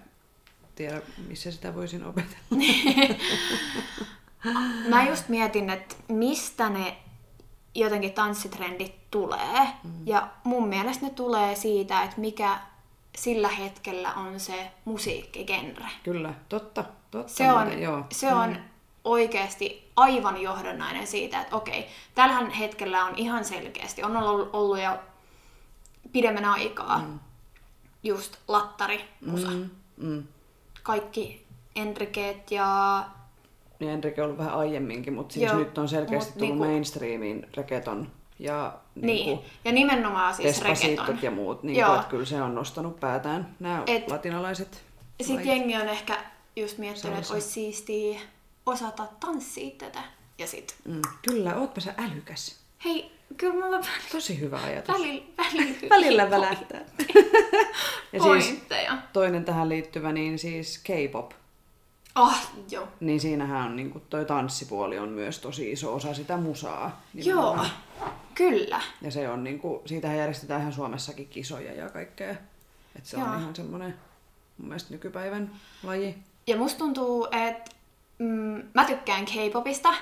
tiedä, 0.76 1.02
missä 1.28 1.52
sitä 1.52 1.76
voisin 1.76 2.04
opetella. 2.04 2.38
Mä 4.90 5.10
just 5.10 5.30
mietin, 5.30 5.70
että 5.70 5.96
mistä 6.08 6.70
ne 6.70 6.98
jotenkin 7.76 8.14
tanssitrendit 8.14 8.96
tulee. 9.12 9.68
Mm. 9.84 9.92
Ja 10.06 10.28
mun 10.44 10.68
mielestä 10.68 11.06
ne 11.06 11.12
tulee 11.12 11.56
siitä, 11.56 12.04
että 12.04 12.22
mikä 12.22 12.60
sillä 13.18 13.48
hetkellä 13.48 14.14
on 14.14 14.40
se 14.40 14.72
musiikkigenre. 14.86 15.86
Kyllä, 16.04 16.34
totta, 16.50 16.84
totta. 17.12 17.34
Se 17.34 17.52
on, 17.52 17.60
muuten, 17.60 17.82
joo. 17.82 18.04
se 18.12 18.34
on 18.34 18.58
oikeasti 19.04 19.92
aivan 19.96 20.42
johdannainen 20.42 21.08
siitä, 21.08 21.42
että 21.42 21.56
okei, 21.56 21.88
tällähän 22.16 22.50
hetkellä 22.50 23.06
on 23.06 23.14
ihan 23.16 23.46
selkeästi, 23.46 24.04
on 24.04 24.18
ollut, 24.18 24.50
ollut 24.54 24.82
jo 24.82 25.00
pidemmän 26.12 26.46
aikaa 26.46 26.98
mm. 26.98 27.20
just 28.04 28.38
lattari 28.48 29.06
musa. 29.26 29.48
Mm, 29.48 29.70
mm. 29.98 30.24
Kaikki 30.84 31.46
Enrikeet 31.76 32.52
ja 32.52 33.04
Niin 33.80 33.92
Enrique 33.92 34.22
on 34.24 34.26
ollut 34.26 34.38
vähän 34.38 34.54
aiemminkin, 34.54 35.14
mutta 35.14 35.34
siis 35.34 35.46
Joo, 35.52 35.60
nyt 35.60 35.78
on 35.78 35.90
selkeästi 35.90 36.32
mut 36.32 36.38
tullut 36.40 36.54
niinku- 36.58 36.72
mainstreamiin 36.72 37.48
reggaeton 37.58 38.12
ja 38.40 38.74
niin, 38.96 39.06
niinku 39.06 39.46
ja 39.66 39.72
nimenomaan 39.72 40.34
siis. 40.36 40.48
Despacitot 40.48 41.24
ja 41.24 41.32
muut. 41.32 41.64
Niin 41.64 41.80
Joo. 41.80 41.90
kuin, 41.90 42.00
että 42.00 42.10
kyllä 42.12 42.26
se 42.26 42.42
on 42.42 42.56
nostanut 42.56 43.00
päätään, 43.00 43.56
nämä 43.60 43.84
Et- 43.88 44.12
latinalaiset 44.12 44.84
Sitten 45.22 45.48
jengi 45.48 45.76
on 45.76 45.88
ehkä 45.90 46.18
just 46.56 46.78
miettinyt, 46.78 47.20
että 47.20 47.34
olisi 47.34 47.50
siistiä 47.50 48.20
osata 48.66 49.08
tanssia 49.20 49.72
tätä. 49.78 50.00
Ja 50.38 50.48
sit, 50.48 50.76
Mm, 50.86 51.02
kyllä, 51.30 51.56
ootpa 51.56 51.82
sä 51.82 51.94
älykäs. 51.98 52.60
hei, 52.86 53.12
kyllä 53.38 53.54
mulla 53.54 53.80
Tosi 54.12 54.40
hyvä 54.40 54.60
ajatus. 54.64 54.96
välillä, 54.96 55.24
välillä, 55.38 55.90
Välillä 55.96 56.30
välähtää. 56.30 56.82
ja 58.14 58.22
siis 58.42 58.62
toinen 59.14 59.46
tähän 59.46 59.70
liittyvä, 59.70 60.12
niin 60.12 60.40
siis 60.40 60.78
K-pop. 60.84 61.32
Oh, 62.16 62.38
joo. 62.72 62.88
Niin 63.00 63.20
siinähän 63.20 63.66
on 63.66 63.76
niin 63.76 64.02
toi 64.10 64.26
tanssipuoli 64.26 65.00
on 65.00 65.10
myös 65.10 65.40
tosi 65.40 65.72
iso 65.72 65.96
osa 65.96 66.14
sitä 66.14 66.38
musaa. 66.38 67.02
Joo, 67.14 67.26
nimenomaan. 67.26 67.70
kyllä. 68.36 68.82
Ja 69.02 69.12
se 69.12 69.30
on 69.30 69.44
niin 69.44 69.60
kuin, 69.60 69.82
siitähän 69.86 70.18
järjestetään 70.18 70.62
ihan 70.62 70.74
Suomessakin 70.74 71.28
kisoja 71.28 71.74
ja 71.74 71.90
kaikkea. 71.90 72.32
Että 72.96 73.10
se 73.10 73.18
Joo. 73.18 73.28
on 73.28 73.40
ihan 73.40 73.56
semmoinen 73.56 73.96
mun 74.58 74.68
mielestä 74.68 74.94
nykypäivän 74.94 75.52
laji. 75.84 76.18
Ja 76.48 76.58
musta 76.58 76.78
tuntuu, 76.78 77.28
että 77.32 77.72
mm, 78.20 78.64
mä 78.74 78.86
tykkään 78.86 79.26
K-popista. 79.26 79.94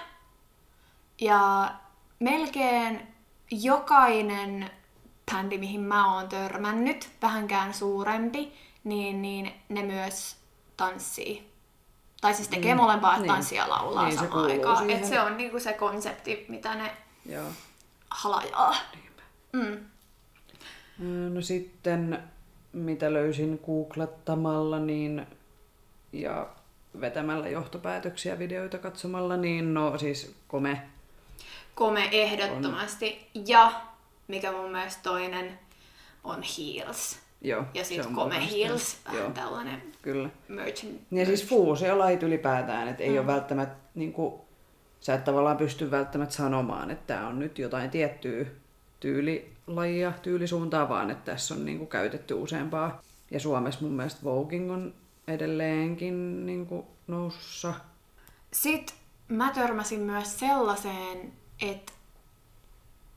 Ja 1.22 1.72
melkein 2.20 3.08
jokainen 3.52 4.72
bändi, 5.32 5.58
mihin 5.58 5.82
mä 5.82 6.16
oon 6.16 6.30
törmännyt, 6.30 7.10
vähänkään 7.22 7.74
suurempi, 7.74 8.54
niin, 8.84 9.22
niin 9.22 9.54
ne 9.70 9.84
myös 9.84 10.36
tanssii. 10.78 11.53
Tai 12.24 12.34
siis 12.34 12.48
tekee 12.48 12.74
Mm, 12.74 12.82
molempaa, 12.82 13.12
että 13.12 13.22
niin. 13.22 13.34
tanssia 13.34 13.64
ja 13.64 13.70
laulaa 13.70 14.06
Niin, 14.08 14.18
samaan 14.20 14.46
aikaan. 14.52 14.90
Et 14.90 15.06
se 15.06 15.22
on 15.22 15.38
niinku 15.38 15.60
se 15.60 15.74
konsepti, 15.74 16.46
mitä 16.50 16.76
ne 16.76 16.92
Joo. 17.26 17.48
halajaa. 18.10 18.76
Mm. 19.54 19.80
No 21.34 21.42
sitten, 21.42 22.24
mitä 22.74 23.14
löysin 23.14 23.60
googlettamalla 23.66 24.80
niin, 24.80 25.28
ja 26.14 26.48
vetämällä 27.02 27.50
johtopäätöksiä 27.50 28.40
videoita 28.40 28.78
katsomalla, 28.78 29.38
niin 29.38 29.74
no 29.74 29.98
siis 29.98 30.36
kome. 30.48 30.82
Kome 31.76 32.10
ehdottomasti. 32.12 33.30
Ja 33.48 33.72
mikä 34.28 34.52
mun 34.52 34.72
mielestä 34.72 35.04
toinen 35.04 35.60
on 36.24 36.44
Heels. 36.58 37.20
Joo, 37.44 37.64
Ja 37.74 37.84
sitten 37.86 38.14
mielestä- 38.14 38.56
Heels, 38.56 38.98
vähän 39.06 39.20
Joo, 39.22 39.30
tällainen 39.32 39.82
kyllä. 40.02 40.30
merchant. 40.48 40.94
Ja 41.12 41.26
siis 41.26 41.46
fuusiolajit 41.48 42.24
ylipäätään, 42.24 42.88
että 42.88 43.04
ei 43.04 43.10
Mm. 43.10 43.18
ole 43.18 43.28
välttämättä, 43.28 43.76
niin 43.96 44.14
kuin, 44.14 44.34
sä 45.00 45.14
et 45.14 45.24
tavallaan 45.24 45.58
pysty 45.58 45.92
välttämättä 45.92 46.36
sanomaan, 46.36 46.92
että 46.92 47.14
tämä 47.14 47.28
on 47.28 47.40
nyt 47.40 47.60
jotain 47.60 47.90
tiettyä 47.90 48.46
tyylilajia, 49.00 50.12
tyylisuuntaa, 50.22 50.90
vaan 50.90 51.12
että 51.12 51.32
tässä 51.32 51.54
on 51.54 51.66
niin 51.66 51.78
kuin, 51.78 51.88
käytetty 51.88 52.34
useampaa. 52.34 53.02
Ja 53.32 53.40
Suomessa 53.40 53.82
mun 53.82 53.92
mielestä 53.92 54.24
Voging 54.24 54.72
on 54.72 54.94
edelleenkin 55.28 56.46
niin 56.46 56.66
kuin, 56.66 56.86
nousussa. 57.08 57.74
Sitten 58.54 58.96
mä 59.28 59.52
törmäsin 59.56 60.00
myös 60.00 60.40
sellaiseen, 60.40 61.34
että 61.62 61.94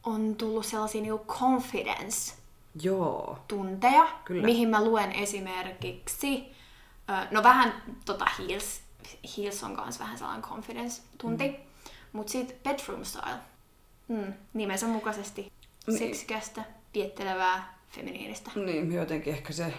on 0.04 0.34
tullut 0.36 0.66
sellaisia 0.66 1.02
niinku 1.02 1.24
confidence-tunteja, 1.26 2.45
Joo. 2.82 3.38
Kyllä. 4.24 4.42
mihin 4.44 4.68
mä 4.68 4.84
luen 4.84 5.12
esimerkiksi, 5.12 6.52
no 7.30 7.42
vähän 7.42 7.82
tota 8.04 8.26
Heels, 8.38 8.80
Heels 9.36 9.64
on 9.64 9.76
kanssa 9.76 10.04
vähän 10.04 10.18
sellainen 10.18 10.42
confidence-tunti, 10.50 11.48
mm. 11.48 11.56
mutta 12.12 12.32
sitten 12.32 12.56
bedroom 12.64 13.04
style, 13.04 13.36
mm, 14.08 14.32
nimensä 14.54 14.86
mukaisesti 14.86 15.52
Niin. 15.86 15.98
seksikästä, 15.98 16.62
viettelevää, 16.94 17.78
feminiinistä. 17.90 18.50
Niin, 18.54 18.92
jotenkin 18.92 19.32
ehkä 19.34 19.52
se 19.52 19.74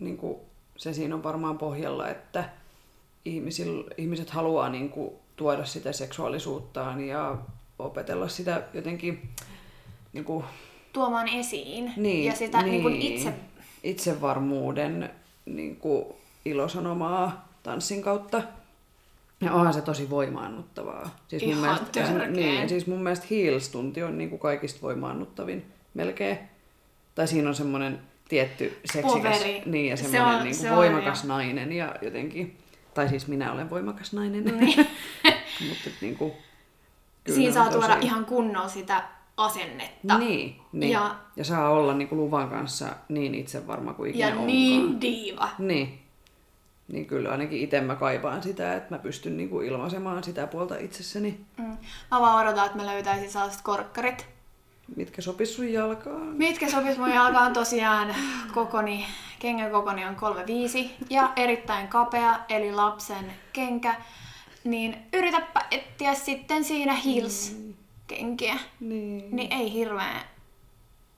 niin 0.00 0.16
kuin, 0.16 0.38
se 0.76 0.92
siinä 0.92 1.14
on 1.14 1.22
varmaan 1.22 1.58
pohjalla, 1.58 2.08
että 2.08 2.48
ihmisil, 3.24 3.84
ihmiset 3.96 4.30
haluaa 4.30 4.68
niin 4.68 4.90
kuin, 4.90 5.14
tuoda 5.36 5.64
sitä 5.64 5.92
seksuaalisuuttaan 5.92 7.00
ja 7.00 7.38
opetella 7.78 8.28
sitä 8.28 8.62
jotenkin 8.74 9.30
niin 10.12 10.24
kuin, 10.24 10.44
Tuomaan 10.98 11.28
esiin. 11.28 11.92
niin, 11.96 12.24
ja 12.24 12.32
sitä 12.36 12.62
niin. 12.62 12.84
Niin 12.84 13.02
itse... 13.02 13.34
itsevarmuuden 13.84 15.10
niin 15.46 15.76
kuin, 15.76 16.04
ilosanomaa 16.44 17.48
tanssin 17.62 18.02
kautta. 18.02 18.42
Ja 19.40 19.52
onhan 19.52 19.74
se 19.74 19.80
tosi 19.80 20.10
voimaannuttavaa. 20.10 21.16
Siis 21.28 21.42
Ihan 21.42 21.60
mielestä, 21.60 21.86
törkeä. 21.92 22.26
niin, 22.26 22.68
siis 22.68 22.86
mun 22.86 23.02
mielestä 23.02 23.26
Heels-tunti 23.30 24.02
on 24.02 24.18
niin 24.18 24.30
kuin 24.30 24.40
kaikista 24.40 24.82
voimaannuttavin 24.82 25.66
melkein. 25.94 26.38
Tai 27.14 27.28
siinä 27.28 27.48
on 27.48 27.54
semmoinen 27.54 28.00
tietty 28.28 28.78
seksikäs 28.92 29.38
Poveri. 29.38 29.62
niin, 29.66 29.86
ja 29.86 29.96
Se 29.96 30.02
semmoinen 30.02 30.36
on- 30.38 30.44
niin 30.44 30.54
kuin 30.56 30.62
se 30.62 30.70
on 30.70 30.76
voimakas 30.76 31.22
jo. 31.22 31.28
nainen 31.28 31.72
ja 31.72 31.94
jotenkin, 32.02 32.56
tai 32.94 33.08
siis 33.08 33.26
minä 33.26 33.52
olen 33.52 33.70
voimakas 33.70 34.12
nainen. 34.12 34.44
Niin. 34.44 34.86
Mutta 35.68 35.90
niin 36.00 36.16
kuin, 36.16 36.32
kyllä 37.24 37.36
Siinä 37.36 37.48
on 37.48 37.54
saa 37.54 37.64
tosi- 37.64 37.78
tuoda 37.78 37.98
ihan 38.00 38.24
kunnolla 38.24 38.68
sitä 38.68 39.02
asennetta. 39.38 40.18
Niin, 40.18 40.60
niin. 40.72 40.92
Ja- 40.92 41.14
Ja, 41.36 41.44
saa 41.44 41.70
olla 41.70 41.94
niin 41.94 42.08
kuin 42.08 42.18
luvan 42.20 42.48
kanssa 42.48 42.86
niin 43.08 43.34
itsevarma 43.34 43.94
kuin 43.94 44.10
ikinä 44.10 44.24
Ja 44.26 44.30
onkaan. 44.30 44.46
niin 44.46 45.00
diiva. 45.00 45.48
Niin. 45.58 45.98
Niin 46.92 47.06
kyllä 47.06 47.30
ainakin 47.30 47.60
itse 47.60 47.80
mä 47.80 47.94
kaipaan 47.94 48.42
sitä, 48.42 48.74
että 48.74 48.94
mä 48.94 48.98
pystyn 48.98 49.36
niinku 49.36 49.60
ilmaisemaan 49.60 50.24
sitä 50.24 50.46
puolta 50.46 50.76
itsessäni, 50.76 51.40
Mm. 51.58 51.64
Mä 52.10 52.20
vaan 52.20 52.46
odotan, 52.46 52.66
että 52.66 52.78
mä 52.78 52.86
löytäisin 52.86 53.30
sellaiset 53.30 53.60
korkkarit. 53.62 54.26
mitkä 54.96 55.22
sopis 55.22 55.56
sun 55.56 55.72
jalkaan. 55.72 56.20
Mitkä 56.26 56.70
sopis 56.70 56.98
mun 56.98 57.10
jalkaan 57.10 57.52
tosiaan 57.52 58.14
kokoni, 58.54 59.06
kengän 59.38 59.70
kokoni 59.70 60.04
on 60.04 60.16
3,5 60.16 60.90
ja 61.10 61.32
erittäin 61.36 61.88
kapea, 61.88 62.38
eli 62.48 62.72
lapsen 62.72 63.32
kenkä. 63.52 63.94
Niin 64.64 64.96
yritäpä 65.12 65.64
etsiä 65.70 66.14
sitten 66.14 66.64
siinä 66.64 66.94
heels-kenkiä. 68.10 68.58
Niin. 68.80 69.36
Niin 69.36 69.52
ei 69.52 69.72
hirveän 69.72 70.20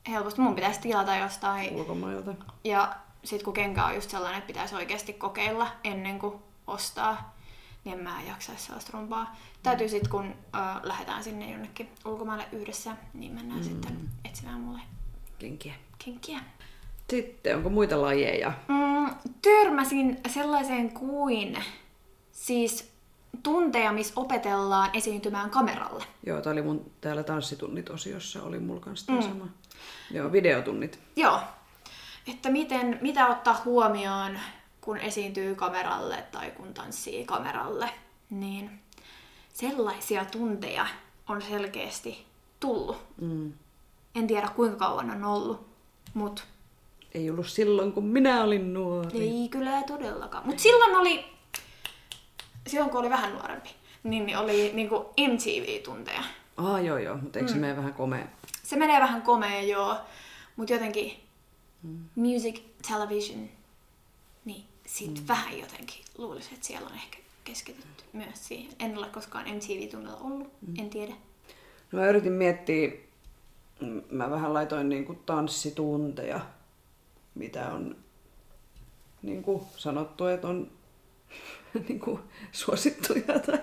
helposti. 0.08 0.40
Mun 0.40 0.54
pitäisi 0.54 0.80
tilata 0.80 1.16
jostain. 1.16 1.74
Ulkomailta. 1.74 2.34
Ja 2.64 2.96
sit 3.24 3.42
kun 3.42 3.54
kenkä 3.54 3.84
on 3.84 3.94
just 3.94 4.10
sellainen, 4.10 4.38
että 4.38 4.46
pitäisi 4.46 4.74
oikeasti 4.74 5.12
kokeilla 5.12 5.68
ennen 5.84 6.18
kuin 6.18 6.34
ostaa, 6.66 7.36
niin 7.84 7.98
en 7.98 8.04
mä 8.04 8.22
jaksaisi 8.28 8.66
sellaista 8.66 8.90
rumpaa. 8.92 9.36
Täytyy 9.62 9.88
sit 9.88 10.08
kun 10.08 10.26
ö, 10.26 10.58
lähdetään 10.82 11.24
sinne 11.24 11.50
jonnekin 11.50 11.88
ulkomaille 12.04 12.48
yhdessä, 12.52 12.96
niin 13.14 13.32
mennään 13.32 13.60
mm. 13.60 13.64
sitten 13.64 13.98
etsimään 14.24 14.60
mulle 14.60 14.80
Kenkiä. 15.38 15.74
kenkiä. 16.04 16.40
Sitten, 17.10 17.56
onko 17.56 17.70
muita 17.70 18.02
lajeja? 18.02 18.52
Mm, 18.68 19.14
törmäsin 19.42 20.20
sellaiseen 20.28 20.92
kuin 20.92 21.58
siis 22.32 22.92
tunteja, 23.42 23.92
missä 23.92 24.12
opetellaan 24.16 24.90
esiintymään 24.92 25.50
kameralle. 25.50 26.04
Joo, 26.26 26.40
tää 26.40 26.52
oli 26.52 26.62
mun 26.62 26.90
täällä 27.00 27.22
tanssitunnit-osiossa, 27.22 28.42
oli 28.42 28.58
mulla 28.58 28.80
kanssa 28.80 29.12
mm. 29.12 29.22
sama. 29.22 29.48
Joo, 30.10 30.32
videotunnit. 30.32 30.98
Joo. 31.16 31.40
Että 32.28 32.50
miten, 32.50 32.98
mitä 33.02 33.26
ottaa 33.28 33.62
huomioon, 33.64 34.38
kun 34.80 34.96
esiintyy 34.98 35.54
kameralle 35.54 36.24
tai 36.32 36.50
kun 36.50 36.74
tanssii 36.74 37.24
kameralle. 37.24 37.90
Niin 38.30 38.70
sellaisia 39.52 40.24
tunteja 40.24 40.86
on 41.28 41.42
selkeästi 41.42 42.26
tullut. 42.60 42.96
Mm. 43.20 43.52
En 44.14 44.26
tiedä 44.26 44.48
kuinka 44.56 44.76
kauan 44.76 45.10
on 45.10 45.24
ollut, 45.24 45.66
mutta 46.14 46.42
Ei 47.14 47.30
ollut 47.30 47.46
silloin, 47.48 47.92
kun 47.92 48.04
minä 48.04 48.42
olin 48.44 48.74
nuori. 48.74 49.20
ei 49.20 49.48
kyllä 49.48 49.82
todellakaan. 49.82 50.46
Mutta 50.46 50.62
silloin 50.62 50.96
oli, 50.96 51.24
silloin 52.70 52.90
kun 52.90 53.00
oli 53.00 53.10
vähän 53.10 53.32
nuorempi, 53.32 53.70
niin, 54.02 54.26
niin 54.26 54.38
oli 54.38 54.70
niinku 54.74 54.96
MTV-tunteja. 55.20 56.22
Ah, 56.56 56.84
joo, 56.84 56.98
joo, 56.98 57.16
mutta 57.16 57.38
eikö 57.38 57.50
se 57.50 57.58
mene 57.58 57.76
vähän 57.76 57.94
komea? 57.94 58.26
Se 58.62 58.76
menee 58.76 59.00
vähän 59.00 59.22
komea 59.22 59.62
joo, 59.62 59.96
mutta 60.56 60.72
jotenkin 60.72 61.12
music, 62.14 62.60
television, 62.88 63.48
niin 64.44 64.64
sit 64.86 65.20
mm. 65.20 65.28
vähän 65.28 65.58
jotenkin 65.58 66.04
luulisin, 66.18 66.54
että 66.54 66.66
siellä 66.66 66.88
on 66.88 66.94
ehkä 66.94 67.18
keskitytty 67.44 68.04
myös 68.12 68.48
siihen. 68.48 68.72
En 68.78 68.98
ole 68.98 69.06
koskaan 69.06 69.44
MTV-tunnilla 69.48 70.16
ollut, 70.16 70.52
mm. 70.66 70.74
en 70.78 70.90
tiedä. 70.90 71.12
No 71.92 71.98
mä 71.98 72.08
yritin 72.08 72.32
miettiä, 72.32 72.90
mm, 73.80 74.02
mä 74.10 74.30
vähän 74.30 74.54
laitoin 74.54 74.88
niinku 74.88 75.14
tanssitunteja, 75.26 76.40
mitä 77.34 77.72
on 77.72 77.96
niinku 79.22 79.66
sanottu, 79.76 80.26
että 80.26 80.48
on 80.48 80.70
niinku 81.88 82.20
suosittuja 82.52 83.38
tai 83.46 83.58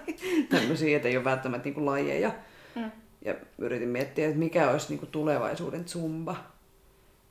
tämmöisiä, 0.49 0.95
että 0.95 1.07
ei 1.07 1.17
ole 1.17 1.23
välttämättä 1.23 1.65
niinku 1.65 1.85
lajeja. 1.85 2.31
Mm. 2.75 2.91
Ja 3.25 3.35
yritin 3.57 3.89
miettiä, 3.89 4.25
että 4.25 4.39
mikä 4.39 4.69
olisi 4.69 4.89
niinku 4.89 5.05
tulevaisuuden 5.05 5.87
zumba. 5.87 6.35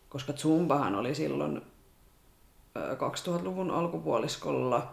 Koska 0.08 0.32
zumbahan 0.32 0.94
oli 0.94 1.14
silloin 1.14 1.62
ö, 2.76 2.94
2000-luvun 2.94 3.70
alkupuoliskolla 3.70 4.92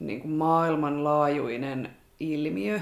niin 0.00 0.20
kuin 0.20 0.32
maailmanlaajuinen 0.32 1.96
ilmiö. 2.20 2.80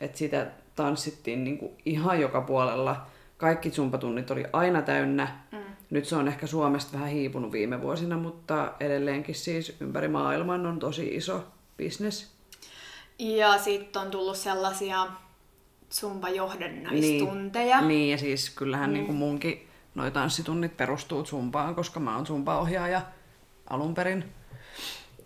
Että 0.00 0.18
sitä 0.18 0.46
tanssittiin 0.76 1.44
niin 1.44 1.58
kuin 1.58 1.72
ihan 1.84 2.20
joka 2.20 2.40
puolella. 2.40 3.06
Kaikki 3.36 3.70
zumpatunnit 3.70 4.30
oli 4.30 4.44
aina 4.52 4.82
täynnä. 4.82 5.28
Mm. 5.52 5.58
Nyt 5.90 6.04
se 6.04 6.16
on 6.16 6.28
ehkä 6.28 6.46
Suomesta 6.46 6.92
vähän 6.92 7.08
hiipunut 7.08 7.52
viime 7.52 7.82
vuosina, 7.82 8.16
mutta 8.18 8.72
edelleenkin 8.80 9.34
siis 9.34 9.76
ympäri 9.80 10.08
maailman 10.08 10.66
on 10.66 10.78
tosi 10.78 11.06
iso 11.08 11.44
bisnes. 11.76 12.36
Ja 13.18 13.58
sitten 13.58 14.02
on 14.02 14.10
tullut 14.10 14.36
sellaisia 14.36 15.06
zumba-johdannaistunteja. 15.90 17.80
Niin, 17.80 17.88
niin 17.88 18.10
ja 18.10 18.18
siis 18.18 18.50
kyllähän 18.50 18.90
mm. 18.90 18.94
niin 18.94 19.06
kuin 19.06 19.16
munkin 19.16 19.68
noi 19.94 20.10
tanssitunnit 20.10 20.76
perustuu 20.76 21.24
zumpaan, 21.24 21.74
koska 21.74 22.00
mä 22.00 22.16
oon 22.16 22.26
zumba-ohjaaja 22.26 23.02
alun 23.70 23.94
perin. 23.94 24.24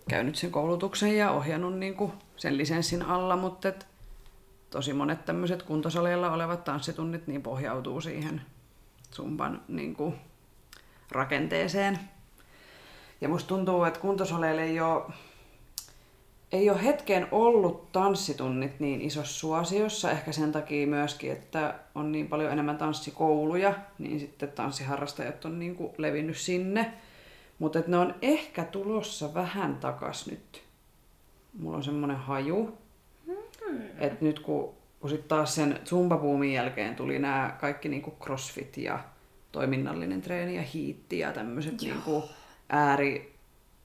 Käynyt 0.09 0.37
sen 0.37 0.51
koulutuksen 0.51 1.17
ja 1.17 1.31
ohjannut 1.31 1.79
niin 1.79 1.95
kuin 1.95 2.13
sen 2.37 2.59
lisenssin 2.59 3.03
alla, 3.03 3.37
mutta 3.37 3.69
et 3.69 3.87
tosi 4.71 4.93
monet 4.93 5.25
tämmöiset 5.25 5.63
kuntosaleilla 5.63 6.33
olevat 6.33 6.65
tanssitunnit 6.65 7.27
niin 7.27 7.43
pohjautuu 7.43 8.01
siihen 8.01 8.43
zumban 9.13 9.63
niin 9.69 9.95
kuin 9.95 10.15
rakenteeseen. 11.11 11.99
Ja 13.21 13.29
musta 13.29 13.49
tuntuu, 13.49 13.85
että 13.85 14.01
kuntosaleilla 14.01 14.63
ei 14.63 14.81
ole 14.81 15.03
ei 16.53 16.71
ole 16.71 16.85
hetkeen 16.85 17.29
ollut 17.31 17.93
tanssitunnit 17.93 18.81
niin 18.81 19.01
isossa 19.01 19.39
suosiossa, 19.39 20.11
ehkä 20.11 20.33
sen 20.33 20.53
takia 20.53 20.87
myöskin, 20.87 21.33
että 21.33 21.75
on 21.95 22.13
niin 22.13 22.29
paljon 22.29 22.53
enemmän 22.53 22.79
tanssikouluja, 22.79 23.75
niin 23.99 24.21
sitten 24.21 24.53
tanssiharrastajat 24.53 25.45
on 25.45 25.59
niin 25.59 25.77
kuin 25.77 25.93
levinnyt 25.99 26.37
sinne. 26.37 26.93
Mutta 27.59 27.83
ne 27.87 27.99
on 27.99 28.15
ehkä 28.23 28.65
tulossa 28.65 29.35
vähän 29.35 29.77
takas 29.77 30.27
nyt. 30.27 30.63
Mulla 31.59 31.77
on 31.77 31.85
semmoinen 31.85 32.17
haju, 32.17 32.79
Mm-hmm. 33.71 33.89
että 33.99 34.25
nyt 34.25 34.39
kun, 34.39 34.75
kun 35.01 35.11
sit 35.11 35.29
taas 35.29 35.55
sen 35.55 35.81
zumba 35.85 36.21
jälkeen 36.55 36.97
tuli 36.97 37.19
nämä 37.19 37.57
kaikki 37.61 37.89
niinku 37.89 38.17
crossfit 38.21 38.77
ja 38.77 38.99
toiminnallinen 39.53 40.23
treeni 40.23 40.57
ja 40.57 40.63
hiitti 40.63 41.19
ja 41.19 41.33
tämmöiset 41.33 41.83
niinku 41.83 42.25
ääri, 42.69 43.35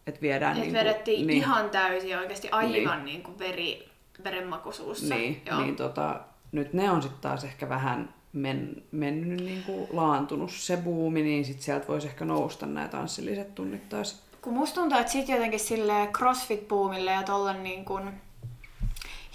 että 0.07 0.22
viedään 0.22 0.57
Et 0.57 0.61
niinku, 0.61 0.80
vedettiin 0.80 1.28
niin, 1.28 1.38
ihan 1.38 1.70
täysin 1.70 2.18
oikeasti 2.18 2.49
aivan 2.51 3.05
niin. 3.05 3.24
kuin 3.24 3.39
veri, 3.39 3.89
verenmakuisuussa. 4.24 5.16
Niin, 5.16 5.41
Joo. 5.45 5.61
niin 5.61 5.76
tota, 5.76 6.22
nyt 6.51 6.74
ne 6.74 6.91
on 6.91 7.01
sitten 7.01 7.22
taas 7.22 7.43
ehkä 7.43 7.70
vähän 7.70 8.13
men, 8.34 8.84
mennyt 8.91 9.41
niinku 9.41 9.88
laantunut 9.93 10.51
se 10.51 10.78
buumi, 10.78 11.22
niin 11.22 11.45
sit 11.45 11.61
sieltä 11.61 11.88
voisi 11.88 12.07
ehkä 12.07 12.26
nousta 12.26 12.66
nämä 12.66 12.88
tanssilliset 12.88 13.55
tunnit 13.55 13.89
taas. 13.89 14.26
Kun 14.41 14.53
musta 14.53 14.76
tuntuu, 14.76 14.99
että 14.99 15.11
sit 15.11 15.30
jotenkin 15.30 15.59
sille 15.59 16.09
crossfit-boomille 16.18 17.11
ja 17.11 17.24
tolle 17.24 17.53
niin 17.53 17.86
kuin 17.86 18.13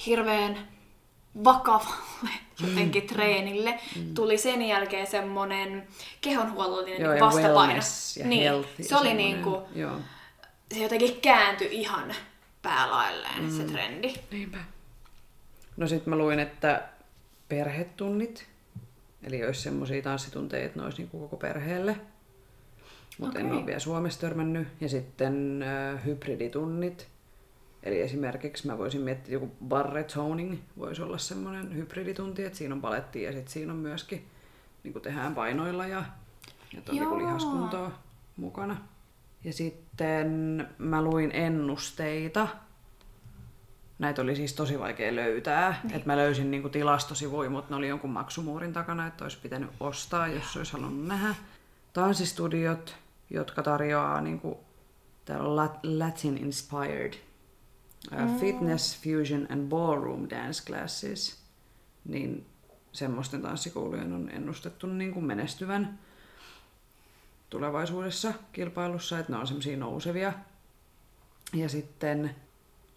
hirveän 0.06 0.58
vakavalle 1.44 2.30
jotenkin 2.68 3.06
treenille 3.06 3.78
tuli 4.14 4.38
sen 4.38 4.62
jälkeen 4.62 5.06
semmonen 5.06 5.86
kehonhuollollinen 6.20 7.00
Joo, 7.00 7.12
niin 7.12 7.18
ja 7.18 7.24
vastapaino. 7.24 7.60
wellness 7.60 8.16
ja 8.16 8.26
niin, 8.26 8.42
health. 8.42 8.68
se 8.80 8.96
oli 8.96 9.14
niin 9.14 9.42
kuin, 9.42 9.62
Joo. 9.74 9.96
se 10.74 10.82
jotenkin 10.82 11.20
kääntyi 11.20 11.68
ihan 11.72 12.14
päälailleen 12.62 13.42
mm. 13.42 13.50
se 13.56 13.64
trendi. 13.64 14.14
Niinpä. 14.30 14.58
No 15.76 15.86
sit 15.86 16.06
mä 16.06 16.16
luin, 16.16 16.38
että 16.38 16.82
perhetunnit, 17.48 18.46
eli 19.22 19.46
olisi 19.46 19.60
semmoisia 19.60 20.02
tanssitunteja, 20.02 20.66
että 20.66 20.78
ne 20.78 20.84
olisi 20.84 20.98
niinku 20.98 21.18
koko 21.18 21.36
perheelle. 21.36 21.96
Mutta 23.18 23.38
en 23.38 23.46
Okei. 23.46 23.58
ole 23.58 23.66
vielä 23.66 23.78
Suomessa 23.78 24.20
törmännyt. 24.20 24.68
Ja 24.80 24.88
sitten 24.88 25.62
äh, 25.62 26.04
hybriditunnit. 26.04 27.08
Eli 27.82 28.00
esimerkiksi 28.00 28.66
mä 28.66 28.78
voisin 28.78 29.00
miettiä, 29.00 29.22
että 29.22 29.32
joku 29.32 29.56
barre 29.68 30.04
toning 30.04 30.58
voisi 30.78 31.02
olla 31.02 31.18
semmoinen 31.18 31.74
hybriditunti, 31.74 32.44
että 32.44 32.58
siinä 32.58 32.74
on 32.74 32.80
paletti 32.80 33.22
ja 33.22 33.32
sitten 33.32 33.52
siinä 33.52 33.72
on 33.72 33.78
myöskin, 33.78 34.26
niin 34.82 34.92
kuin 34.92 35.02
tehdään 35.02 35.34
painoilla 35.34 35.86
ja, 35.86 36.04
ja 36.72 36.80
on 36.88 36.94
niin 36.94 37.18
lihaskuntoa 37.18 37.92
mukana. 38.36 38.76
Ja 39.44 39.52
sitten 39.52 40.68
mä 40.78 41.02
luin 41.02 41.30
ennusteita. 41.32 42.48
Näitä 43.98 44.22
oli 44.22 44.36
siis 44.36 44.52
tosi 44.52 44.78
vaikea 44.78 45.16
löytää. 45.16 45.80
Niin. 45.82 45.94
Et 45.94 46.06
mä 46.06 46.16
löysin 46.16 46.50
niinku 46.50 46.68
tilastosivuja, 46.68 47.50
mutta 47.50 47.70
ne 47.70 47.76
oli 47.76 47.88
jonkun 47.88 48.10
maksumuurin 48.10 48.72
takana, 48.72 49.06
että 49.06 49.24
olisi 49.24 49.38
pitänyt 49.42 49.70
ostaa, 49.80 50.28
jos 50.28 50.56
olisi 50.56 50.72
halunnut 50.72 51.06
nähdä. 51.06 51.34
Tanssistudiot, 51.92 52.96
jotka 53.30 53.62
tarjoaa 53.62 54.20
niinku, 54.20 54.60
täällä 55.24 55.48
on 55.48 55.68
Lat- 55.68 55.80
Latin 55.82 56.38
inspired 56.38 57.29
uh, 58.12 58.40
fitness, 58.40 58.98
fusion 58.98 59.46
and 59.50 59.68
ballroom 59.68 60.30
dance 60.30 60.64
classes. 60.66 61.40
Niin 62.04 62.46
semmoisten 62.92 63.42
tanssikoulujen 63.42 64.12
on 64.12 64.30
ennustettu 64.30 64.86
niin 64.86 65.12
kuin 65.12 65.24
menestyvän 65.24 65.98
tulevaisuudessa 67.50 68.34
kilpailussa, 68.52 69.18
että 69.18 69.32
ne 69.32 69.38
on 69.38 69.46
semmoisia 69.46 69.76
nousevia. 69.76 70.32
Ja 71.52 71.68
sitten 71.68 72.34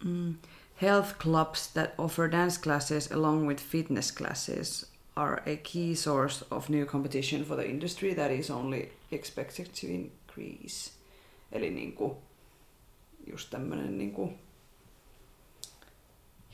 mm, 0.04 0.34
health 0.82 1.18
clubs 1.18 1.68
that 1.72 1.90
offer 1.98 2.32
dance 2.32 2.60
classes 2.60 3.12
along 3.12 3.48
with 3.48 3.64
fitness 3.64 4.14
classes 4.14 4.94
are 5.16 5.42
a 5.52 5.56
key 5.72 5.94
source 5.94 6.44
of 6.50 6.68
new 6.68 6.86
competition 6.86 7.42
for 7.42 7.56
the 7.56 7.64
industry 7.64 8.14
that 8.14 8.30
is 8.30 8.50
only 8.50 8.92
expected 9.12 9.66
to 9.66 9.86
increase. 9.86 10.90
Eli 11.52 11.70
niinku, 11.70 12.16
just 13.30 13.50
tämmönen 13.50 13.98
niinku 13.98 14.32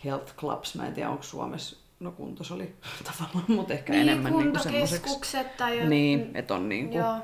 health 0.05 0.35
clubs, 0.37 0.75
mä 0.75 0.87
en 0.87 0.95
tiedä 0.95 1.11
onko 1.11 1.23
Suomessa, 1.23 1.77
no 2.01 2.13
kuntos 2.13 2.53
oli 2.53 2.75
tavallaan, 3.19 3.45
mutta 3.53 3.73
ehkä 3.73 3.93
Niin, 3.93 4.03
enemmän 4.09 4.33
niinku 4.33 4.59
semmoiseksi. 4.59 5.01
kuntokeskukset 5.01 5.57
tai 5.57 5.79
jo... 5.81 5.89
Niin, 5.89 6.31
että 6.35 6.55
on, 6.55 6.69
niinku, 6.69 6.97
Joo. 6.99 7.17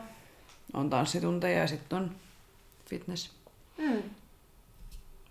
on 0.75 0.91
tanssitunteja 0.91 1.59
ja 1.59 1.67
sitten 1.67 1.99
on 1.99 2.11
fitness, 2.89 3.31
Mm. 3.79 4.03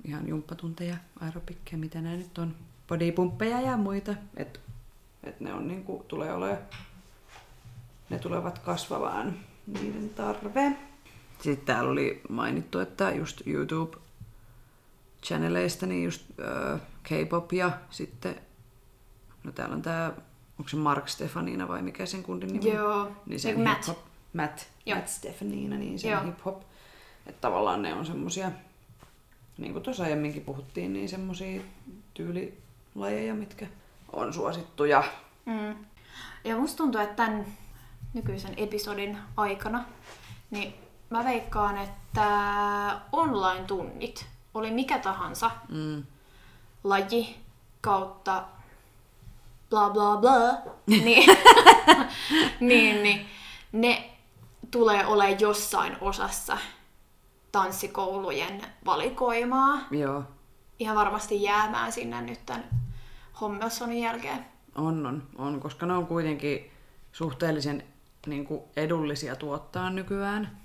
ihan 0.05 0.27
jumppatunteja, 0.27 0.95
aerobikkeja, 1.21 1.77
mitä 1.77 2.01
nämä 2.01 2.15
nyt 2.15 2.37
on, 2.37 2.55
bodypumppeja 2.87 3.61
ja 3.61 3.77
muita. 3.77 4.15
Että 4.37 4.59
et 5.23 5.39
ne 5.39 5.53
on 5.53 5.67
niinku, 5.67 6.05
tulee 6.07 6.33
olemaan, 6.33 6.57
ne 8.09 8.19
tulevat 8.19 8.59
kasvavaan 8.59 9.39
niiden 9.67 10.09
tarve. 10.09 10.75
Sitten 11.41 11.65
täällä 11.65 11.91
oli 11.91 12.21
mainittu, 12.29 12.79
että 12.79 13.11
just 13.11 13.41
YouTube 13.47 13.97
channeleista, 15.23 15.85
niin 15.85 16.03
just 16.03 16.25
äh, 16.73 16.81
K-pop 17.05 17.53
ja 17.53 17.71
sitten, 17.89 18.35
no 19.43 19.51
täällä 19.51 19.75
on 19.75 19.81
tää, 19.81 20.07
onko 20.59 20.69
se 20.69 20.75
Mark 20.75 21.07
Stefanina 21.07 21.67
vai 21.67 21.81
mikä 21.81 22.05
sen 22.05 22.23
kundin 22.23 22.53
nimi 22.53 22.69
on? 22.69 22.75
Joo. 22.75 23.11
Niin 23.25 23.39
Se 23.39 23.53
se 23.55 23.63
Matt. 23.63 23.87
hip-hop, 23.87 23.97
Matt, 24.33 24.61
Joo. 24.85 24.95
Matt 24.97 25.07
Stefanina, 25.09 25.77
niin 25.77 25.99
se 25.99 26.09
hip-hop. 26.09 26.61
Että 27.27 27.41
tavallaan 27.41 27.81
ne 27.81 27.93
on 27.93 28.05
semmosia, 28.05 28.51
niin 29.57 29.73
kuin 29.73 29.83
tuossa 29.83 30.03
aiemminkin 30.03 30.41
puhuttiin, 30.45 30.93
niin 30.93 31.09
semmosia 31.09 31.61
tyylilajeja, 32.13 33.33
mitkä 33.33 33.67
on 34.13 34.33
suosittuja. 34.33 35.03
Mm. 35.45 35.75
Ja 36.43 36.57
musta 36.57 36.77
tuntuu, 36.77 37.01
että 37.01 37.15
tämän 37.15 37.45
nykyisen 38.13 38.53
episodin 38.57 39.17
aikana, 39.37 39.85
niin 40.51 40.73
mä 41.09 41.25
veikkaan, 41.25 41.77
että 41.77 42.27
online-tunnit, 43.11 44.25
oli 44.53 44.71
mikä 44.71 44.99
tahansa 44.99 45.51
Mm. 45.69 46.03
Laji 46.85 47.35
kautta 47.81 48.43
bla 49.69 49.89
bla 49.89 50.17
bla, 50.17 50.73
niin, 50.87 51.37
niin, 52.59 53.03
niin 53.03 53.25
ne 53.71 54.11
tulee 54.71 55.05
olemaan 55.05 55.39
jossain 55.39 55.97
osassa 56.01 56.57
tanssikoulujen 57.51 58.61
valikoimaa. 58.85 59.79
Joo, 59.91 60.23
Ihan 60.79 60.95
varmasti 60.95 61.43
jäämään 61.43 61.91
sinne 61.91 62.21
nyt 62.21 62.45
tämän 62.45 62.65
Hommelsonin 63.41 63.99
jälkeen. 63.99 64.45
on, 64.75 65.05
on, 65.05 65.23
on, 65.37 65.59
koska 65.59 65.85
ne 65.85 65.93
on 65.93 66.07
kuitenkin 66.07 66.71
suhteellisen 67.11 67.83
niin 68.27 68.45
kuin 68.45 68.61
edullisia 68.75 69.35
tuottaa 69.35 69.89
nykyään. 69.89 70.57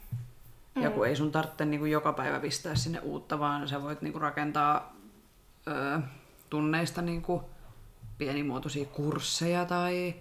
Mm. 0.75 0.83
Ja 0.83 0.91
kun 0.91 1.07
ei 1.07 1.17
sun 1.17 1.33
tarvitse 1.33 1.65
niin 1.65 1.81
kuin 1.81 1.93
joka 1.93 2.13
päivä 2.13 2.41
pistää 2.41 2.75
sinne 2.75 3.01
uutta, 3.01 3.39
vaan 3.39 3.69
sä 3.69 3.83
voit 3.83 4.03
niin 4.03 4.13
kuin 4.13 4.23
rakentaa 4.23 4.93
ö, 5.69 6.01
tunneista 6.51 7.03
niin 7.03 7.23
kuin 7.23 7.43
pienimuotoisia 8.19 8.87
kursseja 8.87 9.65
tai 9.65 10.15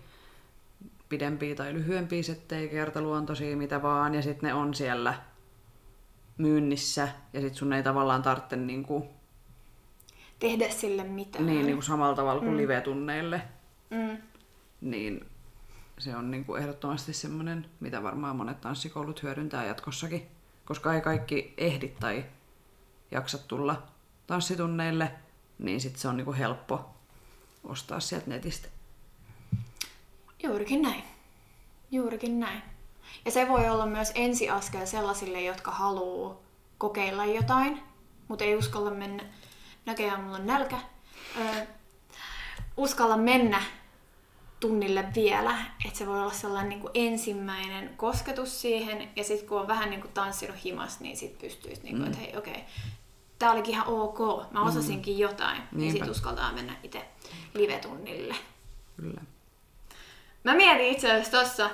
pidempiä 1.10 1.56
tai 1.56 1.74
lyhyempiä 1.74 2.24
settejä, 2.24 2.70
kertaluontoisia, 2.70 3.58
mitä 3.58 3.82
vaan. 3.82 4.16
Ja 4.16 4.22
sitten 4.22 4.48
ne 4.48 4.54
on 4.54 4.74
siellä 4.74 5.14
myynnissä 6.38 7.08
ja 7.34 7.42
sitten 7.42 7.58
sun 7.58 7.74
ei 7.74 7.84
tavallaan 7.84 8.22
tarvitse 8.22 8.56
niin 8.56 8.84
kuin, 8.84 9.04
Tehdä 10.40 10.70
sille 10.70 11.04
mitään. 11.04 11.46
niin, 11.46 11.66
niin 11.66 11.76
kuin 11.76 11.84
samalla 11.84 12.16
tavalla 12.16 12.42
kuin 12.42 12.52
mm. 12.52 12.58
live-tunneille. 12.58 13.42
Mm. 13.90 14.18
Niin 14.82 15.26
se 15.98 16.16
on 16.16 16.32
niin 16.32 16.46
kuin 16.46 16.62
ehdottomasti 16.62 17.14
semmoinen, 17.14 17.66
mitä 17.80 18.04
varmaan 18.04 18.36
monet 18.36 18.62
tanssikoulut 18.62 19.24
hyödyntää 19.24 19.66
jatkossakin. 19.66 20.28
Koska 20.66 20.94
ei 20.94 21.02
kaikki 21.02 21.54
ehdi 21.58 21.88
tai 21.88 22.26
jaksa 23.12 23.38
tulla 23.38 23.84
tanssitunneille, 24.28 25.12
niin 25.60 25.82
sitten 25.82 26.02
se 26.02 26.08
on 26.08 26.18
niin 26.18 26.26
kuin 26.26 26.38
helppo 26.38 26.90
ostaa 27.64 28.00
sieltä 28.00 28.30
netistä. 28.30 28.68
Juurikin 30.44 30.82
näin. 30.82 31.04
Juurikin 31.92 32.40
näin. 32.40 32.62
Ja 33.26 33.32
se 33.32 33.48
voi 33.48 33.70
olla 33.70 33.86
myös 33.86 34.12
ensiaskel 34.16 34.86
sellaisille, 34.86 35.42
jotka 35.42 35.72
haluaa 35.72 36.36
kokeilla 36.78 37.26
jotain, 37.26 37.84
mutta 38.28 38.44
ei 38.46 38.56
uskalla 38.56 38.92
mennä. 38.92 39.24
Näköjään 39.86 40.22
mulla 40.24 40.38
on 40.38 40.46
nälkä. 40.46 40.80
Öö, 41.38 41.66
uskalla 42.78 43.18
mennä 43.18 43.62
tunnille 44.60 45.06
vielä, 45.16 45.58
että 45.86 45.98
se 45.98 46.08
voi 46.08 46.22
olla 46.22 46.34
sellainen 46.34 46.70
niin 46.70 46.82
kuin 46.82 46.92
ensimmäinen 46.94 47.94
kosketus 47.98 48.62
siihen, 48.62 49.10
ja 49.16 49.24
sitten 49.24 49.50
kun 49.50 49.60
on 49.60 49.68
vähän 49.68 49.90
niin 49.90 50.02
kuin 50.02 50.14
tanssinut 50.14 50.64
himas, 50.64 51.00
niin 51.00 51.18
sitten 51.18 51.50
pystyisi, 51.50 51.82
niin 51.84 51.98
kuin, 51.98 52.08
että 52.08 52.20
hei 52.20 52.38
okei, 52.38 52.64
tämä 53.40 53.52
olikin 53.52 53.74
ihan 53.74 53.88
ok, 53.88 54.20
mä 54.52 54.62
osasinkin 54.66 55.20
jotain, 55.20 55.58
niin 55.58 55.68
Niinpä. 55.72 55.92
sitten 55.92 56.12
uskaltaa 56.12 56.52
mennä 56.54 56.76
itse 56.84 57.06
live-tunnille. 57.54 58.36
Kyllä. 58.96 59.22
Mä 60.44 60.54
mietin 60.54 60.86
itse 60.86 61.12
asiassa 61.12 61.40
tossa, 61.40 61.70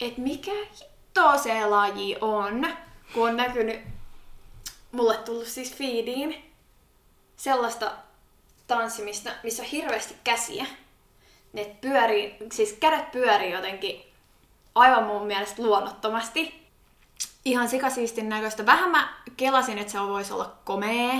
että 0.00 0.20
mikä 0.20 0.52
hitto 0.52 1.38
se 1.38 1.66
laji 1.66 2.16
on, 2.20 2.66
kun 3.14 3.28
on 3.28 3.36
näkynyt, 3.36 3.80
mulle 4.92 5.16
tullut 5.16 5.46
siis 5.46 5.74
feediin, 5.74 6.52
sellaista 7.36 7.92
tanssimista, 8.66 9.30
missä 9.42 9.62
on 9.62 9.68
hirveästi 9.68 10.16
käsiä. 10.24 10.66
Ne 11.52 11.76
pyörii, 11.80 12.36
siis 12.52 12.72
kädet 12.72 13.10
pyörii 13.10 13.52
jotenkin 13.52 14.04
aivan 14.74 15.04
mun 15.04 15.26
mielestä 15.26 15.62
luonnottomasti. 15.62 16.63
Ihan 17.44 17.68
sikasiistin 17.68 18.28
näköistä. 18.28 18.66
Vähän 18.66 18.90
mä 18.90 19.14
kelasin, 19.36 19.78
että 19.78 19.92
se 19.92 20.00
voisi 20.00 20.32
olla 20.32 20.56
komea 20.64 21.14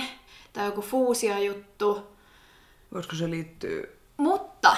tai 0.52 0.66
joku 0.66 0.82
fuusiojuttu. 0.82 2.06
Voisiko 2.94 3.16
se 3.16 3.30
liittyä... 3.30 3.82
Mutta 4.16 4.76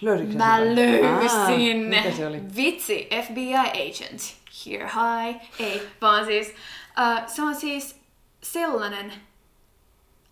Löysitkö 0.00 0.36
Mä 0.36 0.60
löysin. 0.60 1.06
Aa, 1.06 1.88
mikä 1.88 2.16
se 2.16 2.26
oli? 2.26 2.42
Vitsi, 2.56 3.08
FBI 3.26 3.54
agent. 3.56 4.36
Here 4.66 4.84
high. 4.84 5.50
Ei, 5.58 5.88
vaan 6.00 6.24
siis, 6.24 6.48
uh, 6.48 7.28
se 7.28 7.42
on 7.42 7.54
siis 7.54 8.00
sellainen 8.42 9.12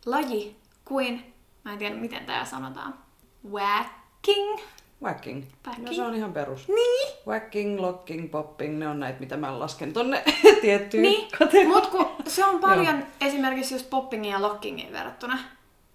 laji 0.06 0.56
kuin, 0.84 1.34
mä 1.64 1.72
en 1.72 1.78
tiedä 1.78 1.94
miten 1.94 2.26
tää 2.26 2.44
sanotaan, 2.44 2.94
whacking. 3.50 4.60
Whacking. 5.02 5.44
No 5.78 5.92
se 5.92 6.02
on 6.02 6.14
ihan 6.14 6.32
perus. 6.32 6.68
Niin. 6.68 7.12
Whacking, 7.26 7.80
locking, 7.80 8.30
popping, 8.30 8.78
ne 8.78 8.88
on 8.88 9.00
näitä, 9.00 9.20
mitä 9.20 9.36
mä 9.36 9.58
lasken 9.58 9.92
tonne 9.92 10.22
tiettyyn 10.62 11.02
Niin, 11.02 11.28
kategoriaan. 11.38 11.68
mut 11.68 11.86
kun 11.86 12.06
se 12.26 12.44
on 12.44 12.60
paljon 12.60 13.06
esimerkiksi 13.20 13.74
just 13.74 13.90
poppingin 13.90 14.32
ja 14.32 14.42
lockingin 14.42 14.92
verrattuna. 14.92 15.34
Niin, 15.34 15.44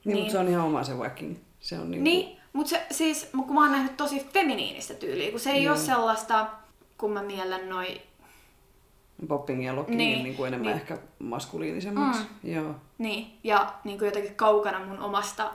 niin. 0.05 0.17
mutta 0.17 0.31
se 0.31 0.37
on 0.39 0.47
ihan 0.47 0.65
oma 0.65 0.83
se 0.83 0.93
whacking. 0.93 1.37
Se 1.59 1.79
on 1.79 1.91
niinku... 1.91 2.03
Niin, 2.03 2.37
mutta 2.53 2.69
se, 2.69 2.85
siis, 2.91 3.29
kun 3.31 3.53
mä 3.53 3.61
oon 3.61 3.71
nähnyt 3.71 3.97
tosi 3.97 4.27
feminiinistä 4.33 4.93
tyyliä, 4.93 5.31
kun 5.31 5.39
se 5.39 5.51
ei 5.51 5.63
Joo. 5.63 5.73
ole 5.73 5.81
sellaista, 5.81 6.47
kun 6.97 7.11
mä 7.11 7.21
miellän 7.23 7.69
noi 7.69 8.01
Popping 9.27 9.65
ja 9.65 9.75
locking 9.75 9.97
Niin, 9.97 10.23
niin, 10.23 10.35
kuin 10.35 10.47
enemmän 10.47 10.67
niin. 10.67 10.75
ehkä 10.81 10.97
maskuliinisemmaksi. 11.19 12.21
Mm. 12.43 12.53
Joo, 12.53 12.75
Niin, 12.97 13.39
ja 13.43 13.73
niin 13.83 13.97
kuin 13.97 14.05
jotenkin 14.05 14.35
kaukana 14.35 14.85
mun 14.85 14.99
omasta 14.99 15.51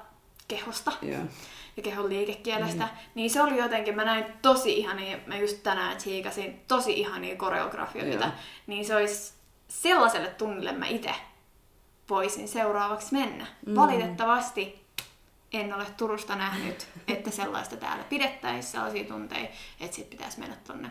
kehosta 0.48 0.92
joo. 1.03 1.20
Ja 1.77 1.83
kehon 1.83 2.09
liikekielestä, 2.09 2.85
mm. 2.85 2.91
niin 3.14 3.31
se 3.31 3.43
oli 3.43 3.57
jotenkin, 3.57 3.97
mä 3.97 4.05
näin 4.05 4.25
tosi 4.43 4.79
ihania, 4.79 5.18
mä 5.27 5.37
just 5.37 5.62
tänään 5.62 5.97
tsiikasin 5.97 6.61
tosi 6.68 6.93
ihania 6.93 7.37
koreografioita, 7.37 8.25
Joo. 8.25 8.33
niin 8.66 8.85
se 8.85 8.97
olisi 8.97 9.33
sellaiselle 9.68 10.29
tunnille 10.29 10.73
mä 10.73 10.87
itse 10.87 11.14
voisin 12.11 12.49
seuraavaksi 12.49 13.12
mennä. 13.12 13.47
Mm. 13.66 13.77
Valitettavasti 13.77 14.83
en 15.53 15.75
ole 15.75 15.87
Turusta 15.97 16.37
nähnyt, 16.37 16.87
että 17.09 17.31
sellaista 17.31 17.77
täällä 17.77 18.05
pidettäisiin 18.05 18.73
sellaisia 18.73 19.05
tunteja, 19.05 19.49
että 19.81 19.97
sit 19.97 20.11
pitäisi 20.11 20.41
mennä 20.41 20.57
tonne, 20.66 20.91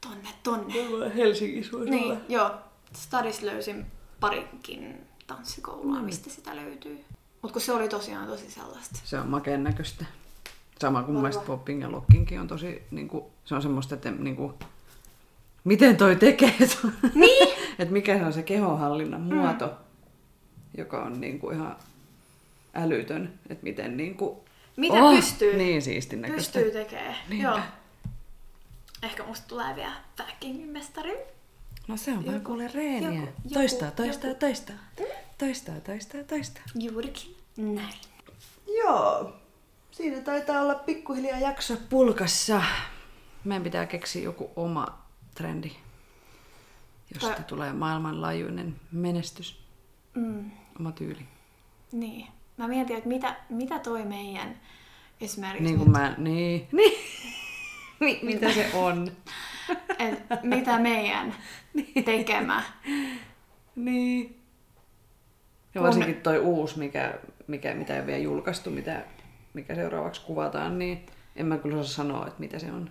tonne, 0.00 0.28
tonne. 0.42 0.74
Helsingissä 1.16 1.72
voisi 1.72 1.90
Niin, 1.90 2.18
joo. 2.28 2.50
Stadis 2.96 3.42
löysin 3.42 3.86
parinkin 4.20 5.06
tanssikoulua, 5.26 5.96
No 5.96 6.02
mistä 6.02 6.30
sitä 6.30 6.56
löytyy. 6.56 7.04
Mutta 7.42 7.52
kun 7.52 7.62
se 7.62 7.72
oli 7.72 7.88
tosiaan 7.88 8.28
tosi 8.28 8.50
sellaista. 8.50 9.00
Se 9.04 9.18
on 9.18 9.28
makeen 9.28 9.64
näköistä. 9.64 10.04
Sama 10.80 11.02
kuin 11.02 11.16
mielestä 11.16 11.42
popping 11.44 11.82
ja 11.82 11.92
lockinkin 11.92 12.40
on 12.40 12.48
tosi, 12.48 12.82
niinku, 12.90 13.30
se 13.44 13.54
on 13.54 13.62
semmoista, 13.62 13.94
että 13.94 14.10
niinku, 14.10 14.54
miten 15.64 15.96
toi 15.96 16.16
tekee? 16.16 16.54
Niin! 17.14 17.48
että 17.78 17.92
mikä 17.92 18.18
se 18.18 18.24
on 18.24 18.32
se 18.32 18.42
kehonhallinnan 18.42 19.20
muoto, 19.20 19.66
mm. 19.66 19.72
joka 20.78 21.02
on 21.02 21.20
niinku 21.20 21.50
ihan 21.50 21.76
älytön, 22.74 23.38
että 23.48 23.64
miten 23.64 23.96
niinku... 23.96 24.44
Mitä 24.76 24.94
pystyy? 25.14 25.56
Niin 25.56 25.82
näköistä. 26.16 26.60
Pystyy 26.60 26.82
tekemään. 26.82 27.16
Niinpä. 27.28 27.48
Joo. 27.48 27.60
Ehkä 29.02 29.24
musta 29.24 29.48
tulee 29.48 29.76
vielä 29.76 29.94
Väkingin 30.18 30.68
mestari. 30.68 31.16
No 31.88 31.96
se 31.96 32.10
on 32.10 32.24
vaan 32.24 32.34
Joku- 32.34 32.46
kuule 32.46 32.70
reeniä. 32.74 33.20
joku- 33.20 33.32
joku- 33.44 33.54
toistaa, 33.54 33.90
toistaa, 33.90 34.28
joku- 34.28 34.40
toistaa. 34.40 34.76
Toistaa, 35.42 35.80
toistaa, 35.80 36.24
toistaa. 36.24 36.62
Juurikin 36.74 37.36
näin. 37.56 37.94
Joo. 38.84 39.32
Siinä 39.90 40.20
taitaa 40.20 40.60
olla 40.60 40.74
pikkuhiljaa 40.74 41.38
jakso 41.38 41.76
pulkassa. 41.90 42.62
Meidän 43.44 43.62
pitää 43.62 43.86
keksiä 43.86 44.22
joku 44.22 44.50
oma 44.56 44.98
trendi, 45.34 45.72
josta 47.14 47.28
Tai- 47.36 47.44
tulee 47.44 47.72
maailmanlaajuinen 47.72 48.76
menestys. 48.92 49.60
Mm, 50.14 50.50
Oma 50.80 50.92
tyyli. 50.92 51.26
niin. 51.92 52.26
Mä 52.56 52.68
mietin, 52.68 52.96
että 52.96 53.08
mitä, 53.08 53.36
mitä 53.48 53.78
toi 53.78 54.04
meidän 54.04 54.60
esimerkiksi 55.20 55.64
Niin 55.64 55.78
kuin 55.78 55.90
mä... 55.90 56.14
Niin. 56.18 56.68
niin. 56.72 56.98
Mi- 58.00 58.20
mitä 58.22 58.52
se 58.52 58.70
on? 58.74 59.12
et, 59.98 60.18
mitä 60.42 60.78
meidän 60.78 61.34
tekemä. 62.04 62.62
Niin. 63.76 64.41
Ja 65.74 65.82
varsinkin 65.82 66.16
toi 66.22 66.38
uusi, 66.38 66.78
mikä, 66.78 67.14
mikä, 67.46 67.74
mitä 67.74 67.92
ei 67.94 67.98
ole 68.00 68.06
vielä 68.06 68.18
julkaistu, 68.22 68.70
mitä, 68.70 69.04
mikä 69.54 69.74
seuraavaksi 69.74 70.20
kuvataan, 70.26 70.78
niin 70.78 71.06
en 71.36 71.46
mä 71.46 71.58
kyllä 71.58 71.80
osaa 71.80 71.94
sanoa, 72.04 72.26
että 72.26 72.40
mitä 72.40 72.58
se 72.58 72.72
on. 72.72 72.90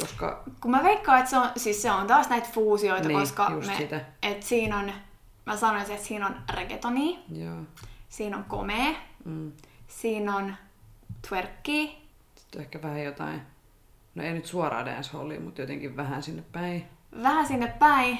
Koska 0.00 0.42
Kun 0.60 0.70
mä 0.70 0.82
veikkaan, 0.82 1.18
että 1.18 1.30
se 1.30 1.38
on, 1.38 1.48
siis 1.56 1.82
se 1.82 1.90
on 1.90 2.06
taas 2.06 2.28
näitä 2.28 2.48
fuusioita, 2.52 3.08
Niin, 3.08 3.20
koska 3.20 3.50
me, 3.50 3.76
sitä. 3.76 4.00
et 4.22 4.42
siinä 4.42 4.78
on, 4.78 4.92
mä 5.46 5.56
sanoisin, 5.56 5.94
että 5.94 6.06
siinä 6.06 6.26
on 6.26 6.34
reggaetoni, 6.54 7.18
joo, 7.32 7.56
siinä 8.08 8.36
on 8.36 8.44
komea, 8.44 8.94
mm, 9.24 9.52
siinä 9.86 10.36
on 10.36 10.54
twerkki, 11.28 12.02
sitten 12.36 12.60
ehkä 12.60 12.82
vähän 12.82 13.04
jotain, 13.04 13.42
no 14.14 14.22
ei 14.22 14.32
nyt 14.32 14.46
suoraan 14.46 14.86
dancehallia, 14.86 15.40
mutta 15.40 15.60
jotenkin 15.60 15.96
vähän 15.96 16.22
sinne 16.22 16.42
päin. 16.52 16.84
vähän 17.22 17.46
sinne 17.46 17.66
päin. 17.78 18.18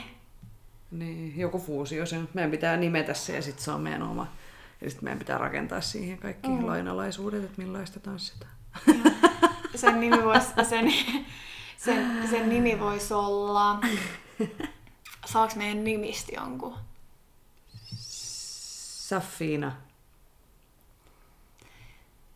Niin, 0.98 1.38
joku 1.38 1.58
fuusio 1.58 2.06
se 2.06 2.18
on. 2.18 2.28
Meidän 2.34 2.50
pitää 2.50 2.76
nimetä 2.76 3.14
se 3.14 3.34
ja 3.36 3.42
sitten 3.42 3.64
se 3.64 3.70
on 3.70 3.80
meidän 3.80 4.02
oma. 4.02 4.32
Ja 4.80 4.90
sitten 4.90 5.04
meidän 5.04 5.18
pitää 5.18 5.38
rakentaa 5.38 5.80
siihen 5.80 6.18
kaikki 6.18 6.48
mm. 6.48 6.66
lainalaisuudet, 6.66 7.44
että 7.44 7.62
millaista 7.62 8.00
tanssitaan. 8.00 8.52
Sen 9.74 10.00
nimi 10.00 10.24
voisi, 10.24 10.46
sen, 10.68 10.94
sen, 11.76 12.28
sen 12.30 12.48
nimi 12.48 12.80
voisi 12.80 13.14
olla, 13.14 13.80
saaks 15.26 15.56
meidän 15.56 15.84
nimistä 15.84 16.32
jonkun? 16.36 16.76
Saffiina. 19.08 19.72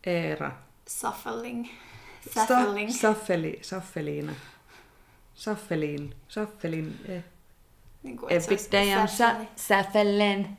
Eera. 0.03 0.51
Suffeling. 0.87 1.67
Sa- 2.33 2.45
Suffeling. 2.45 2.91
Saffeli, 2.91 3.59
Saffeliina. 3.61 4.33
Saffeliin. 5.35 6.15
Saffelin. 6.27 6.99
Eh. 7.07 7.23
Niin 8.03 8.17
kuin, 8.17 8.33
olisi 8.33 8.69
day 8.71 8.85
sa- 9.07 9.07
Suffeling. 9.07 9.49
Saffelen. 9.55 10.57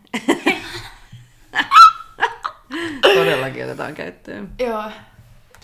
Todellakin 3.14 3.64
otetaan 3.64 3.94
käyttöön. 3.94 4.52
Joo. 4.58 4.84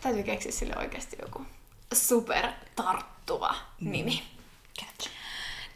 Täytyy 0.03 0.23
keksiä 0.23 0.53
sille 0.53 0.75
oikeasti 0.79 1.17
joku 1.23 1.47
super 1.95 2.47
tarttuva 2.77 3.55
nimi. 3.81 4.23
Catch. 4.81 5.11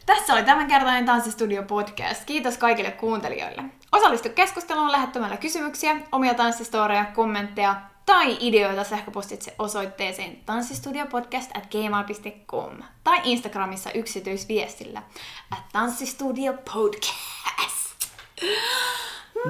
Tässä 0.05 0.33
oli 0.33 0.43
tämänkertainen 0.43 1.05
Tanssistudio 1.05 1.63
podcast. 1.63 2.25
Kiitos 2.25 2.57
kaikille 2.57 2.91
kuuntelijoille. 2.91 3.63
Osallistu 3.91 4.29
keskusteluun 4.29 4.91
lähettämällä 4.91 5.37
kysymyksiä, 5.37 5.95
omia 6.11 6.33
tanssistoreja, 6.33 7.05
kommentteja 7.05 7.81
tai 8.05 8.37
ideoita 8.39 8.83
sähköpostitse 8.83 9.55
osoitteeseen 9.59 10.37
tanssistudiopodcast 10.45 11.51
at 11.57 11.67
gmail.com 11.71 12.77
tai 13.03 13.19
Instagramissa 13.23 13.91
yksityisviestillä 13.91 15.01
at 15.51 15.63
tanssistudiopodcast. 15.73 17.11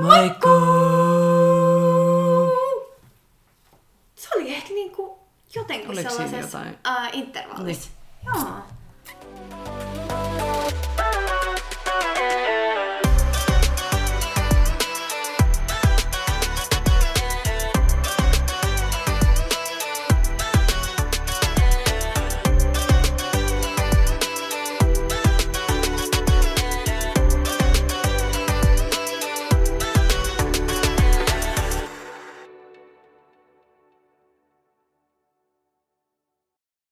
Moikku! 0.02 0.50
Se 4.16 4.30
oli 4.36 4.54
ehkä 4.54 4.70
niinku 4.74 5.20
jotenkin 5.56 5.90
Oliko 5.90 6.10
sellaisessa 6.10 6.58
jotain? 6.58 6.78
ää, 6.84 7.10
intervallissa. 7.14 7.90
Joo. 8.26 8.46